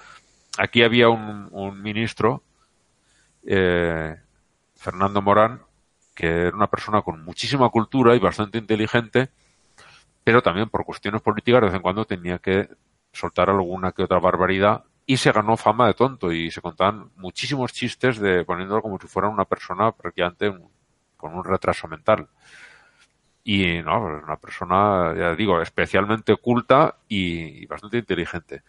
[0.59, 2.43] Aquí había un, ministro,
[3.45, 4.17] eh,
[4.77, 5.63] Fernando Morán,
[6.15, 9.31] que era una persona con muchísima cultura y bastante inteligente,
[10.25, 12.69] pero también por cuestiones políticas de vez en cuando tenía que
[13.13, 17.73] soltar alguna que otra barbaridad y se ganó fama de tonto y se contaban muchísimos
[17.73, 20.53] chistes de poniéndolo como si fuera una persona prácticamente
[21.17, 22.29] con un retraso mental.
[23.45, 28.63] Y no, es una persona, ya digo, especialmente culta y, y bastante inteligente.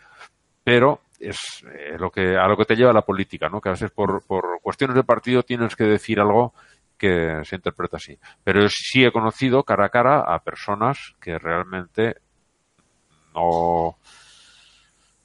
[0.64, 3.62] Pero es eh, lo que a lo que te lleva la política, ¿no?
[3.62, 6.54] Que a veces por, por cuestiones de partido tienes que decir algo
[6.98, 8.18] que se interpreta así.
[8.44, 12.16] Pero sí he conocido cara a cara a personas que realmente
[13.34, 13.98] no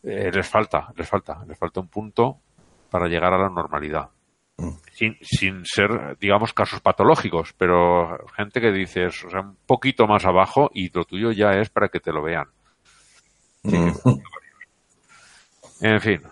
[0.02, 2.38] eh, les falta, les falta, les falta un punto
[2.90, 4.08] para llegar a la normalidad.
[4.92, 10.24] Sin, sin ser, digamos, casos patológicos, pero gente que dices, o sea, un poquito más
[10.24, 12.48] abajo y lo tuyo ya es para que te lo vean.
[15.80, 16.22] En fin.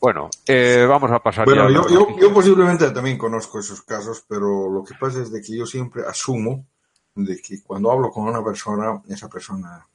[0.00, 4.24] Bueno, eh, vamos a pasar Bueno, ya yo, yo, yo posiblemente también conozco esos casos,
[4.26, 6.66] pero lo que pasa es de que yo siempre asumo
[7.14, 9.86] de que cuando hablo con una persona, esa persona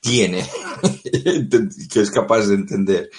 [0.00, 0.44] tiene,
[1.92, 3.10] que es capaz de entender.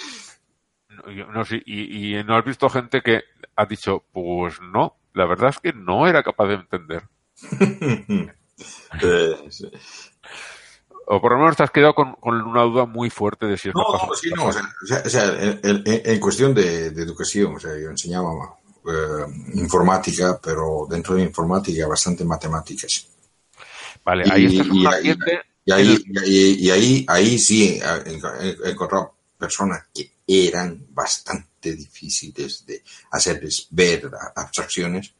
[1.04, 3.22] no y, y no has visto gente que
[3.56, 7.02] ha dicho, pues no, la verdad es que no era capaz de entender.
[9.00, 9.70] Eh, sí.
[11.10, 13.70] O por lo menos te has quedado con, con una duda muy fuerte de si
[13.70, 15.32] es No, capaz no, sí, no no, o sea, o sea,
[15.62, 18.30] en, cuestión de, de educación, o sea, yo enseñaba
[18.86, 19.24] eh,
[19.54, 23.06] informática, pero dentro de informática bastante matemáticas.
[24.04, 25.16] Vale, ahí Y- estás y- un y- ahí,
[25.64, 32.82] y ahí, y ahí, ahí sí he encontrado personas que eran bastante difíciles de
[33.12, 35.14] hacerles ver abstracciones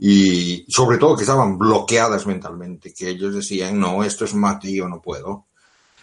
[0.00, 4.76] y sobre todo que estaban bloqueadas mentalmente, que ellos decían, no, esto es mate y
[4.76, 5.46] yo no puedo.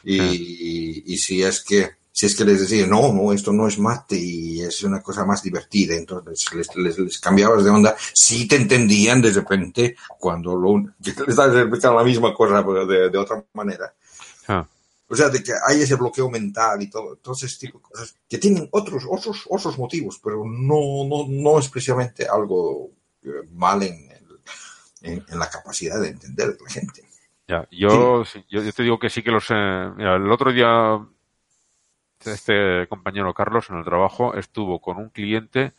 [0.04, 3.78] Y, y si es que si es que les decía, no, no, esto no es
[3.78, 8.48] mate y es una cosa más divertida, entonces les, les, les cambiabas de onda, sí
[8.48, 13.94] te entendían de repente cuando lo, les explicando la misma cosa de, de otra manera.
[14.48, 14.68] Ah,
[15.08, 18.16] O sea, de que hay ese bloqueo mental y todo, todo ese tipo de cosas
[18.28, 22.97] que tienen otros, otros, otros motivos, pero no, no, no es precisamente algo
[23.54, 24.40] mal en, el-
[25.02, 27.04] en, en la capacidad de entender de la gente.
[27.48, 27.68] ya.
[27.72, 29.54] Yo, sí, yo, yo te digo que sí que lo sé.
[29.96, 31.00] Mira, el otro día
[32.26, 35.74] este compañero Carlos en el trabajo estuvo con un cliente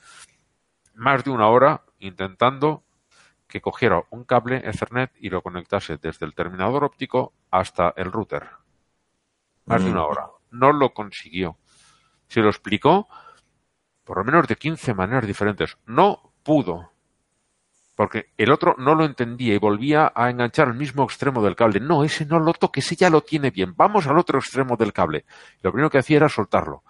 [0.95, 2.85] más de una hora intentando
[3.47, 8.47] que cogiera un cable Ethernet y lo conectase desde el terminador óptico hasta el router.
[9.67, 9.93] Más de Mm.
[9.93, 10.27] una hora.
[10.51, 11.57] No lo consiguió.
[12.29, 13.09] Se lo explicó
[14.05, 15.77] por lo menos de 15 maneras diferentes.
[15.87, 16.93] No pudo.
[17.99, 21.81] Porque el otro no lo entendía y volvía a enganchar al mismo extremo del cable.
[21.81, 23.75] No, ese no lo toque, ese ya lo tiene bien.
[23.77, 25.25] Vamos al otro extremo del cable.
[25.63, 26.85] Lo primero que hacía era soltarlo.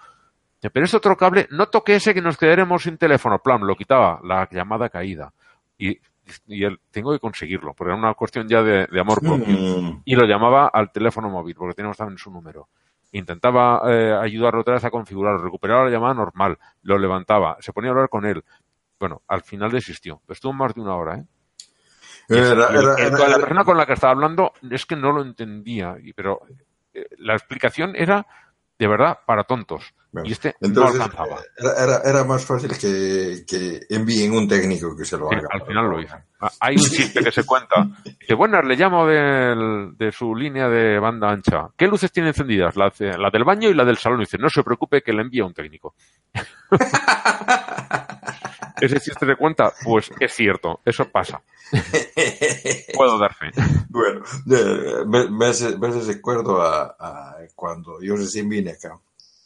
[0.60, 3.38] Pero este otro cable, no toque ese que nos quedaremos sin teléfono.
[3.38, 5.32] Plan, lo quitaba, la llamada caída.
[5.78, 5.98] Y,
[6.46, 9.46] y él, tengo que conseguirlo, porque era una cuestión ya de, de amor propio
[9.80, 10.02] Mm.
[10.04, 12.68] y lo llamaba al teléfono móvil porque teníamos también su número.
[13.12, 17.88] Intentaba eh, ayudarlo otra vez a configurarlo, recuperaba la llamada normal, lo levantaba, se ponía
[17.88, 18.44] a hablar con él.
[18.98, 20.22] Bueno, al final desistió.
[20.28, 21.24] Estuvo más de una hora, ¿eh?
[22.28, 22.50] Era-
[22.80, 26.40] era- era- la persona con la que estaba hablando es que no lo entendía, pero
[26.92, 28.26] eh, la explicación era
[28.78, 29.94] de verdad para tontos.
[30.10, 31.42] Bueno, y este Entonces, no alcanzaba.
[31.58, 35.48] era, era, era más fácil que, que envíen un técnico que se lo Sí, haga.
[35.50, 36.16] al final lo hizo.
[36.40, 37.84] Ah, Hay un chiste que se cuenta.
[38.20, 41.68] Dice, buenas, le llamo del- de su línea de banda ancha.
[41.76, 42.76] ¿Qué luces tiene encendidas?
[42.76, 44.20] La, de- la del baño y la del salón.
[44.20, 45.96] Dice, no se preocupe que le envía un técnico.
[48.80, 51.42] Ese chiste se cuenta, pues es cierto, eso pasa.
[52.94, 53.50] Puedo dar fe.
[53.88, 54.20] Bueno,
[55.06, 58.96] me, me hace, me hace recuerdo a, a cuando yo recién vine acá.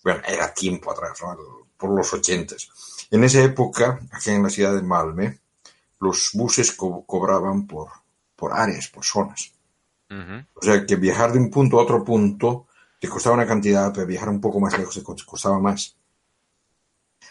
[0.04, 1.36] Bueno, era tiempo atrás, ¿no?
[1.76, 2.68] por los ochentas.
[3.10, 5.40] En esa época, aquí en la ciudad de Malme,
[6.00, 7.88] los buses co- cobraban por,
[8.36, 9.52] por áreas, por zonas.
[10.10, 10.44] Ujú.
[10.54, 12.66] O sea, que viajar de un punto a otro punto
[13.00, 15.96] te costaba una cantidad, pero viajar un poco más lejos te co- costaba más.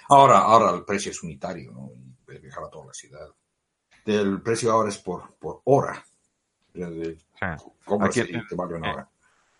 [0.10, 1.92] Ahora, ahora el precio es unitario, ¿no?
[2.42, 3.28] Viajar a toda la ciudad.
[4.06, 6.04] El precio ahora es por, por hora.
[6.74, 7.46] O sea, de- Sí.
[8.02, 9.10] Aquí- y te vale una eh, hora.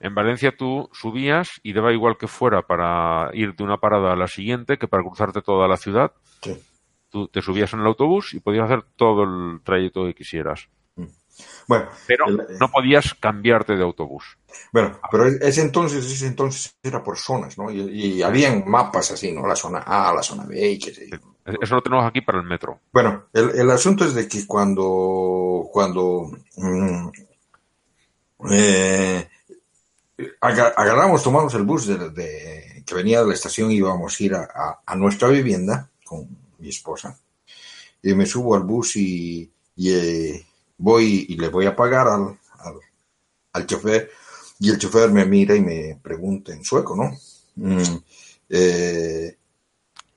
[0.04, 4.16] En Valencia tú subías y daba igual que fuera para ir de una parada a
[4.16, 6.12] la siguiente que para cruzarte toda la ciudad.
[6.42, 6.60] Sí.
[7.10, 10.68] Tú te subías en el autobús y podías hacer todo el trayecto que quisieras.
[11.68, 14.38] Bueno, Pero el- no podías cambiarte de autobús.
[14.74, 17.72] bueno, pero ese entonces, ese entonces era por zonas, ¿no?
[17.72, 19.48] Y, y habían mapas así, ¿no?
[19.48, 21.18] La zona A, la zona B, y qué sé yo.
[21.62, 22.80] Eso lo tenemos aquí para el metro.
[22.92, 27.08] Bueno, el, el asunto es de que cuando, cuando mm,
[28.52, 29.28] eh,
[30.42, 34.34] agarramos, tomamos el bus de, de- que venía de la estación y íbamos a ir
[34.36, 36.28] a, a- a nuestra vivienda con
[36.60, 37.18] mi esposa.
[38.04, 40.46] Y me subo al bus y, y, eh,
[40.78, 42.76] voy y le voy a pagar al, al,
[43.54, 44.10] al chofer.
[44.60, 47.16] Y el chofer me mira y me pregunta en sueco, ¿no?
[47.56, 47.96] Mm,
[48.50, 49.36] eh,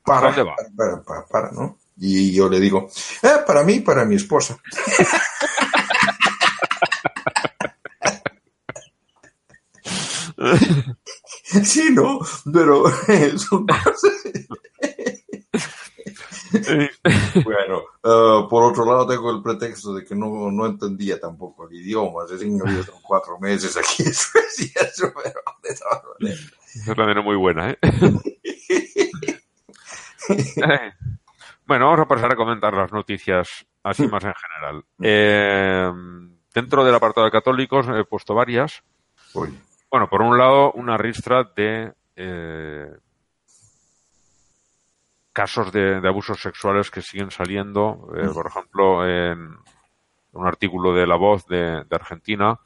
[0.05, 0.56] para, ¿Dónde va?
[0.76, 1.78] para, para, para, ¿no?
[1.97, 2.90] Y yo le digo,
[3.22, 4.59] eh, para mí, para mi esposa.
[11.64, 12.18] Sí, no,
[12.52, 12.84] pero
[13.38, 14.12] son cosas.
[17.44, 21.74] Bueno, eh, por otro lado tengo el pretexto de que no, no entendía tampoco el
[21.74, 26.52] idioma, que he vivido cuatro meses aquí en Suecia, pero de todas maneras.
[26.74, 27.78] Esa también es muy buena, ¿eh?
[30.28, 30.92] Eh,
[31.66, 34.84] bueno, vamos a pasar a comentar las noticias así más en general.
[35.02, 35.90] Eh,
[36.54, 38.82] dentro del apartado de católicos he puesto varias.
[39.34, 39.58] Uy.
[39.94, 42.90] Bueno, por un lado, una ristra de eh,
[45.32, 48.08] casos de, de abusos sexuales que siguen saliendo.
[48.16, 49.56] Eh, por ejemplo, en
[50.32, 52.58] un artículo de La Voz de, de Argentina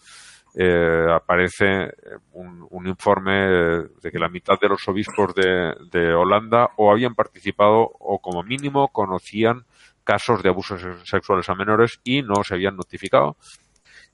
[0.54, 1.92] eh, aparece
[2.32, 7.14] un, un informe de que la mitad de los obispos de, de Holanda o habían
[7.14, 9.66] participado o como mínimo conocían
[10.02, 13.36] casos de abusos sexuales a menores y no se habían notificado.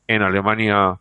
[0.09, 0.99] En Alemania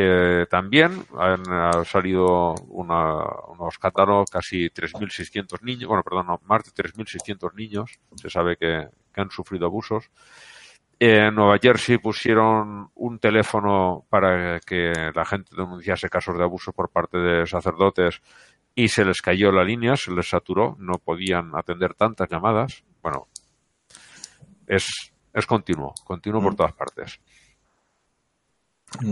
[0.00, 6.64] eh, también han, ha salido una, unos catálogos, casi 3.600 niños, bueno, perdón, no, más
[6.64, 10.10] de 3.600 niños, se sabe que, que han sufrido abusos.
[10.98, 16.90] En Nueva Jersey pusieron un teléfono para que la gente denunciase casos de abuso por
[16.90, 18.20] parte de sacerdotes
[18.74, 22.84] y se les cayó la línea, se les saturó, no podían atender tantas llamadas.
[23.02, 23.28] Bueno,
[24.66, 27.18] es, es continuo, continuo por todas partes.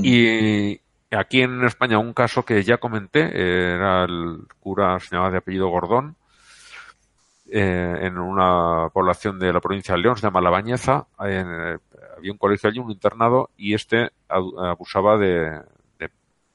[0.02, 0.80] Y
[1.10, 3.20] aquí en España un caso que ya comenté,
[3.74, 6.16] era el cura, se llamaba de apellido Gordón,
[7.50, 11.78] eh, en una población de la provincia de León, se llama La Bañeza, eh,
[12.16, 15.62] había un colegio allí, un internado, y este abusaba de,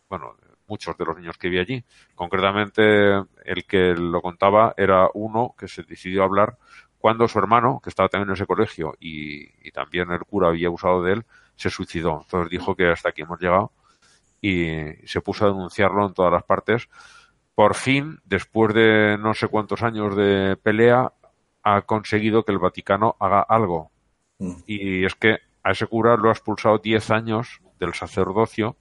[0.08, 1.84] bueno, de muchos de los niños que había allí.
[2.14, 6.58] Concretamente, el que lo contaba era uno que se decidió hablar
[7.00, 11.02] cuando su hermano, que estaba también en ese colegio, y también el cura había abusado
[11.02, 11.26] de él,
[11.56, 12.22] se suicidó.
[12.24, 13.72] Entonces dijo que hasta aquí hemos llegado
[14.42, 14.68] y
[15.06, 16.90] se puso a denunciarlo en todas las partes.
[17.56, 21.14] Por fin, después de no sé cuántos años de pelea,
[21.64, 23.92] ha conseguido que el Vaticano haga algo.
[24.40, 24.54] Mm.
[24.66, 28.76] Y es que a ese cura lo ha expulsado 10 años del sacerdocio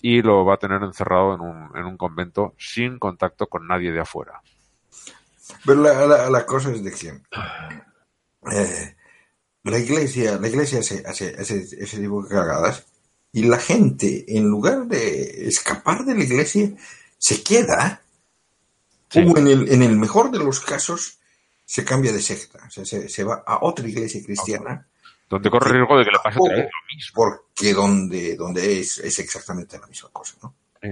[0.00, 3.92] y lo va a tener encerrado en un, en un convento sin contacto con nadie
[3.92, 4.40] de afuera.
[5.64, 7.08] Pero la, la, la cosa es de que
[8.52, 8.96] eh,
[9.70, 12.86] la iglesia, la iglesia hace, hace, hace ese tipo de cagadas
[13.32, 16.70] y la gente, en lugar de escapar de la iglesia,
[17.18, 18.02] se queda,
[19.10, 19.20] Sí.
[19.20, 21.18] o en el, en el mejor de los casos,
[21.64, 24.86] se cambia de secta, o sea, se, se va a otra iglesia cristiana,
[25.30, 27.14] Donde corre riesgo de que le pase otra vez lo mismo.
[27.14, 30.54] porque donde, donde es, es exactamente la misma cosa, ¿no?
[30.82, 30.88] Sí.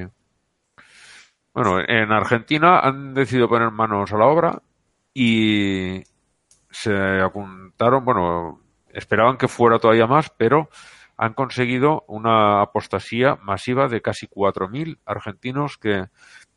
[1.55, 4.63] Bueno, en Argentina han decidido poner manos a la obra
[5.15, 6.03] y
[6.71, 6.93] se
[7.23, 8.61] apuntaron, bueno,
[8.97, 10.69] esperaban que fuera todavía más, pero
[11.17, 16.07] han conseguido una apostasía masiva de casi 4.000 argentinos que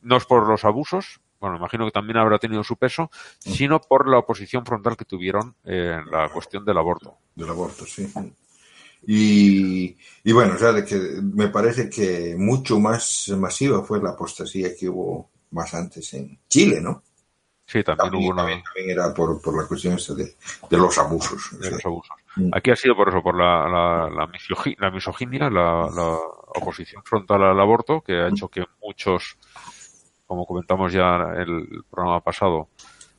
[0.01, 3.09] no es por los abusos, bueno, imagino que también habrá tenido su peso,
[3.39, 7.17] sino por la oposición frontal que tuvieron en la cuestión del aborto.
[7.35, 8.11] del aborto, sí.
[9.07, 14.09] Y, y bueno, o sea, de que me parece que mucho más masiva fue la
[14.11, 17.01] apostasía que hubo más antes en Chile, ¿no?
[17.65, 20.35] Sí, también, También, hubo una, también- también era por, por la cuestión esta de,
[20.69, 21.57] de los abusos.
[21.59, 22.17] de los abusos.
[22.39, 22.49] Mm.
[22.53, 26.17] Aquí ha sido por eso, por la, la, la, misogi- la misoginia, la, la
[26.55, 29.37] oposición frontal al aborto, que ha hecho que muchos,
[30.27, 32.69] como comentamos ya en el programa pasado,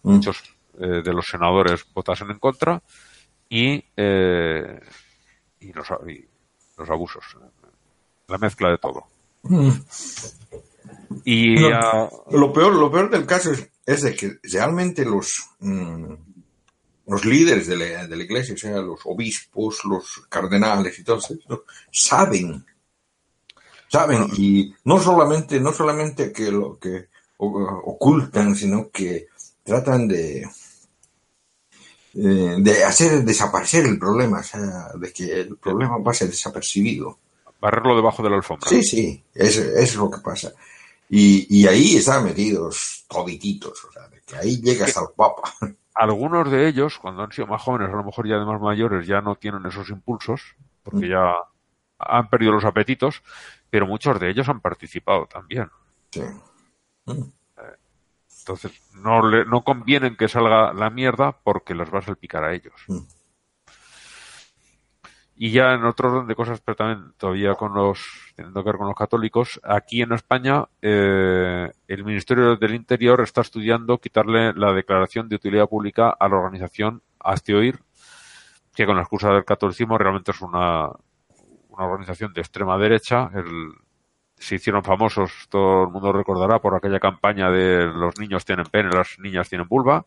[0.02, 0.12] Mm.
[0.14, 0.42] muchos
[0.80, 2.80] eh, de los senadores votasen en contra
[3.50, 4.80] y, eh,
[5.60, 6.24] y, los, y
[6.78, 7.36] los abusos.
[8.28, 9.04] La mezcla de todo.
[11.24, 11.68] Y No.
[11.74, 16.14] ah, Lo peor, lo peor del caso es, es de que realmente los, mm,
[17.10, 21.18] los líderes de la, de la iglesia, o sea, los obispos, los cardenales y todo
[21.18, 21.34] eso,
[21.90, 22.64] saben,
[23.88, 27.08] saben, y no solamente, no solamente que lo que
[27.38, 29.26] ocultan, sino que
[29.64, 30.48] tratan de,
[32.14, 37.18] eh, de hacer desaparecer el problema, o sea, de que el problema pase desapercibido.
[37.60, 38.68] barrerlo debajo de la alfombra.
[38.68, 40.52] Sí, sí, eso, eso es lo que pasa.
[41.08, 45.54] Y, y ahí están metidos todititos, o sea, de que ahí llega hasta el Papa.
[46.00, 49.06] Algunos de ellos, cuando han sido más jóvenes, a lo mejor ya de más mayores,
[49.06, 51.34] ya no tienen esos impulsos, porque ya
[51.98, 53.22] han perdido los apetitos,
[53.68, 55.68] pero muchos de ellos han participado también.
[56.10, 56.22] Sí.
[58.38, 62.54] Entonces, no, le, no conviene que salga la mierda porque les va a salpicar a
[62.54, 62.74] ellos.
[65.42, 67.98] Y ya en otro orden de cosas, pero también todavía con los,
[68.36, 73.40] teniendo que ver con los católicos, aquí en España, eh, el Ministerio del Interior está
[73.40, 77.78] estudiando quitarle la declaración de utilidad pública a la organización Hazte Oír,
[78.74, 80.90] que con la excusa del catolicismo realmente es una,
[81.70, 83.72] una organización de extrema derecha, el,
[84.36, 88.90] se hicieron famosos, todo el mundo recordará, por aquella campaña de los niños tienen pene,
[88.90, 90.04] las niñas tienen vulva.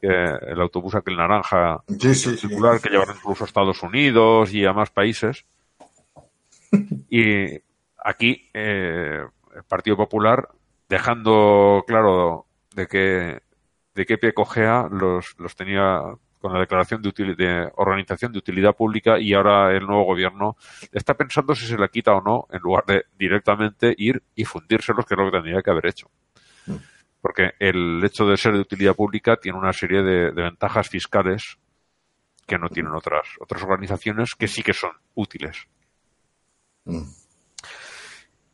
[0.00, 2.36] Que el autobús aquel naranja Sí, sí, sí.
[2.48, 5.44] circular que llevaron incluso a Estados Unidos y a más países.
[7.10, 7.60] Y
[8.04, 9.22] aquí eh,
[9.56, 10.48] el Partido Popular,
[10.88, 13.40] dejando claro de que
[13.94, 16.00] de qué pie cojea, los, los tenía
[16.40, 20.56] con la declaración de, util- de organización de utilidad pública y ahora el nuevo gobierno
[20.92, 25.04] está pensando si se la quita o no en lugar de directamente ir y fundírselos,
[25.04, 26.08] que es lo que tendría que haber hecho.
[27.20, 31.58] Porque el hecho de ser de utilidad pública tiene una serie de, de ventajas fiscales
[32.48, 35.68] que no tienen otras, otras organizaciones que sí que son útiles.
[36.84, 37.02] Mm.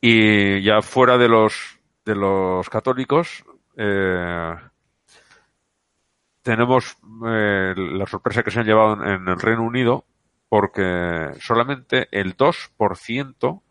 [0.00, 3.44] Y ya fuera de los, de los católicos,
[3.76, 4.54] eh,
[6.42, 6.96] tenemos
[7.26, 10.04] eh, la sorpresa que se han llevado en, en el Reino Unido,
[10.48, 13.62] porque solamente el 2%,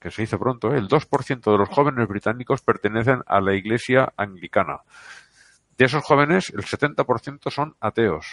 [0.00, 0.78] que se dice pronto, ¿eh?
[0.78, 4.80] el 2% de los jóvenes británicos pertenecen a la iglesia anglicana.
[5.76, 8.26] De esos jóvenes, el 70% son ateos.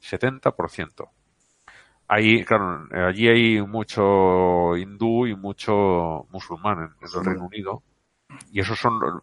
[0.00, 1.10] 70%.
[2.06, 7.82] Ahí, claro, allí hay mucho hindú y mucho musulmán en, en el Reino Unido.
[8.52, 9.22] Y esos son lo-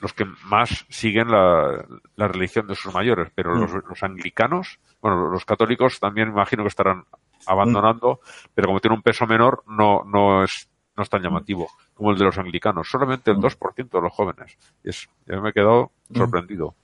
[0.00, 1.84] los que más siguen la,
[2.16, 3.30] la religión de sus mayores.
[3.34, 7.04] Pero los, los anglicanos, bueno, los católicos también imagino que estarán
[7.46, 8.20] abandonando,
[8.54, 12.18] pero como tiene un peso menor, no, no es, no es tan llamativo como el
[12.18, 12.88] de los anglicanos.
[12.88, 14.56] Solamente el 2% de los jóvenes.
[14.82, 16.74] Es, yo me he quedado sorprendido.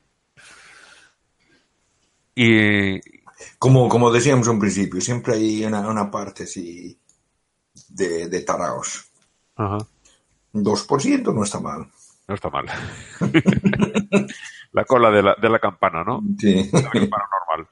[2.35, 3.01] Y,
[3.59, 6.99] Como, como decíamos al principio, siempre hay una, una parte así
[7.89, 9.11] de, de taraos.
[9.57, 9.79] ajá.
[10.55, 11.87] Un 2% no está mal.
[12.29, 12.67] No está mal.
[14.73, 16.21] la cola de la, de la campana, ¿no?
[16.39, 16.69] Sí.
[16.73, 17.69] La campana normal.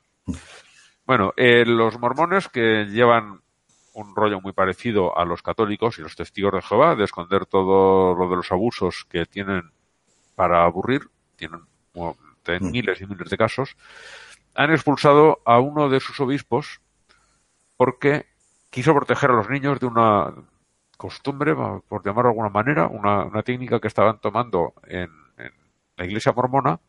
[1.04, 3.42] Bueno, eh, los mormones que llevan
[4.00, 8.14] un rollo muy parecido a los católicos y los testigos de Jehová, de esconder todo
[8.14, 9.72] lo de los abusos que tienen
[10.34, 11.02] para aburrir,
[11.36, 11.60] tienen
[12.44, 13.76] de miles y miles de casos,
[14.54, 16.80] han expulsado a uno de sus obispos
[17.76, 18.26] porque
[18.70, 20.32] quiso proteger a los niños de una
[20.96, 25.52] costumbre, por llamarlo de alguna manera, una, una técnica que estaban tomando en, en
[25.96, 26.80] la iglesia mormona,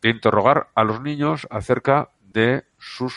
[0.00, 3.14] de interrogar a los niños acerca de sus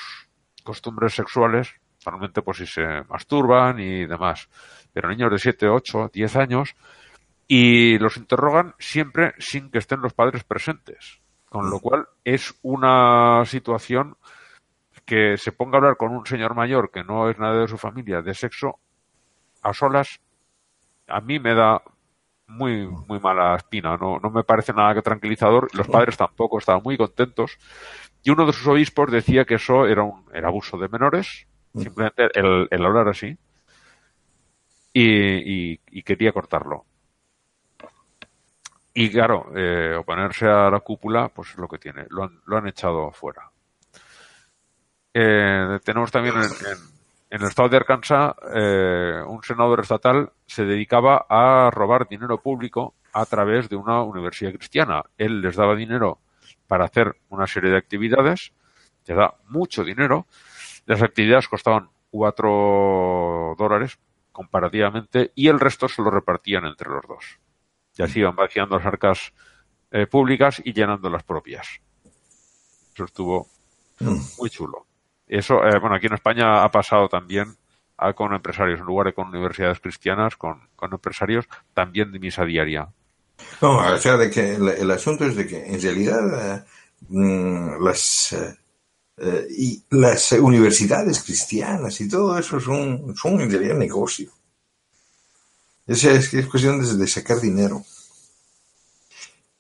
[0.63, 4.49] costumbres sexuales, normalmente pues si se masturban y demás,
[4.93, 6.75] pero niños de 7, 8, 10 años,
[7.47, 13.43] y los interrogan siempre sin que estén los padres presentes, con lo cual es una
[13.45, 14.15] situación
[15.05, 17.77] que se ponga a hablar con un señor mayor que no es nada de su
[17.77, 18.79] familia de sexo
[19.61, 20.21] a solas,
[21.07, 21.81] a mí me da
[22.47, 23.97] muy, muy mala espina.
[23.97, 25.67] No, no me parece nada que tranquilizador.
[25.73, 27.57] Los padres tampoco estaban muy contentos.
[28.23, 32.27] Y uno de sus obispos decía que eso era un era abuso de menores, simplemente
[32.39, 33.37] el, el hablar así.
[34.93, 36.85] Y, quería cortarlo.
[38.93, 42.05] Y claro, eh, oponerse a la cúpula, pues es lo que tiene.
[42.09, 43.49] Lo han, lo han echado fuera.
[45.13, 46.91] Eh, tenemos también en, en-
[47.33, 52.95] en el estado de Arkansas eh, un senador estatal se dedicaba a robar dinero público
[53.13, 55.01] a través de una universidad cristiana.
[55.17, 56.19] Él les daba dinero
[56.67, 58.51] para hacer una serie de actividades,
[59.05, 60.25] te da mucho dinero.
[60.91, 63.97] Las actividades costaban cuatro dólares
[64.33, 67.39] comparativamente y el resto se lo repartían entre los dos.
[67.95, 69.31] Y así iban vaciando las arcas
[69.91, 71.79] eh, públicas y llenando las propias.
[72.93, 73.47] Eso estuvo
[74.37, 74.85] muy chulo.
[75.27, 77.55] Eso, eh, bueno, aquí en España ha pasado también
[77.97, 82.43] a- con empresarios, en lugar de con universidades cristianas, con, con empresarios también de misa
[82.43, 82.89] diaria.
[83.61, 86.63] No, o sea, de que el, el asunto es de que en realidad eh,
[87.07, 88.35] mm, las,
[89.21, 94.29] eh, eh, y las universidades cristianas y todo eso son, son en realidad negocio.
[95.87, 97.83] O sea, es, que es cuestión de, de sacar dinero.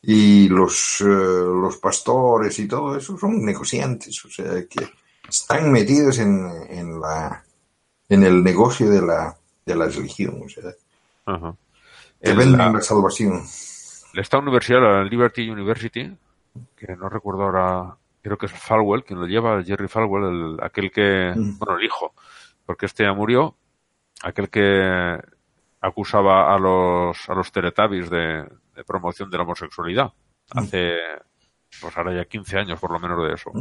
[0.03, 4.89] Y los, eh, los pastores y todo eso son negociantes, o sea, que
[5.29, 7.43] están metidos en, en, la,
[8.09, 10.63] en el negocio de la, de la religión, o sea,
[11.25, 11.55] Ajá.
[12.19, 13.43] El- venden la- la salvación.
[14.15, 16.11] Esta universidad, la Liberty University,
[16.75, 20.91] que no recuerdo ahora, creo que es Falwell, quien lo lleva, Jerry Falwell, el- aquel
[20.91, 22.13] que, bueno, el hijo,
[22.65, 23.55] porque este ya murió,
[24.23, 25.19] aquel que
[25.81, 30.13] acusaba a los, a los Teletubbies de, de promoción de la homosexualidad.
[30.53, 30.97] Hace,
[31.81, 33.51] pues ahora ya 15 años por lo menos de eso.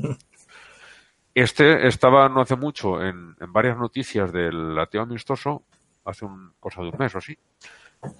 [1.34, 5.62] Este estaba no hace mucho en, en varias noticias del ateo amistoso,
[6.04, 7.38] hace un, cosa de un mes o así,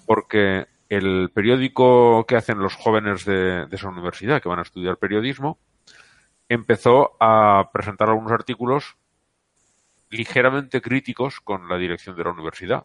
[0.07, 4.97] porque el periódico que hacen los jóvenes de, de esa universidad que van a estudiar
[4.97, 5.59] periodismo
[6.51, 8.97] empezó a presentar algunos artículos
[10.11, 12.85] ligeramente críticos con la dirección de la universidad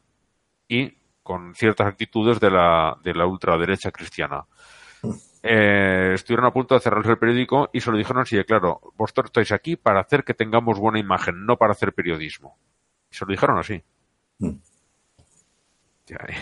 [0.68, 4.46] y con ciertas actitudes de la, de la ultraderecha cristiana.
[5.42, 8.82] Eh, estuvieron a punto de cerrarse el periódico y se lo dijeron así de claro,
[8.96, 12.58] vosotros estáis aquí para hacer que tengamos buena imagen, no para hacer periodismo.
[13.12, 13.84] Y se lo dijeron así.
[14.40, 14.50] Mm.
[16.10, 16.36] Eh.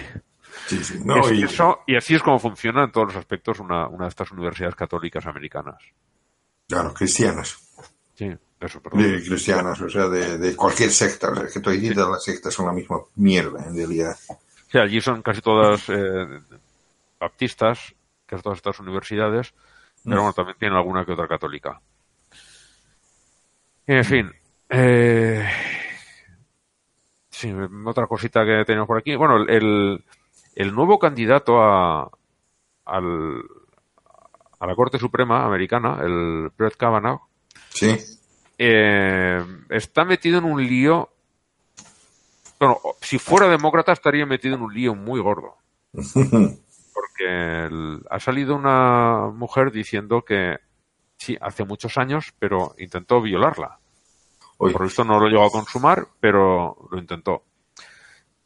[0.67, 0.95] Sí, sí.
[0.95, 4.05] Es No, y, eso- y así es como funciona en todos los aspectos una, una
[4.05, 5.81] de estas universidades católicas americanas.
[6.67, 7.57] Claro, cristianas.
[8.15, 9.01] Sí, eso, perdón.
[9.01, 11.31] De cristianas, o sea, de, de cualquier secta.
[11.31, 11.77] O sea, que todas
[12.09, 14.17] las sectas son la misma mierda, en realidad.
[14.71, 16.25] Sí, allí son casi todas eh,
[17.19, 17.93] baptistas,
[18.25, 19.53] casi todas estas universidades,
[20.03, 21.79] pero bueno, también tienen alguna que otra católica.
[23.85, 24.31] En fin.
[24.69, 25.47] eh,
[27.29, 27.53] sí,
[27.85, 29.15] otra cosita que tenemos por aquí.
[29.15, 30.03] Bueno, el,
[30.55, 32.09] el nuevo candidato a,
[32.85, 33.43] al,
[34.63, 37.19] a la Corte Suprema americana, el Brett Kavanaugh,
[37.69, 37.95] Sí.
[38.57, 41.09] eh, está metido en un lío.
[42.59, 45.55] Bueno, si fuera demócrata estaría metido en un lío muy gordo.
[46.93, 50.57] Porque el- ha salido una mujer diciendo que
[51.17, 53.79] sí, hace muchos años, pero intentó violarla.
[54.57, 57.43] Por esto no lo llegó a consumar, pero lo intentó.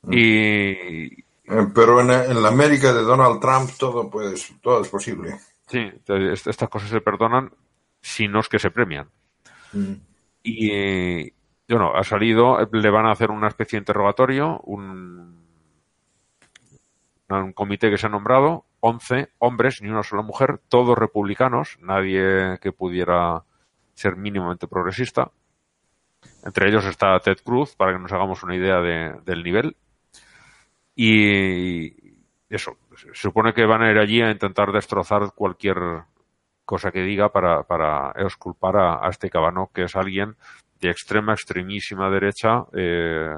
[0.10, 1.14] Y
[1.50, 5.40] Eh, Pero en, en la América de Donald Trump todo, pues, todo es posible.
[5.68, 7.52] Sí, est- estas cosas se perdonan
[8.02, 9.10] si no es que se premian.
[9.74, 9.94] Mm.
[10.44, 11.34] Y eh,
[11.70, 15.46] bueno, ha salido, le van a hacer una especie de interrogatorio, un,
[17.30, 22.58] un comité que se ha nombrado, 11 hombres ni una sola mujer, todos republicanos, nadie
[22.62, 23.44] que pudiera
[23.96, 25.32] ser mínimamente progresista.
[26.46, 29.76] Entre ellos está Ted Cruz, para que nos hagamos una idea de- del nivel.
[30.96, 31.94] Y
[32.50, 35.78] eso, se supone que van a ir allí a intentar destrozar cualquier
[36.66, 40.36] cosa que diga para, para exculpar a, a este cabano, que es alguien
[40.82, 43.34] de extrema, extremísima derecha, eh,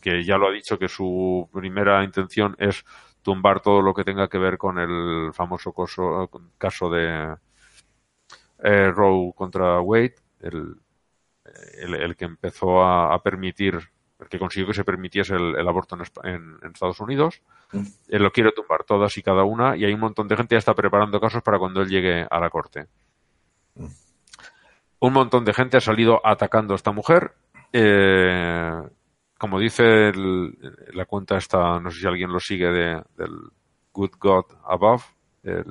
[0.00, 2.84] que ya lo ha dicho que su primera intención es
[3.22, 7.36] tumbar todo lo que tenga que ver con el famoso coso- caso de
[8.62, 10.76] eh, Roe contra Wade, el,
[11.78, 13.78] el, el que empezó a, a permitir,
[14.20, 17.42] el que consiguió que se permitiese el, el aborto en- en Estados Unidos.
[18.08, 20.54] Él lo quiere tumbar todas y cada una y hay un montón de gente que
[20.54, 22.86] ya está preparando casos para cuando él llegue a la corte.
[25.00, 27.32] Un montón de gente ha salido atacando a esta mujer.
[27.72, 28.72] Eh,
[29.38, 30.56] como dice el-
[30.92, 33.36] la cuenta esta, no sé si alguien lo sigue, de, del
[33.92, 35.04] Good God Above,
[35.44, 35.66] el,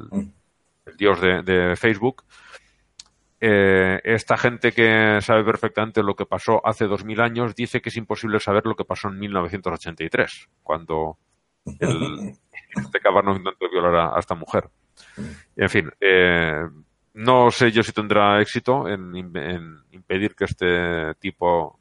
[0.86, 2.24] el dios de, de Facebook.
[3.40, 7.98] Eh, esta gente que sabe perfectamente lo que pasó hace 2000 años dice que es
[7.98, 11.18] imposible saber lo que pasó en 1983, cuando
[11.80, 12.34] el,
[12.76, 14.70] este cabrón intentó violar a, a esta mujer.
[15.56, 16.62] En fin, eh,
[17.16, 21.80] no sé yo si tendrá éxito en, im- en impedir que este tipo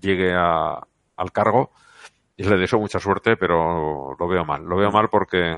[0.00, 0.78] llegue a-
[1.16, 1.70] al cargo.
[2.36, 4.64] Y le deseo mucha suerte, pero lo veo mal.
[4.64, 5.56] Lo veo mal porque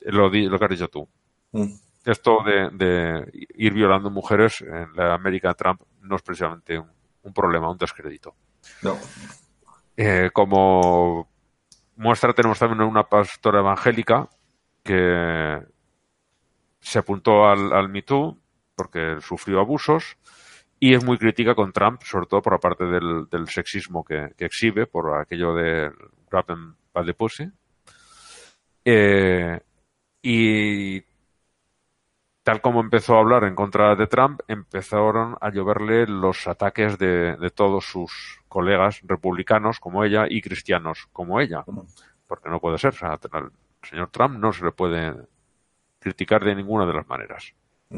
[0.00, 1.08] lo, di- lo que has dicho tú.
[1.52, 1.72] Mm.
[2.04, 6.88] Esto de, de ir violando mujeres en la América de Trump no es precisamente un,
[7.22, 8.34] un problema, un descrédito.
[8.82, 8.96] No.
[9.96, 11.28] Eh, como
[11.96, 14.28] muestra tenemos también una pastora evangélica
[14.82, 15.60] que
[16.80, 18.38] se apuntó al, al Me Too
[18.74, 20.16] porque sufrió abusos
[20.80, 24.86] y es muy crítica con Trump, sobre todo por la parte del, sexismo que, exhibe,
[24.86, 25.92] por aquello de
[26.28, 27.48] grab them by pussy.
[28.84, 29.60] Eh,
[30.20, 31.00] y
[32.42, 37.52] tal como empezó a hablar en contra de Trump, empezaron a lloverle los ataques de
[37.54, 41.64] todos sus colegas republicanos como ella y cristianos como ella.
[42.26, 42.90] Porque no puede ser.
[42.94, 43.50] O sea, al
[43.82, 45.14] señor Trump no se le puede
[45.98, 47.52] criticar de ninguna de las maneras.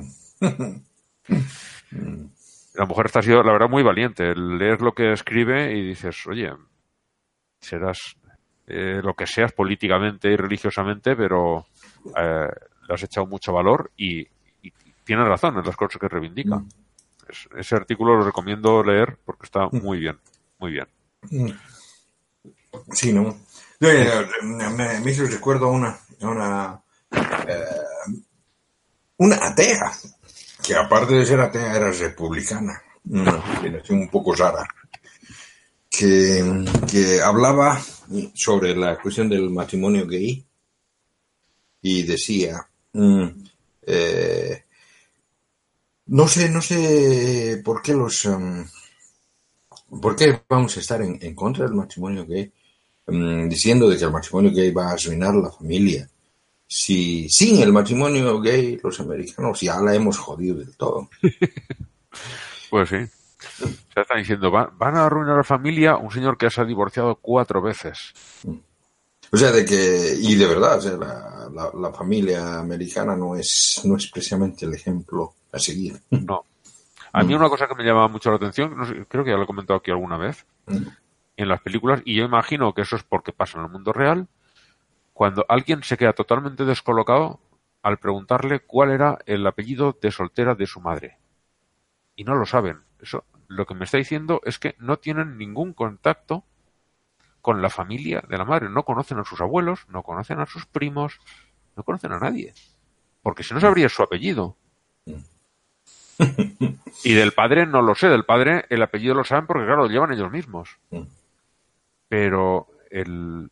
[2.74, 4.34] La mujer está sido, la verdad, muy valiente.
[4.34, 6.52] Lees lo que escribe y dices, oye,
[7.60, 8.16] serás
[8.66, 11.66] eh, lo que seas políticamente y religiosamente, pero
[12.16, 12.48] eh,
[12.88, 14.20] le has echado mucho valor y,
[14.62, 14.72] y
[15.04, 16.62] tiene razón en las cosas que reivindica.
[17.28, 20.18] Es- ese artículo lo recomiendo leer porque está muy bien,
[20.58, 20.86] muy bien.
[22.92, 23.38] Sí, ¿no?
[23.80, 26.82] Eh, me, me recuerdo a una, una,
[27.48, 27.64] eh,
[29.18, 29.92] una atea,
[30.62, 34.66] que aparte de ser atea era republicana, una generación un poco rara,
[35.90, 37.80] que, que hablaba
[38.34, 40.44] sobre la cuestión del matrimonio gay
[41.82, 43.26] y decía, mm,
[43.82, 44.64] eh,
[46.06, 48.24] no sé, no sé por qué los...
[48.24, 48.66] em,
[50.00, 52.50] ¿Por qué vamos a estar en, en contra del matrimonio gay?
[53.06, 56.08] Mm, diciendo de que el matrimonio gay va a arruinar la familia.
[56.66, 61.08] Si sin el matrimonio gay los americanos ya la hemos jodido del todo.
[62.70, 62.96] Pues sí.
[63.94, 67.16] Se están diciendo, "Va- van a arruinar la familia un señor que se ha divorciado
[67.16, 68.12] cuatro veces.
[69.30, 73.36] O sea, de que, y de verdad, o sea, la, la- la familia americana no
[73.36, 76.00] es, no es precisamente el ejemplo a seguir.
[76.10, 76.44] No.
[77.14, 79.36] A mí una cosa que me llama mucho la atención, no sé, creo que ya
[79.36, 83.04] lo he comentado aquí alguna vez, en las películas, y yo imagino que eso es
[83.04, 84.26] porque pasa en el mundo real,
[85.12, 87.38] cuando alguien se queda totalmente descolocado
[87.82, 91.18] al preguntarle cuál era el apellido de soltera de su madre.
[92.16, 92.80] Y no lo saben.
[93.00, 96.44] Eso lo que me está diciendo es que no tienen ningún contacto
[97.40, 98.68] con la familia de la madre.
[98.70, 101.20] No conocen a sus abuelos, no conocen a sus primos,
[101.76, 102.54] no conocen a nadie.
[103.22, 104.56] Porque si no sabría su apellido.
[107.04, 109.88] Y del padre no lo sé, del padre el apellido lo saben porque claro, lo
[109.88, 110.78] llevan ellos mismos.
[110.90, 111.02] Mm.
[112.08, 113.50] Pero el,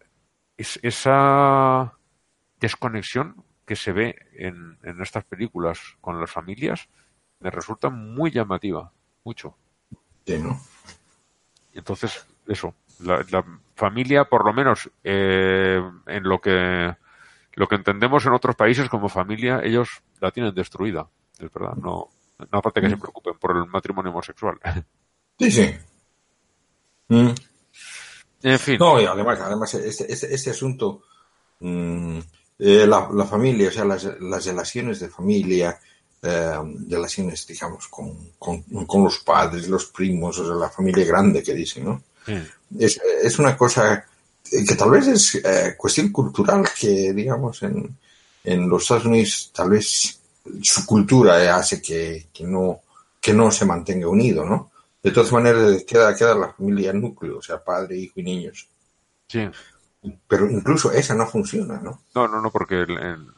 [0.57, 1.95] es- esa
[2.61, 6.89] desconexión que se ve en, en estas películas con las familias
[7.41, 8.93] me resulta muy llamativa,
[9.25, 9.57] mucho.
[10.27, 10.61] Sí, ¿no?
[11.75, 13.45] Entonces, eso, la, la
[13.75, 16.95] familia, por lo menos eh, en lo que
[17.55, 21.09] lo que entendemos en otros países como familia, ellos la tienen destruida,
[21.39, 21.75] es verdad.
[21.75, 22.09] No,
[22.51, 24.59] no aparte que se preocupen por el matrimonio homosexual.
[25.39, 25.75] Sí, sí.
[27.09, 27.31] Mm.
[28.43, 31.03] En fin, No, y además, además este, este, este asunto,
[31.59, 32.19] mm,
[32.59, 35.77] eh, la, la familia, o sea, las, las relaciones de familia,
[36.23, 36.59] eh,
[36.89, 41.55] relaciones, digamos, con, con, con los padres, los primos, o sea, la familia grande que
[41.55, 42.03] dicen, ¿no?
[42.25, 42.35] sí,
[42.79, 44.07] Es, es una cosa
[44.49, 47.97] que tal vez es eh, cuestión cultural que, digamos, en,
[48.45, 50.21] en los Estados Unidos, tal vez
[50.63, 52.81] su cultura eh, hace que, que no,
[53.21, 54.71] que no se mantenga unido, ¿no?
[55.03, 58.69] De todas maneras, queda, queda la familia núcleo, o sea, padre, hijo y niños.
[59.29, 59.49] sí.
[60.27, 62.03] Pero incluso esa no funciona, ¿no?
[62.15, 63.29] No, no, no, porque el- el-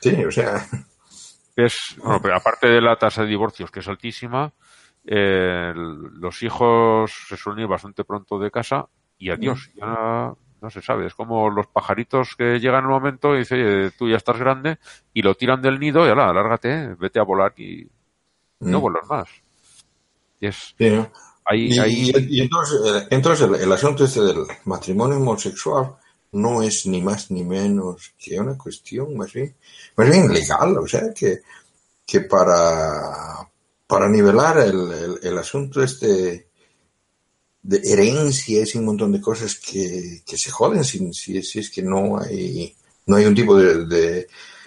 [0.00, 0.66] Sí, o sea,
[1.56, 4.52] es, bueno, pero aparte de la tasa de divorcios que es altísima,
[5.04, 8.86] eh, los hijos se suelen ir bastante pronto de casa
[9.18, 10.32] y adiós, ya
[10.62, 11.06] no se sabe.
[11.06, 14.38] Es como los pajaritos que llegan en un momento y dicen, oye, tú ya estás
[14.38, 14.78] grande
[15.12, 17.86] y lo tiran del nido y ala, lárgate, vete a volar y
[18.60, 18.82] no Mm.
[18.82, 19.28] vuelas más.
[20.40, 21.10] Y es, sí, ¿no?
[21.44, 25.96] ahí, Y, ahí, y- y entonces, eh, entonces el, el asunto este del matrimonio homosexual
[26.32, 29.54] no es ni más ni menos que una cuestión más bien,
[29.96, 31.40] más bien legal, o sea, que,
[32.06, 33.48] que para,
[33.86, 36.48] para nivelar el, el, el asunto este
[37.62, 41.70] de herencias y un montón de cosas que, que se joden si, si, si es
[41.70, 42.74] que no hay,
[43.06, 44.26] no hay un tipo de, de,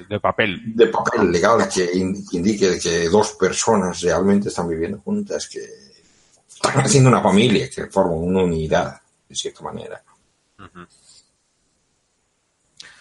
[0.10, 0.62] de papel.
[0.76, 5.60] de papel legal que in- que indique que dos personas realmente están viviendo juntas, que
[6.48, 10.02] están haciendo una familia, que forman una unidad, de cierta manera.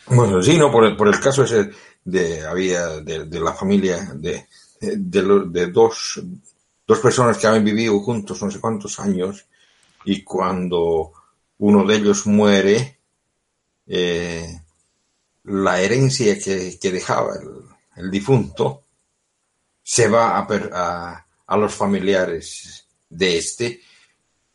[0.07, 1.71] Bueno, sí, no, por el, por el caso ese
[2.05, 4.47] de había de, de la familia de,
[4.81, 6.21] de, lo- de dos,
[6.87, 9.47] dos personas que habían vivido juntos no sé cuántos años
[10.05, 11.13] y cuando
[11.59, 12.99] uno de ellos muere,
[13.87, 14.61] eh,
[15.45, 17.51] la herencia que, que dejaba el,
[17.97, 18.83] el difunto
[19.83, 23.81] se va a, a, a los familiares de este,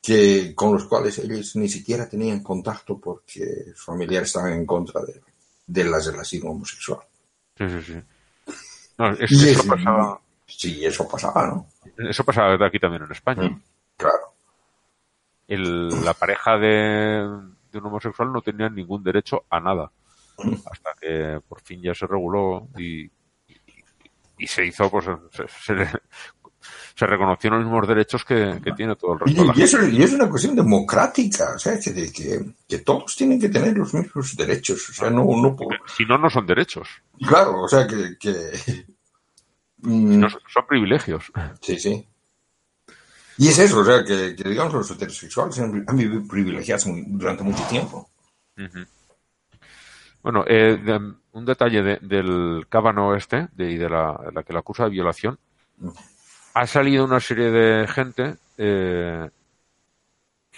[0.02, 5.02] que, con los cuales ellos ni siquiera tenían contacto porque sus familiares estaban en contra
[5.02, 5.22] de,
[5.68, 7.00] de la relación homosexual.
[7.58, 8.02] Sí, sí, sí.
[8.98, 11.68] No, es- Y eso, es- pasaba, Sí, eso pasaba, ¿no?
[12.10, 13.62] eso pasaba aquí también en España.
[13.96, 14.34] Claro.
[15.50, 17.28] El- la pareja de,
[17.72, 19.92] de un homosexual no tenía ningún derecho a nada.
[20.72, 23.04] Hasta que por fin ya se reguló y,
[24.38, 25.86] y, se hizo, pues se, se,
[26.96, 29.64] se reconocieron los mismos derechos que, que tiene todo el resto de la Y, y
[29.64, 33.78] eso, y es una cuestión democrática, o sea, que, que, que todos tienen que tener
[33.78, 35.78] los mismos derechos, o sea, no, no por-.
[35.88, 36.88] Si no, no son derechos,
[37.28, 38.86] claro, o sea, que, que
[39.80, 41.32] mm, no son, son privilegios.
[41.60, 42.08] sí, sí.
[43.40, 47.64] Y es eso, o sea, que, que, digamos los heterosexuales han, vivido privilegiados durante mucho
[47.70, 48.10] tiempo.
[50.22, 50.78] Bueno, eh,
[51.32, 54.90] un detalle de- del cábano este de, y de la, la que la acusa de
[54.90, 55.40] violación.
[56.54, 59.30] Ha salido una serie de gente eh,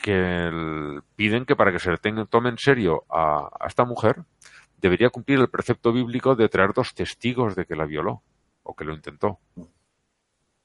[0.02, 4.24] que piden que para que se le tome en serio a, a esta mujer
[4.82, 8.24] debería cumplir el precepto bíblico de traer dos testigos de que la violó
[8.64, 9.38] o que lo intentó.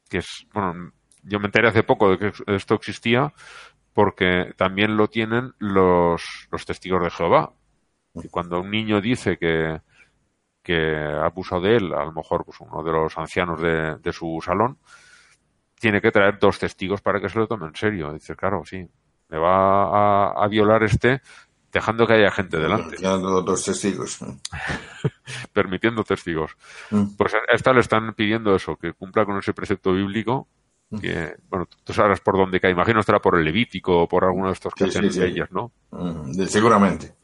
[0.09, 0.93] Que es, bueno,
[1.27, 3.33] yo me enteré hace poco de que esto existía
[3.93, 7.53] porque también lo tienen los, los testigos de Jehová.
[8.15, 9.81] Y cuando un niño dice que,
[10.63, 14.13] que ha abusado de él, a lo mejor pues uno de los ancianos de, de
[14.13, 14.79] su salón,
[15.79, 18.13] tiene que traer dos testigos para que se lo tome en serio.
[18.13, 18.87] Dice, claro, sí,
[19.29, 21.21] me va a, a violar este
[21.73, 24.19] dejando que haya gente delante, dos, dos testigos.
[25.53, 26.57] permitiendo testigos.
[26.91, 27.17] Mm.
[27.17, 30.49] Pues a esta le están pidiendo eso, que cumpla con ese precepto bíblico,
[31.01, 32.71] que, bueno, tú sabrás por dónde cae.
[32.73, 35.21] Imagino estará por el Levítico o por alguno de estos que Sí, hacen sí, sí.
[35.21, 35.73] leyes, ¿no?
[35.91, 37.15] Mm, seguramente.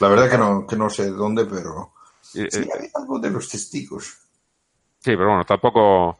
[0.00, 1.92] La verdad que no, que no sé dónde, pero
[2.34, 4.04] Eh, sí, eh, había algo de los testigos.
[5.00, 6.18] sí, pero bueno, tampoco.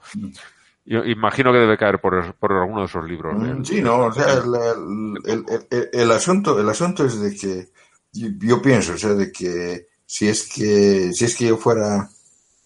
[0.84, 3.34] Yo imagino que debe caer por, por alguno de esos libros.
[3.36, 4.54] Mm, del- Sí, no, o sea, el,
[5.24, 7.68] el- el- el- el asunto, el asunto es de que
[8.12, 12.08] yo, yo pienso, o sea, de que si es que si es que yo fuera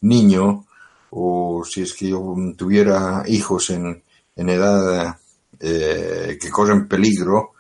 [0.01, 0.67] niño
[1.11, 4.03] o si es que yo tuviera hijos en,
[4.37, 5.19] en edad
[5.61, 7.53] eh, que corren peligro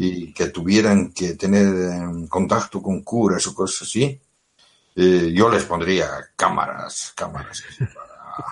[0.00, 4.20] y que tuvieran que tener eh, contacto con curas o cosas así,
[4.96, 7.62] eh, yo les pondría cámaras, cámaras
[7.94, 8.44] para,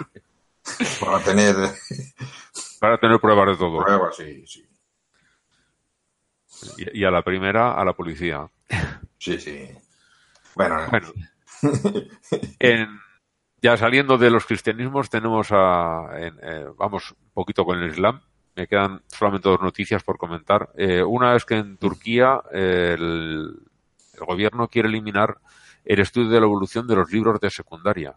[0.98, 1.54] para tener
[2.80, 3.84] Para tener pruebas de todo.
[3.84, 4.66] pruebas, sí, sí.
[6.78, 8.48] Y, y a la primera, a la policía.
[9.18, 9.68] Sí, sí.
[10.54, 11.12] Bueno, Bueno,
[12.58, 12.98] en-
[13.62, 16.08] ya saliendo de los cristianismos, tenemos a.
[16.18, 18.20] en, eh, vamos poquito con el Islam.
[18.56, 20.70] Me quedan solamente dos noticias por comentar.
[20.76, 23.54] Eh, una es que en Turquía el,
[24.14, 25.36] el gobierno quiere eliminar
[25.84, 28.16] el estudio de la evolución de los libros de secundaria.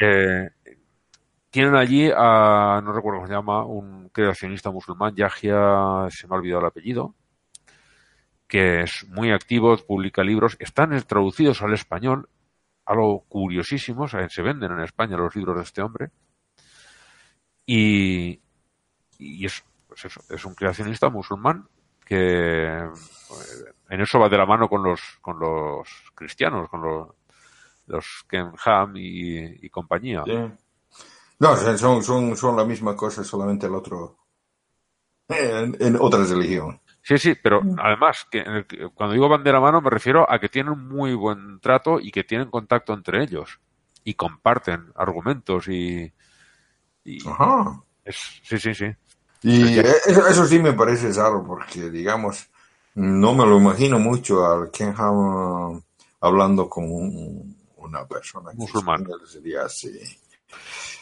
[0.00, 0.48] Eh,
[1.50, 6.38] tienen allí a, no recuerdo cómo se llama, un creacionista musulmán, Yahya, se me ha
[6.38, 7.14] olvidado el apellido,
[8.46, 12.28] que es muy activo, publica libros, están traducidos al español,
[12.84, 16.10] algo curiosísimo, o sea, se venden en España los libros de este hombre,
[17.68, 18.40] y,
[19.18, 21.68] y es, pues eso, es un creacionista musulmán
[22.06, 22.16] que
[22.78, 22.88] eh,
[23.90, 27.08] en eso va de la mano con los, con los cristianos, con los,
[27.86, 30.24] los Ken Ham y, y compañía.
[30.24, 30.32] sí.
[31.40, 34.18] No, son, son, son la misma cosa, solamente el otro.
[35.30, 36.82] En, en otra religión.
[37.02, 39.90] Sí, sí, pero además, que en el que- cuando digo van de la mano me
[39.90, 43.60] refiero a que tienen muy buen trato y que tienen contacto entre ellos
[44.04, 46.12] y comparten argumentos y,
[47.16, 47.80] y Ajá.
[48.04, 48.86] es, sí, sí, sí.
[49.42, 52.48] Y eso, eso sí me parece raro, porque, digamos,
[52.94, 55.80] no me lo imagino mucho al Ken Ham
[56.20, 59.06] hablando con un- una persona que Musulmán.
[59.26, 59.92] sería así.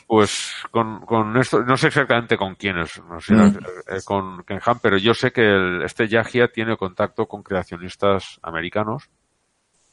[0.06, 3.58] Pues con, con esto, no sé exactamente con quiénes, no sé, Mm.
[3.88, 8.38] eh, con Ken Ham, pero yo sé que el- este Yahya tiene contacto con creacionistas
[8.42, 9.08] americanos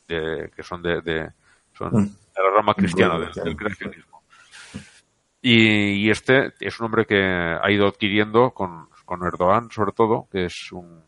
[0.07, 1.31] de- que son de, de-
[1.77, 2.03] son Mm.
[2.05, 4.12] de la rama cristiana del creacionismo.
[5.45, 10.45] Y, este es un hombre que ha ido adquiriendo con, con Erdogan, sobre todo, que
[10.45, 11.03] es un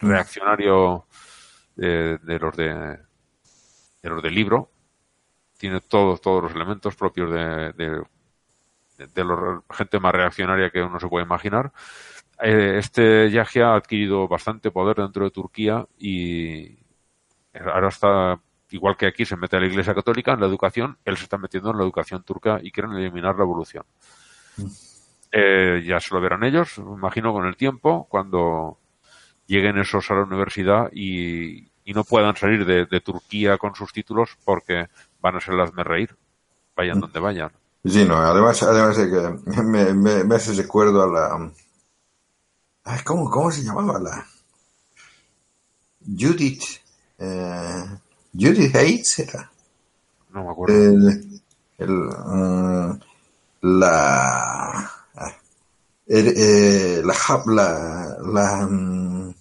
[0.00, 1.04] reaccionario
[1.74, 2.98] de, de los de,
[4.02, 4.70] los del libro.
[5.58, 11.08] Tiene todos, todos los elementos propios de, de, la gente más reaccionaria que uno se
[11.08, 11.72] puede imaginar.
[12.40, 16.78] Eh, este Yahya ha adquirido bastante poder dentro de Turquía y
[17.54, 18.40] ahora está,
[18.70, 21.38] igual que aquí se mete a la Iglesia Católica en la educación, él se está
[21.38, 23.84] metiendo en la educación turca y quieren eliminar la evolución.
[25.32, 28.78] Eh, ya se lo verán ellos, me imagino, con el tiempo, cuando
[29.46, 33.92] lleguen esos a la universidad y, y no puedan salir de, de Turquía con sus
[33.92, 34.86] títulos porque
[35.20, 36.16] van a ser las de reír,
[36.74, 37.50] vayan donde vayan.
[37.84, 41.52] Sí, no, además, además de que me, me, me hace recuerdo a la...
[42.84, 44.26] Ay, ¿cómo, ¿Cómo se llamaba la?
[46.00, 46.62] Judith.
[47.18, 47.84] eh,
[48.38, 49.50] Judith Hates era.
[50.30, 50.74] No me acuerdo.
[50.76, 51.40] El,
[51.78, 53.00] el, mm,
[53.62, 54.90] la...
[55.14, 55.36] ah,
[56.06, 57.14] el, eh, la,
[57.46, 59.34] la, la, mm,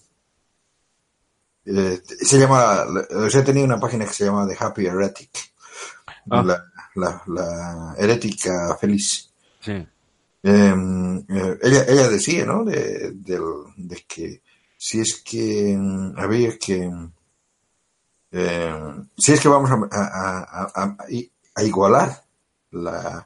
[1.65, 5.29] eh, se llama, o sea, tenía una página que se llama The Happy Heretic.
[6.29, 6.41] Ah.
[6.43, 9.29] La, la, la herética feliz.
[9.61, 9.71] Sí.
[9.71, 9.85] Eh,
[10.43, 12.63] eh, ella, ella decía, ¿no?
[12.63, 14.41] De, del- de que
[14.77, 16.89] si es que mm, había que,
[18.37, 18.73] eh,
[19.17, 20.97] si es que vamos a, a- a- a-
[21.55, 22.21] a igualar
[22.71, 23.25] la,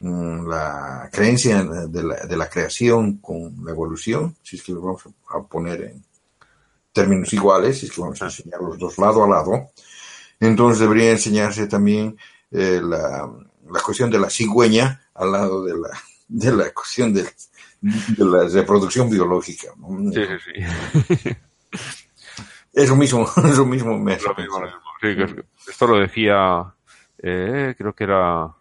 [0.00, 4.80] mm, la creencia de la, de la creación con la evolución, si es que lo
[4.80, 6.04] vamos a, a poner en
[6.92, 9.70] términos iguales, si es que vamos a enseñar los dos lado a lado,
[10.40, 12.16] entonces debería enseñarse también
[12.50, 13.30] eh, la,
[13.70, 15.90] la cuestión de la cigüeña al lado de la,
[16.26, 17.22] de la cuestión de,
[17.82, 19.68] de la reproducción biológica.
[19.76, 20.10] ¿no?
[20.12, 20.52] Sí, sí,
[21.22, 21.30] sí.
[22.72, 23.98] Es lo mismo, es lo mismo.
[23.98, 24.60] me hace Lo mismo, pensar.
[24.62, 24.90] lo mismo.
[25.00, 26.74] Sí, que es- esto lo decía,
[27.18, 28.54] eh, creo que era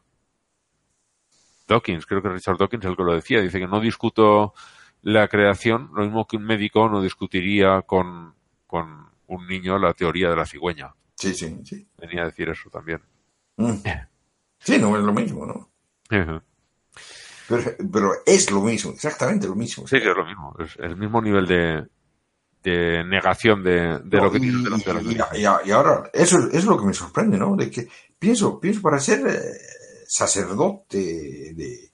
[1.67, 3.41] Dawkins, creo que Richard Dawkins el que lo decía.
[3.41, 4.53] Dice que no discuto
[5.01, 8.33] la creación, lo mismo que un médico no discutiría con,
[8.67, 10.93] con un niño la teoría de la cigüeña.
[11.15, 11.87] Sí, sí, sí.
[11.97, 13.01] Venía a decir eso también.
[13.57, 13.73] Mm.
[14.59, 15.69] Sí, no es lo mismo, ¿no?
[16.09, 19.87] Pero, pero es lo mismo, exactamente lo mismo.
[19.87, 20.55] Sí, que es lo mismo.
[20.59, 21.87] Es el mismo nivel de,
[22.63, 25.01] de negación de, de No, lo que delante de la
[25.37, 27.55] y- y- y ahora, eso es lo que me sorprende, ¿no?
[27.55, 27.87] De que
[28.17, 29.39] pienso, pienso para ser eh,
[30.07, 31.89] sacerdote de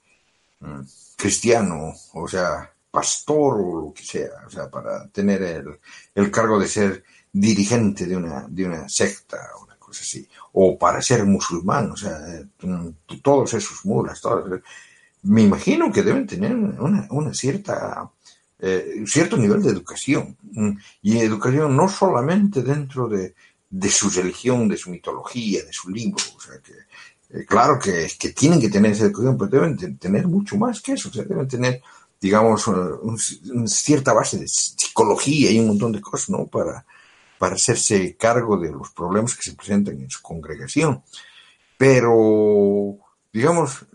[0.62, 0.82] mm,
[1.18, 5.80] cristiano, o sea, pastor o lo que sea, o sea, para tener el,
[6.16, 10.78] el cargo de ser dirigente de una, de una secta o una cosa así, o
[10.78, 12.18] para ser musulmán, o sea,
[12.62, 12.88] mm,
[13.22, 14.62] todos esos mulas, todos,
[15.24, 18.10] me imagino que deben tener una, una cierta
[18.60, 20.72] eh, cierto nivel de educación mm,
[21.02, 23.36] y educación no solamente dentro de,
[23.70, 26.74] de su religión, de su mitología, de su libro, o sea que
[27.38, 31.10] eh, claro que, tienen que tener esa educación, pero deben tener mucho más que eso,
[31.10, 31.82] o deben tener
[32.20, 36.48] digamos, una, cierta base de psicología y un montón de cosas, ¿no?
[36.48, 36.86] Para,
[37.38, 41.04] para hacerse cargo de los problemas que se presentan en su congregación.
[41.78, 42.98] Pero,
[43.32, 43.86] digamos,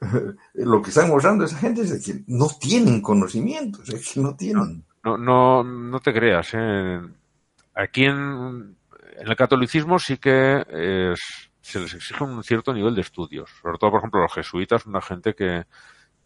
[0.54, 4.84] lo que están mostrando esa gente es que no tienen conocimiento, es que no tienen.
[5.04, 6.50] No, no, no te creas.
[6.54, 7.00] ¿eh?
[7.74, 8.76] Aquí en,
[9.18, 11.20] el catolicismo sí que es,
[11.60, 13.50] se les exige un cierto nivel de estudios.
[13.62, 15.64] Sobre todo, por ejemplo, los jesuitas, una gente que,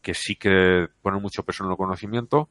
[0.00, 2.48] que sí que pone mucho peso en el conocimiento,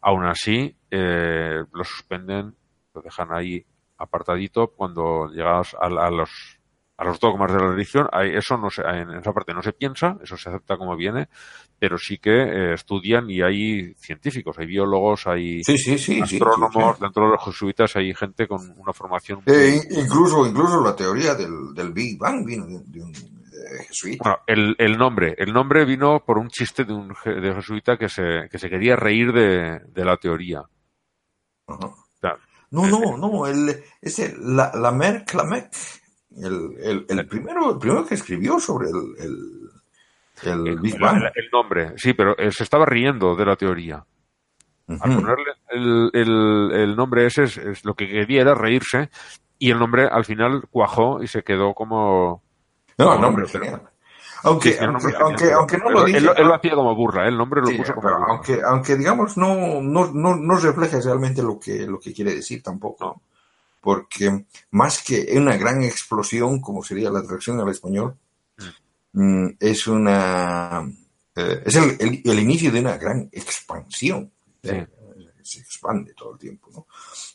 [0.00, 2.54] aún así eh, lo suspenden,
[2.94, 3.64] lo dejan ahí
[3.96, 6.60] apartadito cuando llegas a, a, los
[7.02, 10.16] a los dogmas de la religión, eso no se, en esa parte no se piensa,
[10.22, 11.28] eso se acepta como viene,
[11.76, 17.00] pero sí que eh, estudian y hay científicos, hay biólogos, hay sí, sí, sí, astrónomos,
[17.00, 19.40] dentro de los jesuitas hay gente con una formación.
[19.46, 23.12] Eh, incluso, incluso la teoría del, del Big Bang vino de, de un
[23.88, 24.22] jesuita.
[24.22, 28.08] Bueno, el, el, nombre, el nombre vino por un chiste de un de jesuita que
[28.08, 30.62] se, que se quería reír de, de la teoría.
[31.66, 31.86] Ajá.
[31.86, 32.36] O sea,
[32.70, 35.72] no, no, no, el, ese, la, la Merck, la Merck,
[36.36, 41.22] el, el, el, primero, el primero que escribió sobre el, el, el Big Bang.
[41.34, 44.04] El, nombre, sí, pero se estaba riendo de la teoría.
[44.86, 44.98] Uh -huh.
[45.00, 49.10] Al ponerle el, el, el nombre ese, es, es, lo que quería era reírse,
[49.58, 52.42] y el nombre al final cuajó y se quedó como.
[52.98, 53.82] No, el nombre genial.
[54.44, 56.18] Aunque, sí, aunque, aunque, aunque, no lo dice.
[56.18, 57.28] Él, él, lo hacía como burla, ¿eh?
[57.28, 58.26] el nombre lo sí, puso como burla.
[58.28, 62.60] Aunque, aunque digamos, no, no, no, no refleja realmente lo que, lo que quiere decir
[62.60, 63.22] tampoco.
[63.82, 68.16] Porque más que una gran explosión, como sería la traducción al español,
[69.12, 69.48] mm.
[69.58, 70.88] es una.
[71.34, 74.30] Eh, es el, el, el, inicio de una gran expansión.
[74.62, 74.86] ¿eh?
[75.42, 76.86] Se expande todo el tiempo, ¿no?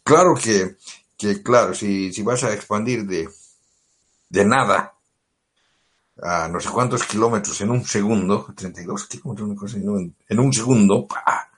[0.03, 0.78] Claro que,
[1.18, 3.28] que claro, si, si vas a expandir de,
[4.30, 4.94] de nada
[6.24, 11.49] a no sé cuántos kilómetros en un segundo, 32 kilómetros, en un segundo, ¡pah!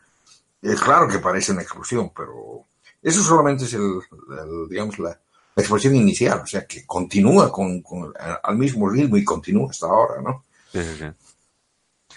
[0.61, 2.65] es claro que parece una explosión, pero
[3.01, 7.81] eso solamente es el, el digamos, la, la, explosión inicial, o sea, que continúa con,
[7.81, 8.13] con,
[8.43, 10.43] al mismo ritmo y continúa hasta ahora, ¿no?
[10.71, 12.15] Sí, sí, sí.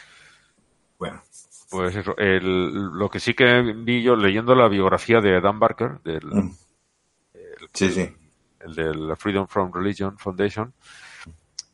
[0.99, 1.23] Bueno.
[1.71, 6.01] Pues eso, el, lo que sí que vi yo leyendo la biografía de Dan Barker,
[6.05, 6.57] del, mm.
[7.35, 8.15] el, sí, sí.
[8.61, 10.75] el del Freedom from Religion Foundation,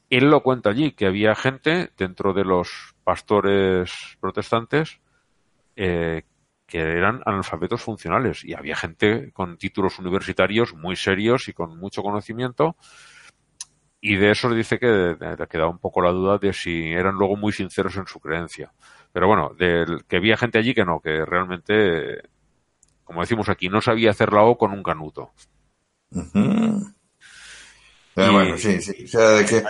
[0.08, 3.90] él lo cuenta allí, que había gente dentro de los pastores
[4.20, 5.00] protestantes
[5.76, 6.22] eh,
[6.68, 12.02] que eran analfabetos funcionales y había gente con títulos universitarios muy serios y con mucho
[12.02, 12.76] conocimiento
[14.00, 17.36] y de eso dice que le quedaba un poco la duda de si eran luego
[17.36, 18.72] muy sinceros en su creencia.
[19.12, 22.22] Pero bueno, de, que había gente allí que no, que realmente,
[23.02, 25.32] como decimos aquí, no sabía hacer la O con un canuto.
[26.12, 26.94] Uh -huh.
[28.16, 29.04] Eh, bueno, sí, sí.
[29.04, 29.62] O sea, de que.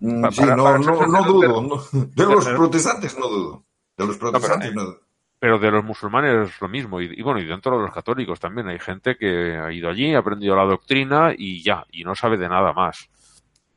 [0.00, 1.62] Mm, sí, no, no, no dudo.
[1.62, 3.64] No, de los protestantes no dudo.
[3.96, 5.05] De los protestantes no, pero, dudo.
[5.46, 7.00] Pero de los musulmanes lo mismo.
[7.00, 8.66] Y, y, bueno, y dentro de los católicos también.
[8.66, 11.84] Hay gente que ha ido allí, ha aprendido la doctrina y ya.
[11.92, 13.08] Y no sabe de nada más.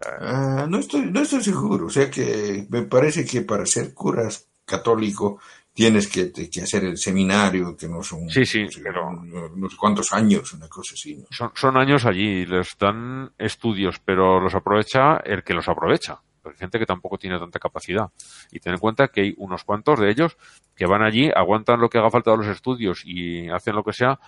[0.02, 1.86] Uh, no, estoy, no estoy seguro.
[1.86, 5.40] O sea que me parece que para ser curas católico
[5.72, 9.50] tienes que, que, hacer el seminario, que no son sí, sí, no, sé, pero no,
[9.50, 11.18] no, sé cuántos años, una cosa así.
[11.18, 11.26] ¿no?
[11.30, 16.20] Son, son, años allí, les dan estudios, pero los aprovecha el que los aprovecha.
[16.50, 18.12] Hay gente que tampoco tiene tanta capacidad.
[18.52, 20.38] Y ten en cuenta que hay unos cuantos de ellos
[20.76, 23.94] que van allí, aguantan lo que haga falta de los estudios y hacen lo que
[23.94, 24.20] sea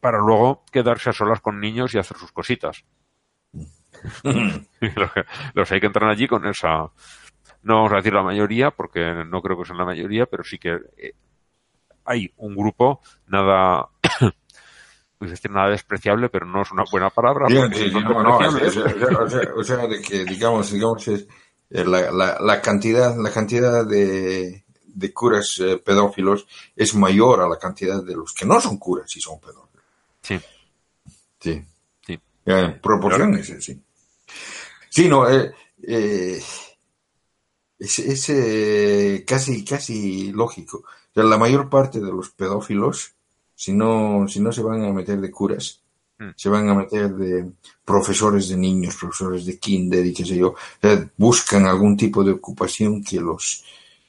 [0.00, 2.84] para luego quedarse a solas con niños y hacer sus cositas.
[5.54, 6.90] los, hay que entrar allí con esa
[7.66, 10.56] no vamos a decir la mayoría, porque no creo que sean la mayoría, pero sí
[10.56, 11.14] que eh,
[12.04, 13.88] hay un grupo nada,
[15.18, 17.46] pues decir nada despreciable, pero no es una buena palabra.
[17.48, 21.26] Bien, sí, no, no, no, o, sea, o, sea, de que digamos, digamos es
[21.70, 27.58] la, la, la cantidad, la cantidad de, de curas eh, pedófilos es mayor a la
[27.58, 29.84] cantidad de los que no son curas y son pedófilos.
[30.22, 30.40] Sí.
[31.40, 31.64] Sí.
[32.06, 32.20] sí.
[32.46, 33.80] Eh, proporciones, sí.
[34.88, 35.52] Sí, no, eh,
[35.82, 36.42] eh,
[37.78, 40.78] es, es eh, casi, casi lógico.
[40.78, 43.12] O sea, la mayor parte de los pedófilos,
[43.54, 45.82] si no, si no se van a meter de curas,
[46.18, 46.30] mm.
[46.36, 47.50] se van a meter de
[47.84, 50.48] profesores de niños, profesores de kinder y qué sé yo.
[50.48, 53.64] O sea, buscan algún tipo de ocupación que los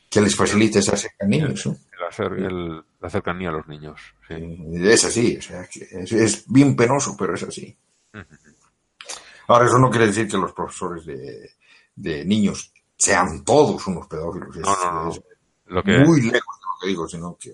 [0.09, 1.65] que les facilite ese a niños.
[1.65, 1.77] ¿no?
[2.35, 4.01] el la cercanía a los niños.
[4.27, 4.57] Sí.
[4.73, 7.75] Es así, o sea, es, es bien penoso, pero es así.
[9.47, 11.51] Ahora, eso no quiere decir que los profesores de,
[11.95, 14.55] de niños sean todos unos pedófilos.
[14.55, 15.11] Es, No, no, no.
[15.11, 15.21] es
[15.67, 17.53] Lo que muy lejos de lo que digo, sino que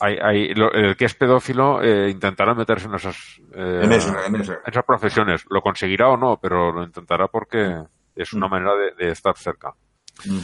[0.00, 3.16] hay, hay- lo- el que es pedófilo eh, intentará meterse en esas,
[3.54, 4.52] eh, en eso, en eso.
[4.52, 5.44] en esas profesiones.
[5.50, 7.82] Lo conseguirá o no, pero lo intentará porque
[8.14, 9.72] es una manera de, de estar cerca.
[10.26, 10.38] Mm.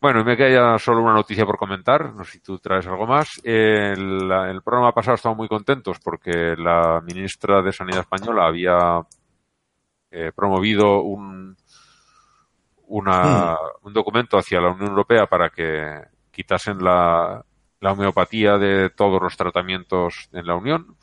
[0.00, 2.14] Bueno, y me queda solo una noticia por comentar.
[2.14, 3.40] No sé si tú traes algo más.
[3.42, 9.00] El, programa pasado estamos muy contentos porque la ministra de Sanidad española había
[10.12, 11.56] eh, promovido un,
[12.86, 16.00] una, un documento hacia la Unión Europea para que
[16.30, 17.44] quitasen la,
[17.80, 20.96] la homeopatía de todos los tratamientos en la Unión,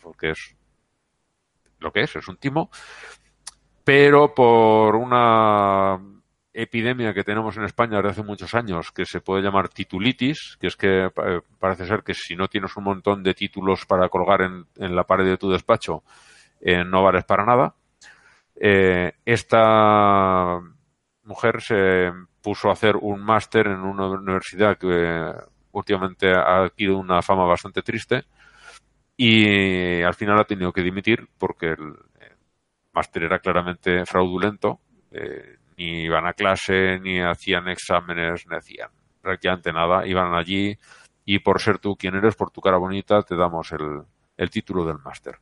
[0.00, 0.56] porque es
[1.78, 2.70] lo que es, es un timo,
[3.84, 5.98] pero por una
[6.52, 10.66] epidemia que tenemos en España desde hace muchos años que se puede llamar titulitis, que
[10.66, 14.42] es que eh, parece ser que si no tienes un montón de títulos para colgar
[14.42, 16.02] en, la pared de tu despacho,
[16.60, 17.74] eh, no vales para nada.
[18.56, 20.60] Eh, esta
[21.22, 22.12] mujer se
[22.42, 25.32] puso a hacer un máster en una universidad que
[25.72, 28.24] últimamente ha adquirido una fama bastante triste
[29.16, 31.94] y al final ha tenido que dimitir porque el,
[32.92, 34.80] máster era claramente fraudulento.
[35.12, 38.90] eh, ni iban a clase, ni hacían exámenes, ni hacían
[39.22, 40.06] prácticamente nada.
[40.06, 40.76] Iban allí
[41.24, 44.02] y por ser tú quien eres, por tu cara bonita, te damos el,
[44.36, 45.38] el título del máster.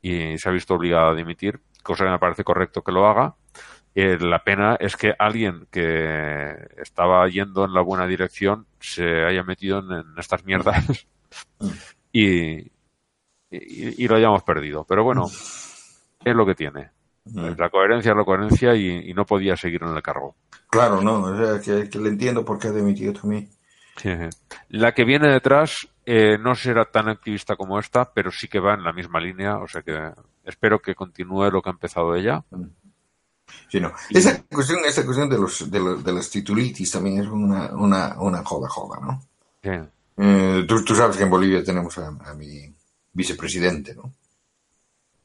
[0.00, 3.36] Y se ha visto obligada a dimitir, cosa que me parece correcto que lo haga.
[3.94, 9.42] Eh, la pena es que alguien que estaba yendo en la buena dirección se haya
[9.42, 11.06] metido en, en estas mierdas
[12.12, 12.70] y, y,
[13.50, 14.84] y lo hayamos perdido.
[14.88, 15.26] Pero bueno,
[16.24, 16.90] es lo que tiene.
[17.24, 20.34] La coherencia es la coherencia y, y no podía seguir en el cargo.
[20.68, 23.48] Claro, no, o sea, que, que le entiendo por qué ha dimitido también.
[24.68, 28.74] La que viene detrás eh, no será tan activista como esta, pero sí que va
[28.74, 30.12] en la misma línea, o sea que
[30.44, 32.42] espero que continúe lo que ha empezado ella.
[33.68, 33.92] Sí, no.
[34.10, 38.16] Esa cuestión, esa cuestión de los de, los- de las titulitis también es una, una,
[38.20, 39.22] una joda joda, ¿no?
[39.62, 39.70] Sí.
[40.18, 42.72] Eh, tú, tú sabes que en Bolivia tenemos a, a mi
[43.12, 44.12] vicepresidente, ¿no?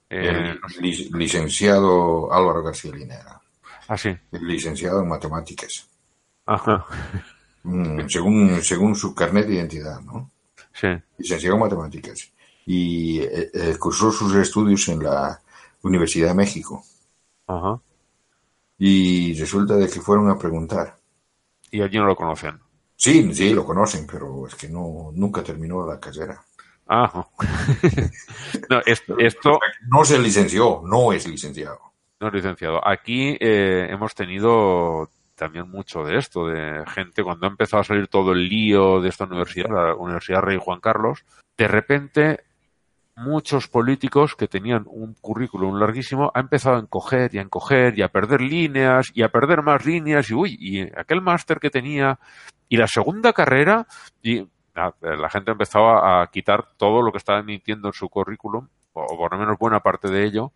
[0.10, 3.42] Eh, El lic- licenciado Álvaro García Linera,
[3.90, 4.10] ah, sí.
[4.32, 5.86] el licenciado en matemáticas,
[6.46, 6.86] Ajá.
[7.64, 10.32] Mm, según, según su carnet de identidad, ¿no?
[10.74, 10.88] Sí.
[11.18, 12.32] Licenciado en matemáticas.
[12.66, 15.42] Y eh, eh, cursó sus estudios en la
[15.82, 16.86] Universidad de México.
[17.48, 17.80] Ajá.
[18.78, 21.00] Y resulta de que fueron a preguntar.
[21.72, 22.60] Y allí no lo conocen.
[22.96, 26.42] Sí, sí, lo conocen, pero es que no, nunca terminó la carrera.
[26.88, 27.28] Ah.
[28.70, 31.80] no, esto, esto No se licenció, no es licenciado.
[32.20, 32.88] no es licenciado.
[32.88, 38.08] Aquí eh, hemos tenido también mucho de esto, de gente cuando ha empezado a salir
[38.08, 41.24] todo el lío de esta universidad, la Universidad Rey Juan Carlos,
[41.56, 42.47] de repente
[43.18, 48.04] muchos políticos que tenían un currículum larguísimo ha empezado a encoger y a encoger y
[48.04, 52.20] a perder líneas y a perder más líneas y uy, y aquel máster que tenía
[52.70, 53.88] y la segunda carrera
[54.22, 58.68] y la, la gente empezaba a quitar todo lo que estaba emitiendo en su currículum
[58.94, 60.52] o, o por lo menos buena parte de ello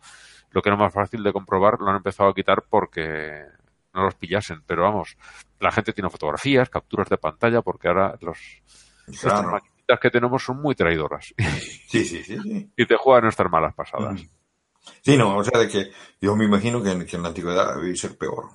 [0.52, 3.42] lo que era más fácil de comprobar lo han empezado a quitar porque
[3.92, 5.16] no los pillasen pero vamos
[5.58, 8.38] la gente tiene fotografías capturas de pantalla porque ahora los
[9.20, 9.58] Claro.
[10.00, 11.34] Que tenemos son muy traidoras
[11.88, 12.70] Sí, sí, sí, sí.
[12.76, 14.20] y te juegan estas malas pasadas
[15.02, 17.76] Sí, no, o sea, de que yo me imagino que en, que en la antigüedad
[17.76, 18.50] debía ser peor.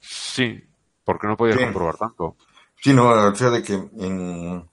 [0.00, 0.62] sí
[1.04, 1.64] porque no podías Sí.
[1.64, 2.36] comprobar tanto
[2.80, 4.68] Sí, no, o sea, de que en, en,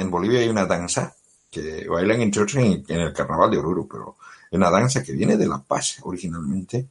[0.00, 1.14] en Bolivia hay una danza
[1.52, 4.16] que bailan entre otros en, en el carnaval de Oruro, pero
[4.50, 6.88] es una danza que viene de La Paz originalmente,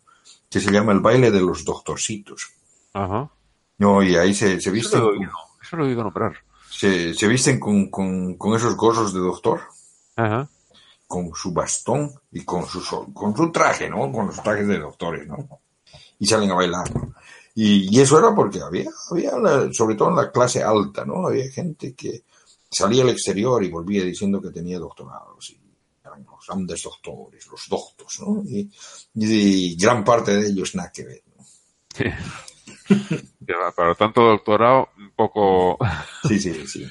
[0.49, 2.53] que se llama el baile de los doctorcitos.
[2.93, 3.29] Ajá.
[3.79, 4.87] No, y ahí se, se oído,
[5.61, 6.33] eso lo he oído nombrar
[6.77, 9.61] se, se visten con, con, con esos gorros de doctor,
[10.15, 10.49] Ajá.
[11.07, 12.81] con su bastón y con su,
[13.13, 14.11] con su traje, ¿no?
[14.11, 15.47] Con los trajes de doctores, ¿no?
[16.19, 17.13] Y salen a bailar, ¿no?
[17.55, 21.27] Y, y eso era porque había, había la- sobre todo en la clase alta, ¿no?
[21.27, 22.23] Había gente que
[22.71, 25.59] salía al exterior y volvía diciendo que tenía doctorados y
[26.03, 28.41] eran los grandes doctores, los doctos, ¿no?
[28.47, 28.69] Y,
[29.15, 31.43] y gran parte de ellos nada que ver, ¿no?
[33.45, 35.77] Que va, Pero tanto doctorado, un poco,
[36.27, 36.87] Sí, sí, sí.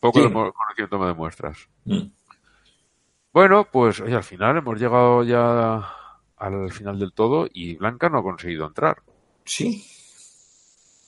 [0.00, 0.26] poco Sí.
[0.28, 1.68] de conocimiento me demuestras.
[1.84, 2.06] Mm.
[3.32, 5.92] Bueno, pues oye, al final hemos llegado ya
[6.38, 9.02] al final del todo y Blanca no ha conseguido entrar.
[9.44, 9.84] Sí,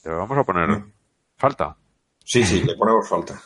[0.04, 0.92] Le vamos a poner Mm.
[1.36, 1.76] falta.
[2.24, 3.40] sí, sí, le ponemos falta.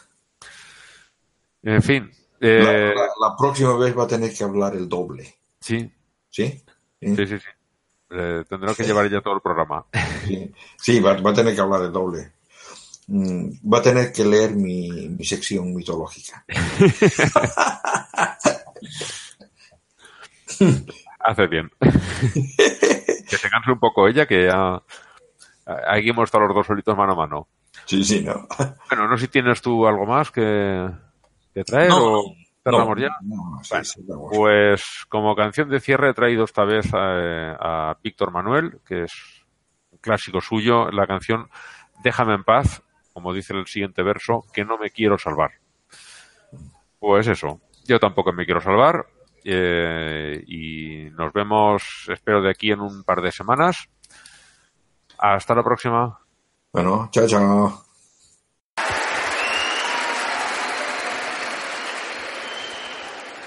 [1.62, 2.10] En fin,
[2.40, 5.88] La, eh, la- la próxima vez va a tener que hablar el doble, sí,
[6.28, 6.60] ¿sí?
[7.00, 7.46] sí, sí, sí.
[8.14, 9.86] Eh, tendrá que llevar ya todo el programa.
[10.26, 12.32] Sí, sí, va, va a tener que hablar el doble.
[13.06, 16.44] mm, va a tener que leer mi, mi sección mitológica.
[21.20, 21.70] Hace bien.
[21.80, 24.82] que se canse un poco ella, que ya.
[25.88, 27.48] Aquí hemos estado los dos solitos mano a mano.
[27.86, 28.46] Sí, sí, no.
[28.88, 30.88] Bueno, no sé si tienes tú algo más que,
[31.54, 33.16] que traer No, o cerramos no, ya.
[33.22, 34.30] no, sí, Bueno, sí, vamos.
[34.34, 39.12] Pues como canción de cierre he traído esta vez a, a Víctor Manuel, que es
[39.90, 41.48] un clásico suyo, la canción
[42.02, 42.82] Déjame en paz,
[43.12, 45.52] como dice el siguiente verso, que no me quiero salvar.
[46.98, 49.06] Pues eso, yo tampoco me quiero salvar
[49.44, 53.88] eh, y nos vemos, espero, de aquí en un par de semanas.
[55.18, 56.18] Hasta la próxima.
[56.72, 57.91] Bueno, chao, chao.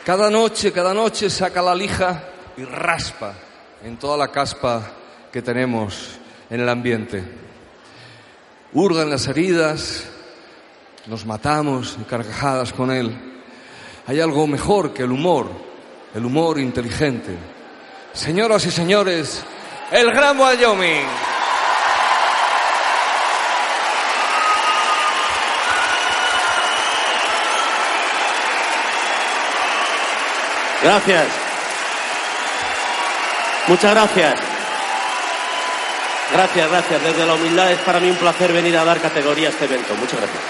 [0.06, 2.26] Cada noche, cada noche saca la lija
[2.58, 3.34] y raspa
[3.84, 4.84] en toda la caspa
[5.32, 7.24] que tenemos en el ambiente.
[8.72, 10.04] Hurgan las heridas,
[11.08, 13.18] nos matamos y carcajadas con él.
[14.06, 15.50] Hay algo mejor que el humor,
[16.14, 17.36] el humor inteligente.
[18.14, 19.44] Señoras y señores,
[19.92, 21.35] el Gran Wyoming.
[30.86, 31.26] Gracias.
[33.68, 34.36] Muchas gracias.
[36.32, 37.04] Gracias, gracias.
[37.04, 39.96] Desde la humildad es para mí un placer venir a dar categoría a este evento.
[39.96, 40.44] Muchas gracias.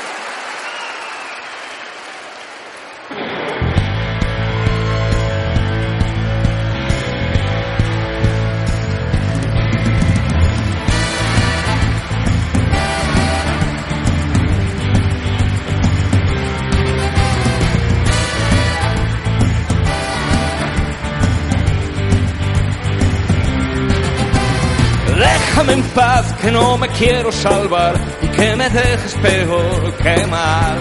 [25.96, 30.78] Paz que no me quiero salvar y que me dejes peor que mal.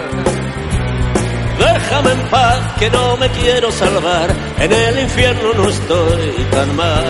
[1.58, 4.28] Déjame en paz que no me quiero salvar.
[4.58, 7.04] En el infierno no estoy tan mal.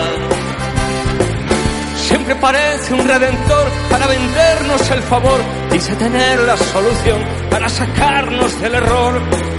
[1.95, 5.39] Siempre parece un redentor para vendernos el favor.
[5.71, 7.19] Dice tener la solución
[7.49, 9.54] para sacarnos del error.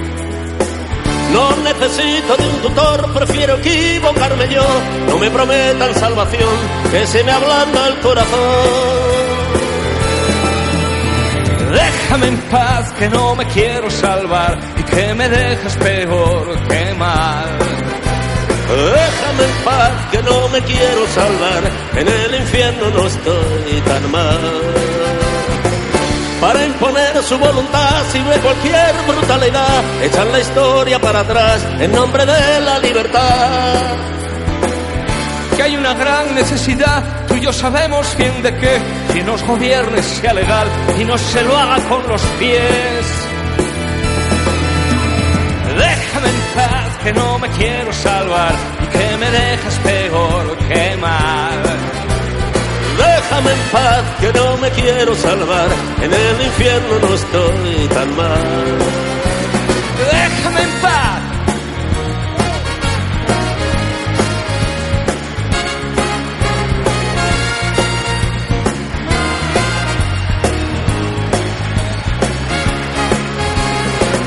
[1.37, 4.65] No necesito de un tutor, prefiero equivocarme yo.
[5.07, 6.55] No me prometan salvación,
[6.91, 9.27] que se me ablanda el corazón.
[11.75, 17.59] Déjame en paz que no me quiero salvar y que me dejas peor que mal.
[18.69, 21.63] Déjame en paz que no me quiero salvar,
[21.97, 25.06] en el infierno no estoy tan mal.
[26.41, 32.61] Para imponer su voluntad sirve cualquier brutalidad, echan la historia para atrás en nombre de
[32.61, 33.97] la libertad.
[35.57, 38.79] Que hay una gran necesidad, tú y yo sabemos bien de que
[39.13, 40.69] si nos gobierne sea legal
[41.01, 43.07] y no se lo haga con los pies.
[45.79, 48.53] Déjame en paz que no me quiero salvar
[48.83, 51.66] y que me dejas peor que mal.
[53.29, 55.69] Déjame en paz que no me quiero salvar,
[56.01, 58.79] en el infierno no estoy tan mal.
[60.13, 61.21] Déjame en paz.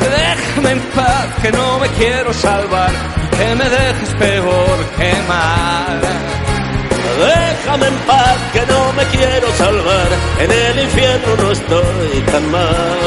[0.01, 2.91] Déjame en paz que no me quiero salvar
[3.37, 6.38] que me dejes peor que mal.
[7.69, 10.07] Déjame en paz que no me quiero salvar,
[10.39, 12.97] en el infierno no estoy tan mal.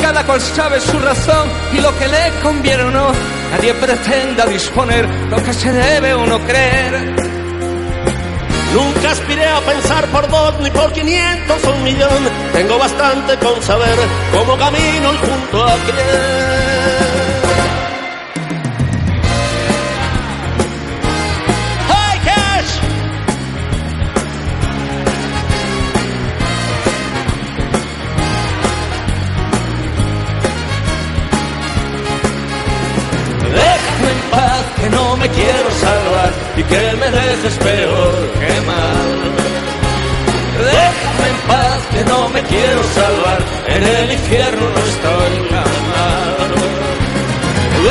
[0.00, 3.10] Cada cual sabe su razón y lo que le conviene o no.
[3.50, 7.16] Nadie pretenda disponer lo que se debe o no creer.
[8.72, 12.22] Nunca aspiré a pensar por dos ni por quinientos o un millón.
[12.52, 13.98] Tengo bastante con saber
[14.32, 17.09] cómo camino y junto a quién.
[36.70, 39.10] Que me dejes peor que mal.
[40.70, 46.50] Déjame en paz que no me quiero salvar, en el infierno no estoy mal.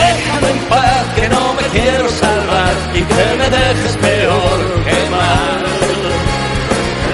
[0.01, 5.61] Déjame en paz que no me quiero salvar y que me dejes peor que mal.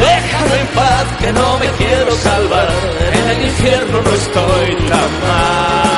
[0.07, 2.69] Déjame en paz que no me quiero salvar,
[3.17, 5.94] en el infierno no estoy tan mal.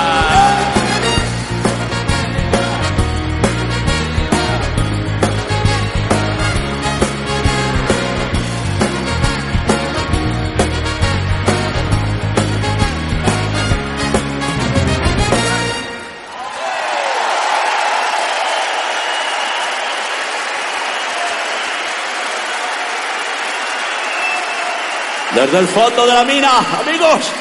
[25.37, 26.49] Desde el fondo de la mina,
[26.79, 27.31] amigos,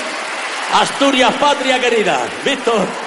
[0.74, 2.28] Asturias, patria querida.
[2.44, 3.05] Víctor.